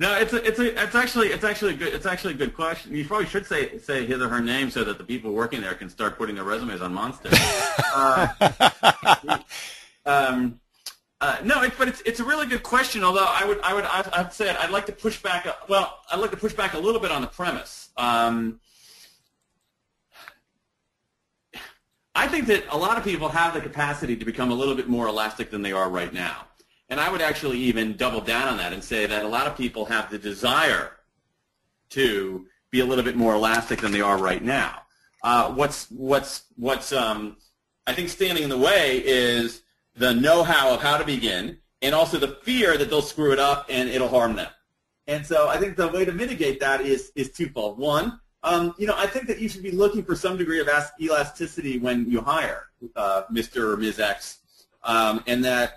No, 0.01 0.13
it's 0.19 0.33
a, 0.33 0.45
it's 0.45 0.59
a, 0.59 0.83
it's 0.83 0.95
actually, 0.97 1.29
it's 1.29 1.45
actually 1.45 1.75
a 1.75 1.77
good, 1.77 1.95
it's 1.95 2.05
actually 2.05 2.35
a 2.35 2.37
good 2.37 2.55
question. 2.55 2.95
You 2.95 3.05
probably 3.05 3.27
should 3.27 3.47
say, 3.47 3.79
say 3.79 4.05
his 4.05 4.21
or 4.21 4.29
her 4.29 4.41
name 4.41 4.69
so 4.71 4.83
that 4.83 4.99
the 4.99 5.05
people 5.05 5.33
working 5.33 5.61
there 5.61 5.75
can 5.75 5.89
start 5.89 6.19
putting 6.19 6.35
their 6.35 6.45
resumes 6.45 6.83
on 6.83 6.93
Monster. 6.93 7.31
uh, 7.95 9.39
um, 10.05 10.61
uh, 11.25 11.39
no, 11.43 11.63
it, 11.63 11.73
but 11.79 11.89
it's, 11.89 12.03
it's 12.05 12.21
a 12.21 12.25
really 12.25 12.47
good 12.47 12.63
question. 12.63 13.03
Although 13.03 13.25
I 13.27 13.47
would, 13.47 13.59
I 13.63 13.73
would, 13.73 13.85
I'd, 13.85 14.09
I'd 14.09 14.33
say 14.35 14.51
I'd 14.51 14.69
like 14.69 14.85
to 14.87 14.93
push 14.93 15.23
back. 15.23 15.47
A, 15.47 15.57
well, 15.71 16.01
I'd 16.13 16.21
like 16.21 16.31
to 16.33 16.37
push 16.37 16.53
back 16.53 16.75
a 16.75 16.79
little 16.79 17.01
bit 17.01 17.11
on 17.11 17.23
the 17.23 17.29
premise. 17.29 17.89
Um, 17.97 18.61
I 22.15 22.29
think 22.29 22.47
that 22.49 22.65
a 22.71 22.77
lot 22.77 22.99
of 22.99 23.05
people 23.05 23.31
have 23.31 23.55
the 23.55 23.63
capacity 23.63 24.17
to 24.17 24.25
become 24.27 24.51
a 24.51 24.55
little 24.55 24.75
bit 24.75 24.87
more 24.87 25.07
elastic 25.07 25.51
than 25.51 25.63
they 25.63 25.73
are 25.73 25.89
right 25.89 26.13
now. 26.13 26.47
And 26.91 27.01
I 27.01 27.11
would 27.11 27.23
actually 27.23 27.59
even 27.59 27.97
double 27.97 28.21
down 28.21 28.47
on 28.47 28.59
that 28.59 28.75
and 28.75 28.85
say 28.85 29.07
that 29.07 29.25
a 29.25 29.29
lot 29.29 29.47
of 29.47 29.57
people 29.57 29.87
have 29.87 30.11
the 30.11 30.19
desire 30.19 30.91
to 31.91 32.47
be 32.71 32.81
a 32.81 32.85
little 32.85 33.05
bit 33.05 33.17
more 33.17 33.35
elastic 33.35 33.81
than 33.81 33.93
they 33.93 34.03
are 34.03 34.19
right 34.19 34.45
now. 34.45 34.83
Uh, 35.23 35.51
what's 35.53 35.91
what's 35.91 36.43
what's 36.57 36.93
um, 36.93 37.39
I 37.87 37.95
think 37.95 38.11
standing 38.11 38.45
in 38.45 38.51
the 38.51 38.59
way 38.59 39.03
is 39.07 39.63
the 39.97 40.13
know-how 40.13 40.75
of 40.75 40.83
how 40.83 40.97
to 40.97 41.05
begin, 41.05 41.59
and 41.83 41.95
also 41.95 42.19
the 42.19 42.37
fear 42.43 42.77
that 42.77 42.91
they'll 42.91 43.03
screw 43.03 43.33
it 43.33 43.39
up 43.39 43.67
and 43.69 43.89
it'll 43.89 44.09
harm 44.09 44.35
them. 44.35 44.51
And 45.07 45.25
so 45.27 45.49
I 45.49 45.59
think 45.59 45.77
the 45.77 45.89
way 45.89 46.05
to 46.05 46.13
mitigate 46.13 46.61
that 46.61 46.81
is 46.81 47.13
is 47.15 47.31
twofold. 47.31 47.79
One, 47.79 48.21
um, 48.43 48.75
you 48.79 48.87
know, 48.87 48.95
I 48.97 49.07
think 49.07 49.27
that 49.29 49.39
you 49.39 49.49
should 49.49 49.63
be 49.63 49.71
looking 49.71 50.03
for 50.03 50.15
some 50.17 50.37
degree 50.37 50.61
of 50.61 50.69
elasticity 51.01 51.79
when 51.79 52.11
you 52.11 52.21
hire 52.21 52.67
uh, 52.97 53.23
Mr. 53.33 53.73
or 53.73 53.77
Ms. 53.77 54.01
X, 54.01 54.39
um, 54.83 55.23
and 55.27 55.45
that 55.45 55.75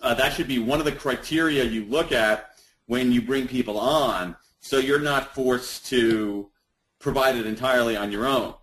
uh, 0.00 0.14
that 0.14 0.32
should 0.32 0.48
be 0.48 0.58
one 0.58 0.78
of 0.78 0.84
the 0.84 0.92
criteria 0.92 1.64
you 1.64 1.84
look 1.86 2.12
at 2.12 2.50
when 2.86 3.12
you 3.12 3.20
bring 3.20 3.48
people 3.48 3.78
on, 3.78 4.36
so 4.60 4.78
you're 4.78 5.00
not 5.00 5.34
forced 5.34 5.86
to 5.86 6.50
provide 6.98 7.36
it 7.36 7.46
entirely 7.46 7.96
on 7.96 8.12
your 8.12 8.26
own. 8.26 8.54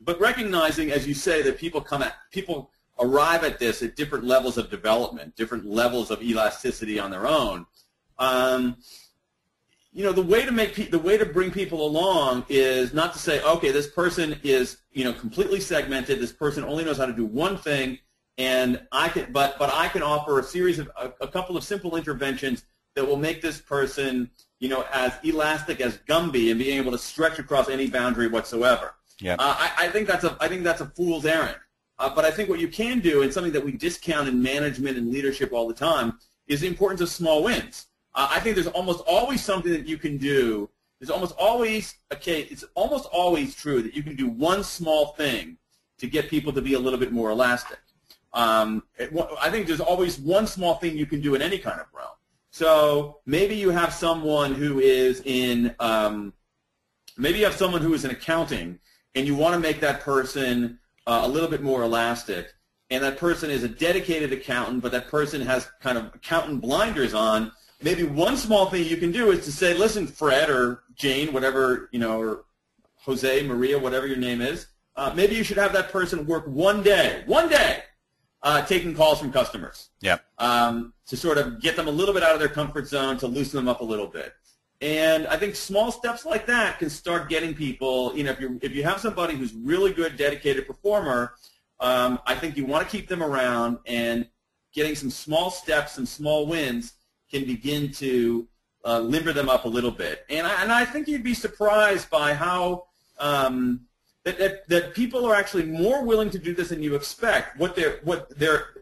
But 0.00 0.20
recognizing, 0.20 0.90
as 0.92 1.06
you 1.06 1.14
say, 1.14 1.42
that 1.42 1.58
people 1.58 1.80
come 1.80 2.02
at 2.02 2.14
people 2.30 2.70
arrive 2.98 3.44
at 3.44 3.58
this 3.58 3.82
at 3.82 3.96
different 3.96 4.24
levels 4.24 4.58
of 4.58 4.70
development, 4.70 5.36
different 5.36 5.66
levels 5.66 6.10
of 6.10 6.22
elasticity 6.22 6.98
on 6.98 7.10
their 7.10 7.26
own. 7.26 7.66
Um, 8.18 8.76
you 9.92 10.04
know, 10.04 10.12
the 10.12 10.22
way 10.22 10.44
to 10.44 10.52
make 10.52 10.74
pe- 10.74 10.88
the 10.88 10.98
way 10.98 11.16
to 11.16 11.24
bring 11.24 11.50
people 11.50 11.86
along 11.86 12.44
is 12.48 12.92
not 12.92 13.14
to 13.14 13.18
say, 13.18 13.42
okay, 13.42 13.70
this 13.70 13.88
person 13.88 14.38
is 14.42 14.78
you 14.92 15.04
know 15.04 15.12
completely 15.12 15.60
segmented. 15.60 16.20
This 16.20 16.32
person 16.32 16.64
only 16.64 16.84
knows 16.84 16.98
how 16.98 17.06
to 17.06 17.14
do 17.14 17.24
one 17.24 17.56
thing, 17.56 17.98
and 18.36 18.80
I 18.92 19.08
can, 19.08 19.32
but 19.32 19.58
but 19.58 19.72
I 19.72 19.88
can 19.88 20.02
offer 20.02 20.38
a 20.38 20.42
series 20.42 20.78
of 20.78 20.90
a, 21.00 21.12
a 21.22 21.28
couple 21.28 21.56
of 21.56 21.64
simple 21.64 21.96
interventions 21.96 22.64
that 22.94 23.06
will 23.06 23.16
make 23.16 23.40
this 23.40 23.58
person 23.58 24.30
you 24.58 24.68
know 24.68 24.84
as 24.92 25.14
elastic 25.22 25.80
as 25.80 25.96
Gumby 25.98 26.50
and 26.50 26.58
being 26.58 26.76
able 26.76 26.92
to 26.92 26.98
stretch 26.98 27.38
across 27.38 27.70
any 27.70 27.88
boundary 27.88 28.28
whatsoever. 28.28 28.94
Yeah. 29.18 29.36
Uh, 29.38 29.56
I, 29.58 29.86
I 29.86 29.88
think 29.88 30.08
that's 30.08 30.24
a 30.24 30.36
I 30.40 30.48
think 30.48 30.62
that's 30.62 30.82
a 30.82 30.86
fool's 30.86 31.24
errand. 31.24 31.56
Uh, 31.98 32.14
but 32.14 32.24
I 32.24 32.30
think 32.30 32.48
what 32.48 32.60
you 32.60 32.68
can 32.68 33.00
do, 33.00 33.22
and 33.22 33.32
something 33.32 33.52
that 33.52 33.64
we 33.64 33.72
discount 33.72 34.28
in 34.28 34.42
management 34.42 34.98
and 34.98 35.10
leadership 35.10 35.52
all 35.52 35.66
the 35.66 35.74
time, 35.74 36.18
is 36.46 36.60
the 36.60 36.66
importance 36.66 37.00
of 37.00 37.08
small 37.08 37.42
wins. 37.42 37.86
Uh, 38.14 38.28
I 38.30 38.40
think 38.40 38.54
there's 38.54 38.66
almost 38.68 39.02
always 39.06 39.42
something 39.42 39.72
that 39.72 39.86
you 39.86 39.98
can 39.98 40.16
do. 40.16 40.68
There's 41.00 41.10
almost 41.10 41.34
always 41.38 41.94
okay. 42.12 42.42
It's 42.42 42.64
almost 42.74 43.06
always 43.12 43.54
true 43.54 43.82
that 43.82 43.94
you 43.94 44.02
can 44.02 44.16
do 44.16 44.28
one 44.28 44.64
small 44.64 45.08
thing 45.12 45.58
to 45.98 46.06
get 46.06 46.28
people 46.28 46.52
to 46.52 46.62
be 46.62 46.74
a 46.74 46.78
little 46.78 46.98
bit 46.98 47.12
more 47.12 47.30
elastic. 47.30 47.78
Um, 48.32 48.82
it, 48.98 49.10
I 49.40 49.50
think 49.50 49.66
there's 49.66 49.80
always 49.80 50.18
one 50.18 50.46
small 50.46 50.74
thing 50.74 50.96
you 50.96 51.06
can 51.06 51.20
do 51.20 51.34
in 51.34 51.42
any 51.42 51.58
kind 51.58 51.80
of 51.80 51.86
realm. 51.94 52.10
So 52.50 53.20
maybe 53.26 53.54
you 53.56 53.70
have 53.70 53.92
someone 53.92 54.54
who 54.54 54.80
is 54.80 55.22
in, 55.24 55.74
um, 55.78 56.32
maybe 57.16 57.38
you 57.38 57.44
have 57.44 57.54
someone 57.54 57.82
who 57.82 57.92
is 57.92 58.04
in 58.04 58.10
accounting, 58.10 58.78
and 59.14 59.26
you 59.26 59.34
want 59.34 59.54
to 59.54 59.60
make 59.60 59.80
that 59.80 60.00
person 60.00 60.78
uh, 61.06 61.22
a 61.24 61.28
little 61.28 61.48
bit 61.48 61.62
more 61.62 61.82
elastic. 61.82 62.52
And 62.90 63.02
that 63.02 63.18
person 63.18 63.50
is 63.50 63.64
a 63.64 63.68
dedicated 63.68 64.32
accountant, 64.32 64.82
but 64.82 64.92
that 64.92 65.08
person 65.08 65.40
has 65.42 65.68
kind 65.80 65.98
of 65.98 66.14
accountant 66.14 66.60
blinders 66.60 67.14
on. 67.14 67.50
Maybe 67.82 68.04
one 68.04 68.36
small 68.36 68.66
thing 68.70 68.84
you 68.86 68.96
can 68.96 69.12
do 69.12 69.30
is 69.32 69.44
to 69.44 69.52
say, 69.52 69.74
listen, 69.74 70.06
Fred 70.06 70.48
or 70.48 70.84
Jane, 70.94 71.32
whatever, 71.32 71.88
you 71.92 71.98
know, 71.98 72.20
or 72.20 72.44
Jose, 73.04 73.42
Maria, 73.46 73.78
whatever 73.78 74.06
your 74.06 74.16
name 74.16 74.40
is, 74.40 74.66
uh, 74.94 75.12
maybe 75.14 75.34
you 75.34 75.44
should 75.44 75.58
have 75.58 75.72
that 75.72 75.90
person 75.90 76.26
work 76.26 76.46
one 76.46 76.82
day, 76.82 77.22
one 77.26 77.48
day, 77.48 77.82
uh, 78.42 78.62
taking 78.62 78.94
calls 78.94 79.18
from 79.18 79.32
customers 79.32 79.90
Yep. 80.00 80.24
um, 80.38 80.94
to 81.06 81.16
sort 81.16 81.38
of 81.38 81.60
get 81.60 81.76
them 81.76 81.88
a 81.88 81.90
little 81.90 82.14
bit 82.14 82.22
out 82.22 82.32
of 82.32 82.38
their 82.38 82.48
comfort 82.48 82.86
zone, 82.86 83.18
to 83.18 83.26
loosen 83.26 83.56
them 83.56 83.68
up 83.68 83.80
a 83.80 83.84
little 83.84 84.06
bit. 84.06 84.32
And 84.80 85.26
I 85.26 85.36
think 85.36 85.54
small 85.54 85.90
steps 85.90 86.26
like 86.26 86.46
that 86.46 86.78
can 86.78 86.90
start 86.90 87.30
getting 87.30 87.54
people. 87.54 88.14
You 88.16 88.24
know, 88.24 88.32
if 88.32 88.40
you 88.40 88.58
if 88.62 88.74
you 88.74 88.82
have 88.82 89.00
somebody 89.00 89.34
who's 89.34 89.54
really 89.54 89.92
good, 89.92 90.16
dedicated 90.16 90.66
performer, 90.66 91.34
um, 91.80 92.18
I 92.26 92.34
think 92.34 92.56
you 92.56 92.66
want 92.66 92.88
to 92.88 92.96
keep 92.96 93.08
them 93.08 93.22
around, 93.22 93.78
and 93.86 94.28
getting 94.74 94.94
some 94.94 95.10
small 95.10 95.50
steps, 95.50 95.92
some 95.92 96.04
small 96.04 96.46
wins 96.46 96.92
can 97.30 97.46
begin 97.46 97.90
to 97.92 98.46
uh, 98.84 99.00
limber 99.00 99.32
them 99.32 99.48
up 99.48 99.64
a 99.64 99.68
little 99.68 99.90
bit. 99.90 100.24
And 100.28 100.46
I, 100.46 100.62
and 100.62 100.70
I 100.70 100.84
think 100.84 101.08
you'd 101.08 101.24
be 101.24 101.34
surprised 101.34 102.10
by 102.10 102.34
how 102.34 102.84
um, 103.18 103.80
that, 104.24 104.38
that 104.38 104.68
that 104.68 104.94
people 104.94 105.24
are 105.24 105.34
actually 105.34 105.64
more 105.64 106.04
willing 106.04 106.28
to 106.30 106.38
do 106.38 106.54
this 106.54 106.68
than 106.68 106.82
you 106.82 106.94
expect. 106.94 107.58
What 107.58 107.74
their 107.74 108.00
what 108.04 108.28
their 108.38 108.74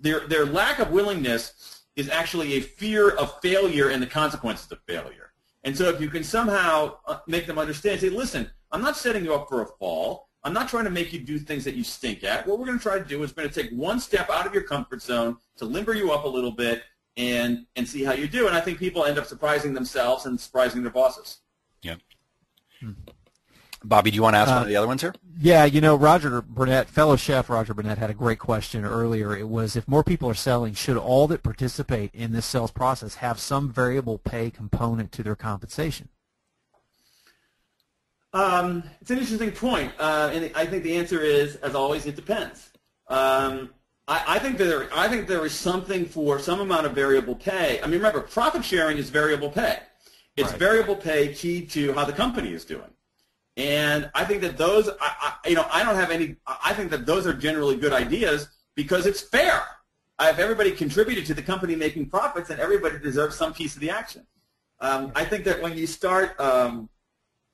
their 0.00 0.26
their 0.26 0.44
lack 0.44 0.80
of 0.80 0.90
willingness 0.90 1.75
is 1.96 2.08
actually 2.10 2.54
a 2.54 2.60
fear 2.60 3.10
of 3.10 3.40
failure 3.40 3.88
and 3.88 4.02
the 4.02 4.06
consequences 4.06 4.70
of 4.70 4.78
failure. 4.86 5.32
And 5.64 5.76
so 5.76 5.88
if 5.88 6.00
you 6.00 6.08
can 6.08 6.22
somehow 6.22 6.98
uh, 7.06 7.18
make 7.26 7.46
them 7.46 7.58
understand, 7.58 8.00
say, 8.00 8.10
listen, 8.10 8.48
I'm 8.70 8.82
not 8.82 8.96
setting 8.96 9.24
you 9.24 9.34
up 9.34 9.48
for 9.48 9.62
a 9.62 9.66
fall. 9.66 10.28
I'm 10.44 10.52
not 10.52 10.68
trying 10.68 10.84
to 10.84 10.90
make 10.90 11.12
you 11.12 11.18
do 11.18 11.38
things 11.38 11.64
that 11.64 11.74
you 11.74 11.82
stink 11.82 12.22
at. 12.22 12.46
What 12.46 12.58
we're 12.60 12.66
going 12.66 12.78
to 12.78 12.82
try 12.82 12.98
to 12.98 13.04
do 13.04 13.22
is 13.24 13.34
we're 13.34 13.42
going 13.42 13.52
to 13.52 13.62
take 13.62 13.72
one 13.72 13.98
step 13.98 14.30
out 14.30 14.46
of 14.46 14.54
your 14.54 14.62
comfort 14.62 15.02
zone 15.02 15.38
to 15.56 15.64
limber 15.64 15.94
you 15.94 16.12
up 16.12 16.24
a 16.24 16.28
little 16.28 16.52
bit 16.52 16.84
and, 17.16 17.66
and 17.74 17.88
see 17.88 18.04
how 18.04 18.12
you 18.12 18.28
do. 18.28 18.46
And 18.46 18.56
I 18.56 18.60
think 18.60 18.78
people 18.78 19.04
end 19.04 19.18
up 19.18 19.26
surprising 19.26 19.74
themselves 19.74 20.26
and 20.26 20.38
surprising 20.38 20.82
their 20.82 20.92
bosses. 20.92 21.38
Yep. 21.82 21.98
Bobby, 23.84 24.10
do 24.10 24.16
you 24.16 24.22
want 24.22 24.34
to 24.34 24.38
ask 24.38 24.50
Uh, 24.50 24.54
one 24.54 24.62
of 24.62 24.68
the 24.68 24.76
other 24.76 24.86
ones 24.86 25.02
here? 25.02 25.14
Yeah, 25.38 25.64
you 25.64 25.80
know, 25.80 25.96
Roger 25.96 26.40
Burnett, 26.40 26.88
fellow 26.88 27.16
chef 27.16 27.50
Roger 27.50 27.74
Burnett 27.74 27.98
had 27.98 28.10
a 28.10 28.14
great 28.14 28.38
question 28.38 28.84
earlier. 28.84 29.36
It 29.36 29.48
was 29.48 29.76
if 29.76 29.86
more 29.86 30.02
people 30.02 30.28
are 30.28 30.34
selling, 30.34 30.74
should 30.74 30.96
all 30.96 31.26
that 31.28 31.42
participate 31.42 32.10
in 32.14 32.32
this 32.32 32.46
sales 32.46 32.70
process 32.70 33.16
have 33.16 33.38
some 33.38 33.70
variable 33.70 34.18
pay 34.18 34.50
component 34.50 35.12
to 35.12 35.22
their 35.22 35.36
compensation? 35.36 36.08
Um, 38.32 38.82
it's 39.00 39.10
an 39.10 39.18
interesting 39.18 39.52
point, 39.52 39.92
uh, 39.98 40.30
and 40.32 40.50
I 40.54 40.66
think 40.66 40.82
the 40.82 40.96
answer 40.96 41.20
is, 41.20 41.56
as 41.56 41.74
always, 41.74 42.06
it 42.06 42.16
depends. 42.16 42.70
Um, 43.08 43.70
I, 44.08 44.36
I, 44.36 44.38
think 44.38 44.58
there, 44.58 44.88
I 44.94 45.08
think 45.08 45.26
there 45.26 45.44
is 45.46 45.54
something 45.54 46.04
for 46.04 46.38
some 46.38 46.60
amount 46.60 46.86
of 46.86 46.92
variable 46.92 47.34
pay. 47.34 47.80
I 47.80 47.86
mean, 47.86 47.94
remember, 47.94 48.20
profit 48.20 48.64
sharing 48.64 48.98
is 48.98 49.10
variable 49.10 49.50
pay. 49.50 49.78
It's 50.36 50.50
right. 50.50 50.58
variable 50.58 50.96
pay 50.96 51.32
key 51.32 51.64
to 51.66 51.94
how 51.94 52.04
the 52.04 52.12
company 52.12 52.52
is 52.52 52.64
doing. 52.64 52.90
And 53.56 54.10
I 54.14 54.24
think 54.24 54.42
that 54.42 54.58
those, 54.58 54.88
I, 55.00 55.34
I, 55.44 55.48
you 55.48 55.54
know, 55.54 55.66
I 55.70 55.82
don't 55.82 55.94
have 55.94 56.10
any. 56.10 56.36
I 56.46 56.74
think 56.74 56.90
that 56.90 57.06
those 57.06 57.26
are 57.26 57.32
generally 57.32 57.76
good 57.76 57.92
ideas 57.92 58.48
because 58.74 59.06
it's 59.06 59.20
fair. 59.20 59.62
If 60.20 60.38
everybody 60.38 60.72
contributed 60.72 61.26
to 61.26 61.34
the 61.34 61.42
company 61.42 61.74
making 61.76 62.08
profits, 62.08 62.48
then 62.48 62.60
everybody 62.60 62.98
deserves 62.98 63.36
some 63.36 63.52
piece 63.52 63.74
of 63.74 63.80
the 63.80 63.90
action. 63.90 64.26
Um, 64.80 65.12
I 65.14 65.24
think 65.24 65.44
that 65.44 65.62
when 65.62 65.76
you 65.76 65.86
start, 65.86 66.38
um, 66.38 66.88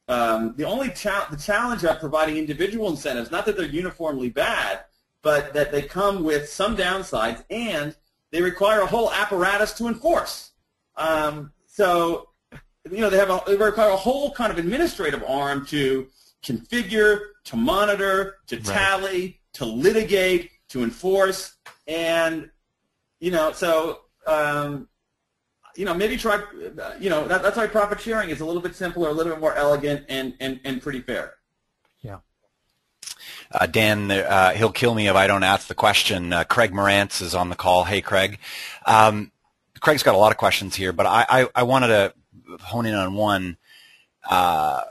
um, 0.09 0.55
the 0.57 0.65
only 0.65 0.91
cha- 0.91 1.29
the 1.31 1.37
challenge 1.37 1.85
of 1.85 2.01
providing 2.01 2.37
individual 2.37 2.89
incentives, 2.91 3.31
not 3.31 3.47
that 3.47 3.57
they're 3.57 3.67
uniformly 3.67 4.29
bad, 4.29 4.81
but 5.23 5.55
that 5.55 5.71
they 5.71 5.83
come 5.83 6.25
with 6.25 6.49
some 6.49 6.77
downsides 6.77 7.45
and 7.49 7.97
they 8.33 8.43
require 8.43 8.81
a 8.81 8.87
whole 8.87 9.13
apparatus 9.13 9.73
to 9.75 9.87
enforce. 9.87 10.51
Um, 10.97 11.53
so 11.67 12.31
you 12.91 13.01
know, 13.01 13.11
they 13.11 13.19
have 13.19 13.31
a, 13.31 13.43
they 13.47 13.57
require 13.57 13.91
a 13.91 13.97
whole 13.97 14.33
kind 14.33 14.53
of 14.53 14.59
administrative 14.59 15.23
arm 15.27 15.67
to 15.67 16.07
configure, 16.43 17.21
to 17.45 17.57
monitor, 17.57 18.37
to 18.49 18.57
tally, 18.57 19.23
right. 19.23 19.39
to 19.55 19.65
litigate, 19.65 20.51
to 20.69 20.83
enforce, 20.83 21.57
and 21.87 22.51
you 23.21 23.31
know, 23.31 23.53
so 23.53 24.01
um, 24.27 24.89
you 25.77 25.85
know, 25.85 25.95
maybe 25.95 26.17
try, 26.17 26.43
you 27.01 27.09
know, 27.09 27.27
that, 27.29 27.43
that's 27.43 27.57
why 27.57 27.67
profit 27.67 28.01
sharing 28.01 28.31
is 28.31 28.41
a 28.41 28.45
little 28.45 28.61
bit 28.61 28.75
simpler, 28.75 29.09
a 29.09 29.13
little 29.13 29.33
bit 29.33 29.41
more 29.41 29.55
elegant, 29.55 30.05
and 30.09 30.35
and, 30.41 30.61
and 30.65 30.83
pretty 30.83 31.01
fair. 31.01 31.35
Yeah. 32.01 32.19
Uh, 33.51 33.67
Dan, 33.67 34.11
uh, 34.11 34.51
he'll 34.53 34.73
kill 34.73 34.95
me 34.95 35.09
if 35.09 35.15
I 35.15 35.27
don't 35.27 35.43
ask 35.43 35.69
the 35.69 35.75
question. 35.75 36.33
Uh, 36.33 36.45
Craig 36.45 36.73
Morantz 36.73 37.23
is 37.23 37.35
on 37.35 37.49
the 37.49 37.57
call. 37.57 37.85
Hey, 37.85 38.01
Craig. 38.01 38.39
Um, 38.87 39.31
Craig's 39.81 40.03
got 40.03 40.15
a 40.15 40.19
lot 40.19 40.33
of 40.33 40.39
questions 40.39 40.75
here, 40.75 40.93
but 40.93 41.07
I, 41.07 41.27
I, 41.29 41.49
I 41.55 41.63
wanted 41.65 41.89
to 41.89 42.15
hone 42.61 42.87
in 42.87 42.95
on 42.95 43.15
one. 43.15 43.57
Uh, 44.29 44.83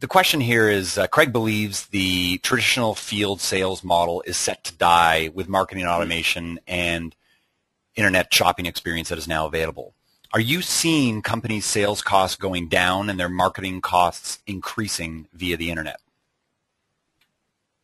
the 0.00 0.06
question 0.06 0.40
here 0.40 0.68
is 0.68 0.96
uh, 0.96 1.06
Craig 1.08 1.32
believes 1.32 1.86
the 1.86 2.38
traditional 2.38 2.94
field 2.94 3.40
sales 3.40 3.82
model 3.82 4.22
is 4.26 4.36
set 4.36 4.62
to 4.64 4.74
die 4.74 5.30
with 5.34 5.48
marketing 5.48 5.86
automation 5.86 6.60
and 6.68 7.16
internet 7.96 8.32
shopping 8.32 8.66
experience 8.66 9.08
that 9.08 9.18
is 9.18 9.26
now 9.26 9.46
available. 9.46 9.94
Are 10.32 10.40
you 10.40 10.62
seeing 10.62 11.22
companies' 11.22 11.64
sales 11.64 12.02
costs 12.02 12.36
going 12.36 12.68
down 12.68 13.10
and 13.10 13.18
their 13.18 13.30
marketing 13.30 13.80
costs 13.80 14.38
increasing 14.46 15.26
via 15.32 15.56
the 15.56 15.70
internet? 15.70 16.00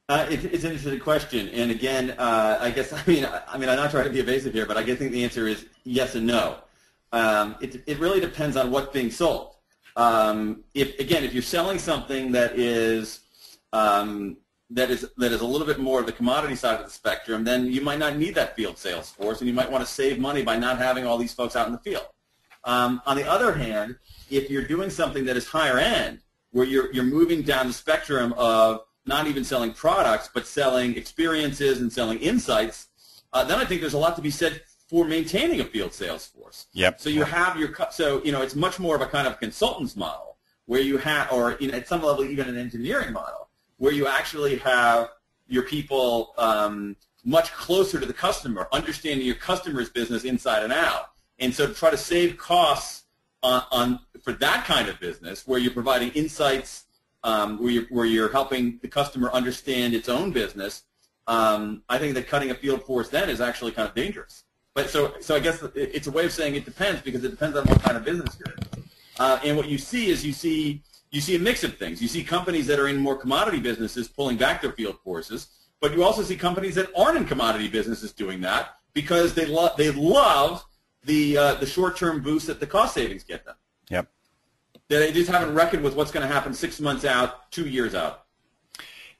Uh, 0.09 0.27
it, 0.31 0.45
it's 0.45 0.65
an 0.65 0.73
interesting 0.73 1.01
question, 1.01 1.49
and 1.49 1.71
again, 1.71 2.11
uh, 2.19 2.59
I 2.61 2.71
guess 2.71 2.93
I 2.93 3.03
mean 3.07 3.27
I 3.49 3.57
mean 3.59 3.69
I'm 3.71 3.77
not 3.77 3.91
trying 3.91 4.05
to 4.05 4.11
be 4.11 4.21
evasive 4.21 4.53
here, 4.53 4.67
but 4.67 4.77
I 4.77 4.85
think 4.85 5.11
the 5.11 5.25
answer 5.25 5.49
is 5.49 5.65
yes 5.85 6.15
and 6.15 6.27
no 6.27 6.59
um, 7.15 7.55
it, 7.61 7.83
it 7.87 7.99
really 8.01 8.19
depends 8.19 8.57
on 8.57 8.73
what's 8.73 8.93
being 8.93 9.11
sold. 9.11 9.55
Um, 9.97 10.65
if 10.75 10.99
again, 10.99 11.23
if 11.23 11.33
you're 11.33 11.45
selling 11.45 11.79
something 11.79 12.33
that 12.33 12.59
is 12.59 13.21
um, 13.73 14.37
that 14.71 14.91
is 14.91 15.09
that 15.19 15.31
is 15.31 15.41
a 15.41 15.47
little 15.47 15.67
bit 15.67 15.79
more 15.79 16.01
of 16.01 16.07
the 16.07 16.13
commodity 16.13 16.57
side 16.57 16.81
of 16.81 16.87
the 16.87 16.91
spectrum, 16.91 17.45
then 17.45 17.67
you 17.67 17.81
might 17.81 18.01
not 18.01 18.17
need 18.17 18.35
that 18.35 18.57
field 18.57 18.77
sales 18.77 19.11
force, 19.11 19.41
and 19.41 19.49
you 19.49 19.55
might 19.55 19.71
want 19.71 19.87
to 19.87 19.91
save 19.91 20.19
money 20.19 20.43
by 20.43 20.57
not 20.57 20.79
having 20.79 21.07
all 21.07 21.17
these 21.17 21.33
folks 21.33 21.55
out 21.55 21.69
in 21.69 21.73
the 21.73 21.79
field. 21.79 22.07
Um, 22.65 23.01
on 23.07 23.17
the 23.17 23.31
other 23.31 23.53
hand, 23.53 23.97
if 24.29 24.51
you're 24.51 24.67
doing 24.67 24.91
something 24.91 25.25
that 25.27 25.37
is 25.37 25.47
higher 25.47 25.79
end, 25.79 26.19
where 26.51 26.67
you're 26.67 26.93
you're 26.93 27.05
moving 27.05 27.43
down 27.43 27.69
the 27.69 27.73
spectrum 27.73 28.33
of 28.37 28.81
not 29.07 29.29
even 29.29 29.45
selling 29.45 29.73
products, 29.73 30.29
but 30.35 30.49
selling 30.49 30.97
experiences 30.97 31.81
and 31.81 31.93
selling 31.93 32.19
insights, 32.19 32.89
uh, 33.33 33.45
then 33.45 33.61
I 33.61 33.65
think 33.65 33.83
there's 33.83 33.95
a 33.95 33.99
lot 33.99 34.17
to 34.17 34.23
be 34.23 34.31
said 34.31 34.63
for 34.95 35.05
maintaining 35.05 35.61
a 35.61 35.65
field 35.65 35.93
sales 35.93 36.25
force. 36.25 36.69
Yep. 36.73 37.01
So 37.01 37.11
you 37.11 37.25
have 37.25 37.59
your 37.59 37.77
so 37.91 38.23
you 38.23 38.31
know 38.31 38.43
it's 38.43 38.55
much 38.55 38.79
more 38.79 38.95
of 38.95 39.03
a 39.03 39.07
kind 39.07 39.27
of 39.27 39.41
consultants 39.41 39.97
model 39.97 40.37
where 40.67 40.81
you 40.81 40.99
have, 40.99 41.33
or 41.33 41.57
you 41.59 41.67
know, 41.67 41.77
at 41.77 41.89
some 41.89 42.01
level 42.01 42.25
even 42.25 42.49
an 42.49 42.57
engineering 42.57 43.13
model 43.13 43.49
where 43.79 43.93
you 43.93 44.07
actually 44.07 44.57
have 44.59 45.09
your 45.49 45.65
people 45.65 46.33
um, 46.39 46.95
much 47.25 47.53
closer 47.53 47.99
to 47.99 48.07
the 48.07 48.13
customer, 48.13 48.69
understanding 48.71 49.27
your 49.27 49.35
customer's 49.35 49.91
business 49.91 50.23
inside 50.23 50.63
and 50.63 50.73
out. 50.73 51.11
And 51.41 51.53
so 51.53 51.67
to 51.67 51.75
try 51.75 51.91
to 51.91 51.97
save 51.97 52.39
costs 52.39 53.03
on, 53.43 53.65
on 53.73 53.99
for 54.23 54.33
that 54.35 54.65
kind 54.65 54.89
of 54.89 55.01
business 55.01 55.45
where 55.45 55.59
you're 55.59 55.73
providing 55.73 56.11
insights, 56.11 56.85
um, 57.25 57.61
where, 57.61 57.73
you're, 57.73 57.87
where 57.91 58.07
you're 58.07 58.31
helping 58.31 58.79
the 58.81 58.89
customer 58.89 59.29
understand 59.33 59.93
its 59.93 60.09
own 60.09 60.31
business, 60.31 60.85
um, 61.27 61.83
I 61.89 61.99
think 61.99 62.15
that 62.15 62.29
cutting 62.29 62.53
a 62.53 62.55
field 62.55 62.85
force 62.85 63.09
then 63.09 63.29
is 63.29 63.41
actually 63.41 63.73
kind 63.73 63.89
of 63.89 63.97
dangerous. 63.97 64.45
But 64.75 64.91
so, 64.91 65.15
so 65.21 65.37
I 65.37 65.41
guess 65.41 65.63
it's 65.75 66.09
a 66.09 66.11
way 66.11 66.25
of 66.25 66.33
saying 66.33 66.57
it 66.57 66.65
depends 66.65 67.01
because 67.01 67.23
it 67.25 67.31
depends 67.31 67.57
on 67.57 67.65
what 67.67 67.81
kind 67.83 67.97
of 67.97 68.05
business 68.05 68.37
you're 68.39 68.55
in. 68.55 68.85
Uh, 69.19 69.39
and 69.45 69.57
what 69.57 69.69
you 69.69 69.79
see 69.79 70.11
is 70.11 70.27
you 70.27 70.33
see 70.33 70.83
you 71.13 71.21
see 71.21 71.37
a 71.37 71.39
mix 71.39 71.63
of 71.63 71.77
things. 71.77 72.03
You 72.03 72.09
see 72.09 72.25
companies 72.25 72.67
that 72.67 72.81
are 72.81 72.89
in 72.89 72.97
more 72.97 73.15
commodity 73.15 73.61
businesses 73.61 74.09
pulling 74.09 74.37
back 74.37 74.61
their 74.61 74.73
field 74.73 74.99
forces, 75.05 75.47
but 75.81 75.95
you 75.95 76.03
also 76.03 76.23
see 76.23 76.35
companies 76.35 76.75
that 76.75 76.91
aren't 76.97 77.17
in 77.17 77.25
commodity 77.25 77.69
businesses 77.69 78.13
doing 78.13 78.41
that 78.41 78.75
because 78.95 79.33
they 79.35 79.47
love 79.47 79.77
they 79.77 79.93
love 79.93 80.65
the 81.05 81.39
uh, 81.39 81.55
the 81.55 81.67
short 81.67 81.97
term 81.97 82.21
boost 82.21 82.49
that 82.49 82.59
the 82.59 82.67
cost 82.67 82.95
savings 82.95 83.23
get 83.23 83.45
them. 83.45 83.55
Yep. 83.91 84.09
They 84.89 85.13
just 85.13 85.31
haven't 85.31 85.55
reckoned 85.55 85.85
with 85.85 85.95
what's 85.95 86.11
going 86.11 86.27
to 86.27 86.33
happen 86.33 86.53
six 86.53 86.81
months 86.81 87.05
out, 87.05 87.51
two 87.53 87.69
years 87.69 87.95
out. 87.95 88.24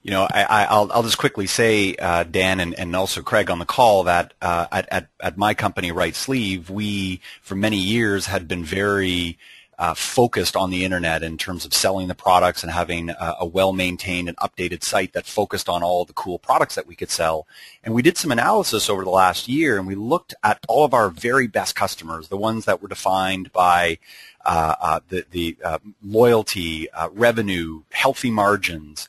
You 0.05 0.11
know, 0.11 0.29
I, 0.31 0.67
will 0.71 0.93
I'll 0.93 1.03
just 1.03 1.17
quickly 1.17 1.47
say, 1.47 1.97
uh, 1.97 2.25
Dan, 2.25 2.61
and, 2.61 2.79
and 2.79 2.95
also 2.95 3.23
Craig 3.23 3.51
on 3.51 3.59
the 3.59 3.65
call, 3.65 4.05
that 4.05 4.35
uh, 4.43 4.67
at, 4.71 4.87
at, 4.93 5.09
at 5.19 5.39
my 5.39 5.55
company, 5.55 5.93
Right 5.93 6.15
Sleeve, 6.15 6.69
we 6.69 7.23
for 7.41 7.55
many 7.55 7.79
years 7.79 8.27
had 8.27 8.47
been 8.47 8.65
very 8.65 9.39
uh, 9.79 9.95
focused 9.95 10.57
on 10.57 10.69
the 10.69 10.85
internet 10.85 11.23
in 11.23 11.39
terms 11.39 11.65
of 11.65 11.73
selling 11.73 12.09
the 12.09 12.15
products 12.15 12.63
and 12.63 12.71
having 12.71 13.09
a, 13.09 13.37
a 13.41 13.47
well-maintained 13.47 14.29
and 14.29 14.37
updated 14.37 14.85
site 14.85 15.15
that 15.15 15.25
focused 15.25 15.71
on 15.71 15.83
all 15.83 16.05
the 16.05 16.13
cool 16.13 16.39
products 16.39 16.75
that 16.75 16.87
we 16.87 16.95
could 16.95 17.11
sell. 17.11 17.47
And 17.83 17.95
we 17.95 18.03
did 18.03 18.19
some 18.19 18.31
analysis 18.31 18.91
over 18.91 19.05
the 19.05 19.11
last 19.11 19.49
year, 19.49 19.79
and 19.79 19.87
we 19.87 19.95
looked 19.95 20.35
at 20.45 20.59
all 20.69 20.85
of 20.85 20.93
our 20.93 21.09
very 21.09 21.47
best 21.47 21.75
customers, 21.75 22.29
the 22.29 22.37
ones 22.37 22.67
that 22.67 22.83
were 22.83 22.89
defined 22.89 23.53
by 23.55 23.99
uh, 24.45 24.75
uh, 24.79 25.01
the, 25.09 25.25
the 25.31 25.57
uh, 25.65 25.79
loyalty, 26.05 26.89
revenue, 27.15 27.81
healthy 27.91 28.31
margins 28.31 29.09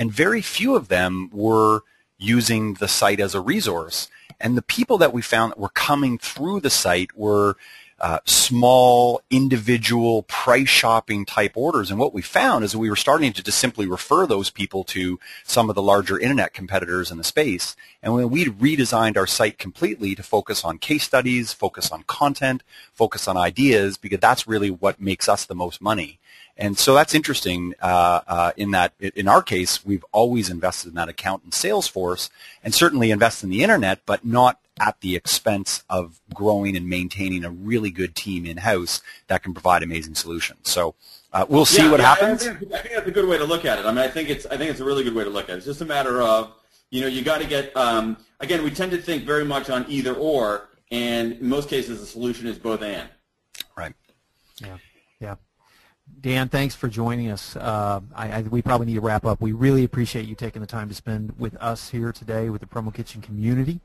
and 0.00 0.10
very 0.10 0.40
few 0.40 0.74
of 0.76 0.88
them 0.88 1.28
were 1.30 1.82
using 2.16 2.74
the 2.74 2.88
site 2.88 3.20
as 3.20 3.34
a 3.34 3.40
resource. 3.40 4.08
And 4.40 4.56
the 4.56 4.62
people 4.62 4.96
that 4.96 5.12
we 5.12 5.20
found 5.20 5.52
that 5.52 5.58
were 5.58 5.68
coming 5.68 6.16
through 6.16 6.60
the 6.60 6.70
site 6.70 7.14
were 7.14 7.58
uh, 8.00 8.20
small, 8.24 9.20
individual, 9.30 10.22
price 10.22 10.70
shopping 10.70 11.26
type 11.26 11.52
orders. 11.54 11.90
And 11.90 12.00
what 12.00 12.14
we 12.14 12.22
found 12.22 12.64
is 12.64 12.72
that 12.72 12.78
we 12.78 12.88
were 12.88 12.96
starting 12.96 13.34
to 13.34 13.42
just 13.42 13.58
simply 13.58 13.86
refer 13.86 14.26
those 14.26 14.48
people 14.48 14.84
to 14.84 15.20
some 15.44 15.68
of 15.68 15.74
the 15.74 15.82
larger 15.82 16.18
internet 16.18 16.54
competitors 16.54 17.10
in 17.10 17.18
the 17.18 17.24
space. 17.24 17.76
And 18.02 18.14
when 18.14 18.30
we 18.30 18.46
redesigned 18.46 19.18
our 19.18 19.26
site 19.26 19.58
completely 19.58 20.14
to 20.14 20.22
focus 20.22 20.64
on 20.64 20.78
case 20.78 21.04
studies, 21.04 21.52
focus 21.52 21.92
on 21.92 22.04
content, 22.04 22.62
focus 22.94 23.28
on 23.28 23.36
ideas, 23.36 23.98
because 23.98 24.20
that's 24.20 24.48
really 24.48 24.70
what 24.70 24.98
makes 24.98 25.28
us 25.28 25.44
the 25.44 25.54
most 25.54 25.82
money. 25.82 26.19
And 26.60 26.78
so 26.78 26.94
that's 26.94 27.14
interesting 27.14 27.74
uh, 27.80 28.20
uh, 28.28 28.52
in 28.54 28.72
that, 28.72 28.92
in 29.00 29.26
our 29.26 29.42
case, 29.42 29.84
we've 29.84 30.04
always 30.12 30.50
invested 30.50 30.90
in 30.90 30.94
that 30.96 31.08
account 31.08 31.42
in 31.42 31.50
Salesforce 31.52 32.28
and 32.62 32.74
certainly 32.74 33.10
invest 33.10 33.42
in 33.42 33.48
the 33.48 33.62
internet, 33.62 34.00
but 34.04 34.26
not 34.26 34.60
at 34.78 35.00
the 35.00 35.16
expense 35.16 35.84
of 35.88 36.20
growing 36.34 36.76
and 36.76 36.86
maintaining 36.86 37.44
a 37.44 37.50
really 37.50 37.90
good 37.90 38.14
team 38.14 38.44
in-house 38.44 39.00
that 39.28 39.42
can 39.42 39.54
provide 39.54 39.82
amazing 39.82 40.14
solutions. 40.14 40.68
So 40.68 40.94
uh, 41.32 41.46
we'll 41.48 41.64
see 41.64 41.82
yeah, 41.82 41.90
what 41.90 42.00
yeah, 42.00 42.14
happens. 42.14 42.46
I 42.46 42.54
think, 42.54 42.72
I 42.72 42.78
think, 42.78 42.94
that's 42.94 43.08
a 43.08 43.10
good 43.10 43.28
way 43.28 43.38
to 43.38 43.44
look 43.44 43.64
at 43.64 43.78
it. 43.78 43.86
I 43.86 43.88
mean, 43.88 44.04
I 44.04 44.08
think 44.08 44.28
it's 44.28 44.44
I 44.46 44.58
think 44.58 44.70
it's 44.70 44.80
a 44.80 44.84
really 44.84 45.04
good 45.04 45.14
way 45.14 45.24
to 45.24 45.30
look 45.30 45.44
at 45.44 45.50
it. 45.50 45.56
It's 45.58 45.66
just 45.66 45.80
a 45.80 45.86
matter 45.86 46.20
of 46.20 46.52
you 46.90 47.00
know 47.00 47.06
you 47.06 47.22
got 47.22 47.40
to 47.40 47.46
get 47.46 47.74
um, 47.76 48.16
again. 48.40 48.62
We 48.62 48.70
tend 48.70 48.90
to 48.92 48.98
think 49.00 49.24
very 49.24 49.44
much 49.44 49.70
on 49.70 49.86
either 49.88 50.14
or, 50.14 50.68
and 50.90 51.32
in 51.34 51.48
most 51.48 51.68
cases 51.68 52.00
the 52.00 52.06
solution 52.06 52.46
is 52.46 52.58
both 52.58 52.82
and. 52.82 53.08
Right. 53.76 53.94
Yeah. 54.60 54.78
Dan, 56.20 56.48
thanks 56.48 56.74
for 56.74 56.88
joining 56.88 57.30
us. 57.30 57.56
Uh, 57.56 58.00
I, 58.14 58.30
I, 58.30 58.42
we 58.42 58.62
probably 58.62 58.86
need 58.86 58.94
to 58.94 59.00
wrap 59.00 59.24
up. 59.24 59.40
We 59.40 59.52
really 59.52 59.84
appreciate 59.84 60.26
you 60.26 60.34
taking 60.34 60.60
the 60.60 60.66
time 60.66 60.88
to 60.88 60.94
spend 60.94 61.38
with 61.38 61.56
us 61.56 61.90
here 61.90 62.12
today 62.12 62.50
with 62.50 62.60
the 62.60 62.66
Promo 62.66 62.92
Kitchen 62.92 63.22
community. 63.22 63.80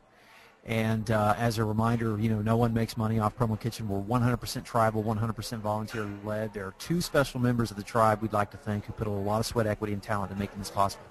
And 0.65 1.11
uh, 1.11 1.35
as 1.37 1.59
a 1.59 1.63
reminder, 1.63 2.17
you 2.19 2.29
know, 2.29 2.41
no 2.41 2.57
one 2.57 2.73
makes 2.73 2.97
money 2.97 3.19
off 3.19 3.37
Promo 3.37 3.59
Kitchen. 3.59 3.87
We're 3.87 4.01
100% 4.01 4.63
tribal, 4.63 5.03
100% 5.03 5.59
volunteer-led. 5.59 6.53
There 6.53 6.65
are 6.65 6.73
two 6.79 7.01
special 7.01 7.39
members 7.39 7.69
of 7.69 7.77
the 7.77 7.83
tribe 7.83 8.21
we'd 8.21 8.33
like 8.33 8.51
to 8.51 8.57
thank 8.57 8.85
who 8.85 8.93
put 8.93 9.07
a 9.07 9.11
lot 9.11 9.39
of 9.39 9.45
sweat 9.45 9.67
equity 9.67 9.93
and 9.93 10.01
talent 10.01 10.31
in 10.31 10.39
making 10.39 10.57
this 10.57 10.71
possible. 10.71 11.05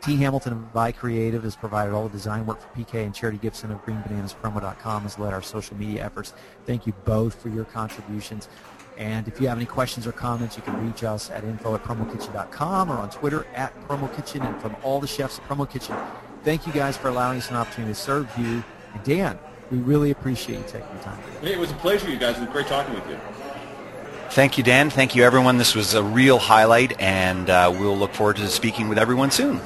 T. 0.00 0.16
Hamilton 0.16 0.52
of 0.54 0.58
Vi 0.72 0.92
Creative 0.92 1.42
has 1.42 1.56
provided 1.56 1.92
all 1.92 2.04
the 2.04 2.10
design 2.10 2.46
work 2.46 2.58
for 2.60 2.68
PK, 2.68 3.04
and 3.04 3.14
Charity 3.14 3.38
Gibson 3.38 3.70
of 3.70 3.84
GreenBananasPromo.com 3.84 5.02
has 5.02 5.18
led 5.18 5.34
our 5.34 5.42
social 5.42 5.76
media 5.76 6.04
efforts. 6.04 6.32
Thank 6.64 6.86
you 6.86 6.94
both 7.04 7.34
for 7.34 7.50
your 7.50 7.66
contributions. 7.66 8.48
And 9.00 9.26
if 9.26 9.40
you 9.40 9.48
have 9.48 9.56
any 9.56 9.66
questions 9.66 10.06
or 10.06 10.12
comments, 10.12 10.58
you 10.58 10.62
can 10.62 10.86
reach 10.86 11.02
us 11.02 11.30
at 11.30 11.42
info 11.42 11.74
at 11.74 11.82
promokitchen.com 11.82 12.90
or 12.92 12.96
on 12.96 13.08
Twitter 13.08 13.46
at 13.54 13.72
promokitchen. 13.88 14.46
And 14.46 14.60
from 14.60 14.76
all 14.82 15.00
the 15.00 15.06
chefs 15.06 15.38
at 15.38 15.48
Promo 15.48 15.68
Kitchen, 15.68 15.96
thank 16.44 16.66
you 16.66 16.72
guys 16.74 16.98
for 16.98 17.08
allowing 17.08 17.38
us 17.38 17.48
an 17.48 17.56
opportunity 17.56 17.94
to 17.94 17.98
serve 17.98 18.30
you. 18.38 18.62
And 18.92 19.02
Dan, 19.02 19.38
we 19.70 19.78
really 19.78 20.10
appreciate 20.10 20.58
you 20.58 20.64
taking 20.64 20.94
the 20.98 21.02
time. 21.02 21.18
Hey, 21.40 21.54
it 21.54 21.58
was 21.58 21.70
a 21.70 21.76
pleasure, 21.76 22.10
you 22.10 22.18
guys. 22.18 22.36
It 22.36 22.40
was 22.42 22.50
great 22.50 22.66
talking 22.66 22.94
with 22.94 23.08
you. 23.08 23.18
Thank 24.32 24.58
you, 24.58 24.64
Dan. 24.64 24.90
Thank 24.90 25.16
you, 25.16 25.24
everyone. 25.24 25.56
This 25.56 25.74
was 25.74 25.94
a 25.94 26.02
real 26.02 26.38
highlight, 26.38 27.00
and 27.00 27.48
uh, 27.48 27.74
we'll 27.74 27.96
look 27.96 28.12
forward 28.12 28.36
to 28.36 28.48
speaking 28.48 28.90
with 28.90 28.98
everyone 28.98 29.30
soon. 29.30 29.60